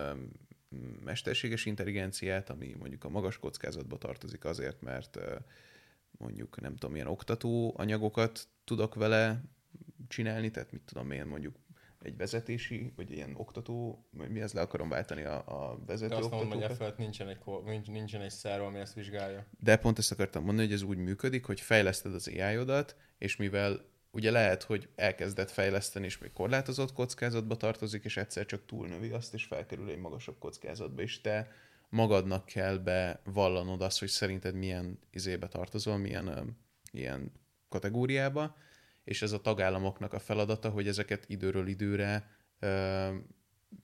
mesterséges 1.05 1.67
intelligenciát, 1.67 2.51
ami 2.51 2.75
mondjuk 2.79 3.05
a 3.05 3.09
magas 3.09 3.39
kockázatba 3.39 3.99
tartozik 3.99 4.45
azért, 4.45 4.81
mert 4.81 5.19
mondjuk 6.11 6.61
nem 6.61 6.73
tudom, 6.73 6.93
milyen 6.93 7.07
oktató 7.07 7.75
anyagokat 7.77 8.49
tudok 8.65 8.95
vele 8.95 9.43
csinálni, 10.09 10.51
tehát 10.51 10.73
mit 10.73 10.83
tudom 10.83 11.11
én, 11.11 11.27
mondjuk 11.27 11.57
egy 12.03 12.17
vezetési, 12.17 12.93
vagy 12.97 13.11
ilyen 13.11 13.35
oktató, 13.35 14.05
mi 14.11 14.41
ez 14.41 14.53
le 14.53 14.61
akarom 14.61 14.89
váltani 14.89 15.23
a, 15.23 15.45
a 15.47 15.79
vezető 15.87 16.15
De 16.15 16.21
azt 16.21 16.31
mondom, 16.31 16.51
hogy 16.51 16.63
e 16.63 16.75
felett 16.75 16.99
nincsen 16.99 17.29
egy, 17.29 17.39
nincs- 17.65 17.91
nincsen 17.91 18.21
egy 18.21 18.31
szerv, 18.31 18.63
ami 18.63 18.79
ezt 18.79 18.95
vizsgálja. 18.95 19.47
De 19.61 19.77
pont 19.77 19.99
ezt 19.99 20.13
akartam 20.13 20.45
mondani, 20.45 20.67
hogy 20.67 20.77
ez 20.77 20.83
úgy 20.83 20.97
működik, 20.97 21.45
hogy 21.45 21.61
fejleszted 21.61 22.15
az 22.15 22.29
AI-odat, 22.29 22.97
és 23.19 23.37
mivel 23.37 23.85
ugye 24.11 24.31
lehet, 24.31 24.63
hogy 24.63 24.89
elkezdett 24.95 25.51
fejleszteni, 25.51 26.07
és 26.07 26.19
még 26.19 26.33
korlátozott 26.33 26.93
kockázatba 26.93 27.57
tartozik, 27.57 28.05
és 28.05 28.17
egyszer 28.17 28.47
csak 28.47 28.67
túlnövi 28.67 29.11
azt, 29.11 29.35
és 29.35 29.45
felkerül 29.45 29.91
egy 29.91 29.99
magasabb 29.99 30.39
kockázatba, 30.39 31.03
és 31.03 31.21
te 31.21 31.51
magadnak 31.89 32.45
kell 32.45 32.77
bevallanod 32.77 33.83
azt, 33.83 33.99
hogy 33.99 34.09
szerinted 34.09 34.55
milyen 34.55 34.99
izébe 35.11 35.49
tartozol, 35.49 35.97
milyen 35.97 36.27
ö, 36.27 36.43
ilyen 36.93 37.33
kategóriába, 37.69 38.57
és 39.05 39.23
ez 39.23 39.33
a 39.33 39.41
tagállamoknak 39.41 40.13
a 40.13 40.19
feladata, 40.19 40.69
hogy 40.71 40.89
ezeket 40.89 41.25
időről 41.29 41.67
időre 41.67 42.31
ö, 42.59 43.09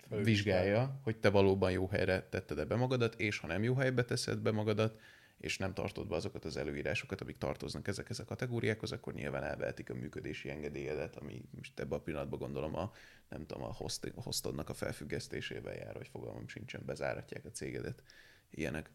vizsgálja, 0.09 1.01
hogy 1.03 1.17
te 1.17 1.31
valóban 1.31 1.71
jó 1.71 1.87
helyre 1.87 2.29
tetted 2.29 2.67
be 2.67 2.77
magadat, 2.77 3.15
és 3.15 3.39
ha 3.39 3.47
nem 3.47 3.63
jó 3.63 3.75
helybe 3.75 4.05
teszed 4.05 4.39
be 4.39 4.51
magadat, 4.51 5.01
és 5.45 5.59
nem 5.59 5.75
tartod 5.75 6.09
be 6.09 6.15
azokat 6.15 6.45
az 6.45 6.57
előírásokat, 6.57 7.21
amik 7.21 7.39
tartoznak 7.39 7.89
ezekhez 7.89 8.19
a 8.19 8.25
kategóriákhoz, 8.25 8.93
akkor 8.93 9.15
nyilván 9.15 9.43
elvehetik 9.43 9.91
a 9.91 9.95
működési 9.95 10.51
engedélyedet, 10.51 11.17
ami 11.17 11.45
most 11.51 11.81
ebben 11.81 11.99
a 11.99 12.03
pillanatban 12.03 12.39
gondolom 12.39 12.77
a, 12.77 12.93
nem 13.29 13.47
tudom, 13.47 13.63
a 13.63 13.73
host, 13.73 14.13
a 14.15 14.23
hostodnak 14.23 14.69
a 14.69 14.75
felfüggesztésével 14.75 15.75
jár, 15.75 15.95
vagy 15.95 16.09
fogalmam 16.09 16.49
sincsen, 16.49 16.83
bezáratják 16.87 17.45
a 17.45 17.51
cégedet, 17.51 18.03
ilyenek. 18.51 18.91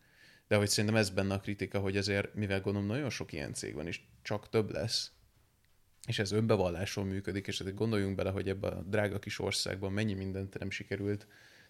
De 0.47 0.55
hogy 0.55 0.69
szerintem 0.69 0.99
ez 0.99 1.09
benne 1.09 1.33
a 1.33 1.39
kritika, 1.39 1.79
hogy 1.79 1.97
azért, 1.97 2.33
mivel 2.33 2.61
gondolom 2.61 2.87
nagyon 2.87 3.09
sok 3.09 3.33
ilyen 3.33 3.53
cég 3.53 3.73
van, 3.73 3.87
és 3.87 4.01
csak 4.21 4.49
több 4.49 4.71
lesz, 4.71 5.11
és 6.07 6.19
ez 6.19 6.31
önbevallásról 6.31 7.05
működik, 7.05 7.47
és 7.47 7.59
azért 7.59 7.75
gondoljunk 7.75 8.15
bele, 8.15 8.29
hogy 8.29 8.49
ebben 8.49 8.73
a 8.73 8.81
drága 8.81 9.19
kis 9.19 9.39
országban 9.39 9.91
mennyi 9.91 10.13
mindent 10.13 10.59
nem 10.59 10.69
sikerült. 10.69 11.27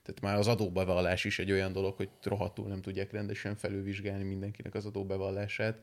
Tehát 0.10 0.22
már 0.34 0.40
az 0.40 0.48
adóbevallás 0.48 1.26
is 1.26 1.40
egy 1.40 1.52
olyan 1.52 1.72
dolog, 1.72 1.96
hogy 1.96 2.10
rohadtul 2.24 2.68
nem 2.68 2.82
tudják 2.82 3.12
rendesen 3.12 3.56
felülvizsgálni 3.56 4.24
mindenkinek 4.24 4.76
az 4.76 4.86
adóbevallását. 4.86 5.82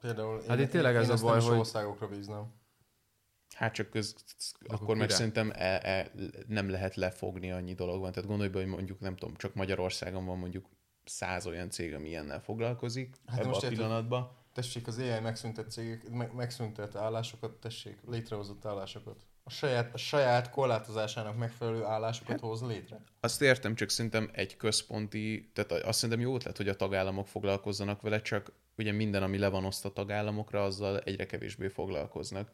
Például 0.00 0.42
Hát 0.48 0.58
itt 0.60 0.70
tényleg 0.70 0.96
ez 0.96 1.08
a 1.08 1.12
ezt 1.12 1.22
baj, 1.22 1.30
nem 1.30 1.40
is 1.40 1.48
hogy- 1.48 1.58
országokra 1.58 2.08
bíznám. 2.08 2.52
Hát 3.54 3.74
csak 3.74 3.90
köz, 3.90 4.14
akkor 4.64 4.80
akkor 4.82 4.96
meg 4.96 5.10
szerintem 5.10 5.50
e, 5.54 5.80
e, 5.82 6.10
nem 6.46 6.70
lehet 6.70 6.94
lefogni, 6.94 7.52
annyi 7.52 7.74
dolog 7.74 8.00
van. 8.00 8.12
Tehát 8.12 8.28
gondolj 8.28 8.48
be, 8.48 8.58
hogy 8.58 8.68
mondjuk, 8.68 9.00
nem 9.00 9.16
tudom, 9.16 9.36
csak 9.36 9.54
Magyarországon 9.54 10.26
van 10.26 10.38
mondjuk 10.38 10.68
száz 11.04 11.46
olyan 11.46 11.70
cég, 11.70 11.94
ami 11.94 12.08
ilyennel 12.08 12.40
foglalkozik 12.40 13.16
Hát 13.26 13.38
ebben 13.38 13.48
most 13.50 13.64
a 13.64 13.68
pillanatban. 13.68 14.30
Tessék 14.52 14.86
az 14.86 14.98
AI 14.98 15.20
megszüntet 15.20 15.70
cégek, 15.70 16.10
meg, 16.10 16.34
megszüntet 16.34 16.96
állásokat, 16.96 17.60
tessék, 17.60 17.98
létrehozott 18.06 18.64
állásokat. 18.64 19.26
A 19.48 19.50
saját, 19.50 19.94
a 19.94 19.96
saját 19.96 20.50
korlátozásának 20.50 21.36
megfelelő 21.36 21.84
állásokat 21.84 22.30
hát, 22.30 22.40
hoz 22.40 22.62
létre. 22.62 23.00
Azt 23.20 23.42
értem, 23.42 23.74
csak 23.74 23.88
szerintem 23.88 24.30
egy 24.32 24.56
központi, 24.56 25.50
tehát 25.52 25.72
azt 25.72 25.98
szerintem 25.98 26.24
jó 26.24 26.34
ötlet, 26.34 26.56
hogy 26.56 26.68
a 26.68 26.76
tagállamok 26.76 27.26
foglalkozzanak 27.26 28.00
vele, 28.00 28.22
csak 28.22 28.52
ugye 28.76 28.92
minden, 28.92 29.22
ami 29.22 29.38
le 29.38 29.48
van 29.48 29.64
osztva 29.64 29.92
tagállamokra, 29.92 30.64
azzal 30.64 30.98
egyre 30.98 31.26
kevésbé 31.26 31.68
foglalkoznak. 31.68 32.50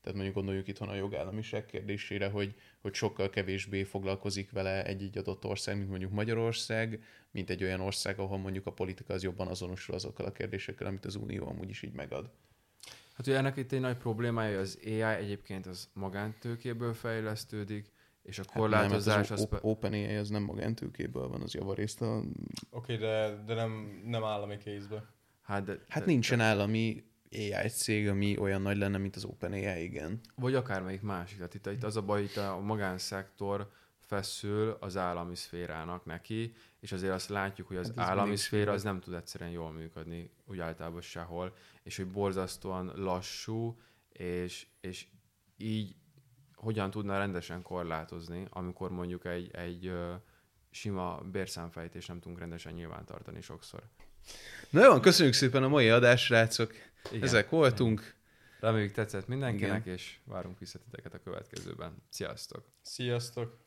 Tehát 0.00 0.14
mondjuk 0.14 0.34
gondoljuk 0.34 0.68
itthon 0.68 0.88
a 0.88 0.94
jogállamiság 0.94 1.66
kérdésére, 1.66 2.28
hogy, 2.28 2.54
hogy 2.80 2.94
sokkal 2.94 3.30
kevésbé 3.30 3.82
foglalkozik 3.82 4.50
vele 4.50 4.84
egy-egy 4.84 5.18
adott 5.18 5.44
ország, 5.44 5.76
mint 5.76 5.88
mondjuk 5.88 6.12
Magyarország, 6.12 7.02
mint 7.30 7.50
egy 7.50 7.62
olyan 7.62 7.80
ország, 7.80 8.18
ahol 8.18 8.38
mondjuk 8.38 8.66
a 8.66 8.72
politika 8.72 9.14
az 9.14 9.22
jobban 9.22 9.48
azonosul 9.48 9.94
azokkal 9.94 10.26
a 10.26 10.32
kérdésekkel, 10.32 10.86
amit 10.86 11.04
az 11.04 11.14
Unió 11.14 11.48
amúgy 11.48 11.68
is 11.68 11.82
így 11.82 11.92
megad. 11.92 12.30
Hát 13.14 13.26
ugye 13.26 13.36
ennek 13.36 13.56
itt 13.56 13.72
egy 13.72 13.80
nagy 13.80 13.96
problémája, 13.96 14.50
hogy 14.50 14.62
az 14.62 14.78
AI 14.84 15.02
egyébként 15.02 15.66
az 15.66 15.88
magántőkéből 15.92 16.94
fejlesztődik, 16.94 17.92
és 18.22 18.38
a 18.38 18.42
korlátozás 18.54 19.14
Hát 19.14 19.28
nem, 19.28 19.36
az... 19.38 19.42
az, 19.42 19.48
az 19.50 19.58
OpenAI 19.62 20.16
az 20.16 20.28
nem 20.28 20.42
magántőkéből 20.42 21.28
van, 21.28 21.42
az 21.42 21.54
javarészt 21.54 22.02
a... 22.02 22.22
Oké, 22.70 22.96
de, 22.96 23.42
de 23.46 23.54
nem, 23.54 24.02
nem 24.06 24.24
állami 24.24 24.56
kézbe. 24.56 25.04
Hát, 25.42 25.64
de, 25.64 25.78
Hát 25.88 26.04
de, 26.04 26.10
nincsen 26.10 26.40
állami 26.40 27.04
AI 27.30 27.68
cég, 27.68 28.08
ami 28.08 28.38
olyan 28.38 28.62
nagy 28.62 28.76
lenne, 28.76 28.98
mint 28.98 29.16
az 29.16 29.24
OpenAI, 29.24 29.82
igen. 29.82 30.20
Vagy 30.34 30.54
akármelyik 30.54 31.02
másik. 31.02 31.36
Tehát 31.36 31.54
itt, 31.54 31.66
itt 31.66 31.84
az 31.84 31.96
a 31.96 32.02
baj, 32.02 32.22
itt 32.22 32.36
a 32.36 32.60
magánszektor 32.60 33.70
feszül 34.00 34.76
az 34.80 34.96
állami 34.96 35.36
szférának 35.36 36.04
neki, 36.04 36.54
és 36.84 36.92
azért 36.92 37.12
azt 37.12 37.28
látjuk, 37.28 37.66
hogy 37.66 37.76
az 37.76 37.92
Hát 37.96 38.08
állami 38.08 38.36
szféra 38.36 38.72
az 38.72 38.82
nem 38.82 39.00
tud 39.00 39.14
egyszerűen 39.14 39.50
jól 39.50 39.72
működni, 39.72 40.30
úgy 40.44 40.58
általában 40.58 41.00
sehol, 41.00 41.56
és 41.82 41.96
hogy 41.96 42.06
borzasztóan 42.06 42.92
lassú, 42.96 43.80
és, 44.08 44.66
és 44.80 45.06
így 45.56 45.96
hogyan 46.54 46.90
tudna 46.90 47.18
rendesen 47.18 47.62
korlátozni, 47.62 48.46
amikor 48.50 48.90
mondjuk 48.90 49.24
egy, 49.24 49.50
egy 49.54 49.92
sima 50.70 51.20
bérszámfejtést 51.32 52.08
nem 52.08 52.20
tudunk 52.20 52.40
rendesen 52.40 52.72
nyilvántartani 52.72 53.40
sokszor. 53.40 53.82
Na 54.70 54.84
jó, 54.84 55.00
köszönjük 55.00 55.34
szépen 55.34 55.62
a 55.62 55.68
mai 55.68 55.88
adást, 55.88 56.24
srácok. 56.24 56.72
Igen. 57.10 57.22
Ezek 57.22 57.50
voltunk. 57.50 58.14
Reméljük 58.60 58.92
tetszett 58.92 59.26
mindenkinek, 59.26 59.86
és 59.86 60.18
várunk 60.24 60.58
vissza 60.58 60.78
titeket 60.78 61.14
a 61.14 61.18
következőben. 61.18 62.02
Sziasztok! 62.08 62.64
Sziasztok! 62.82 63.63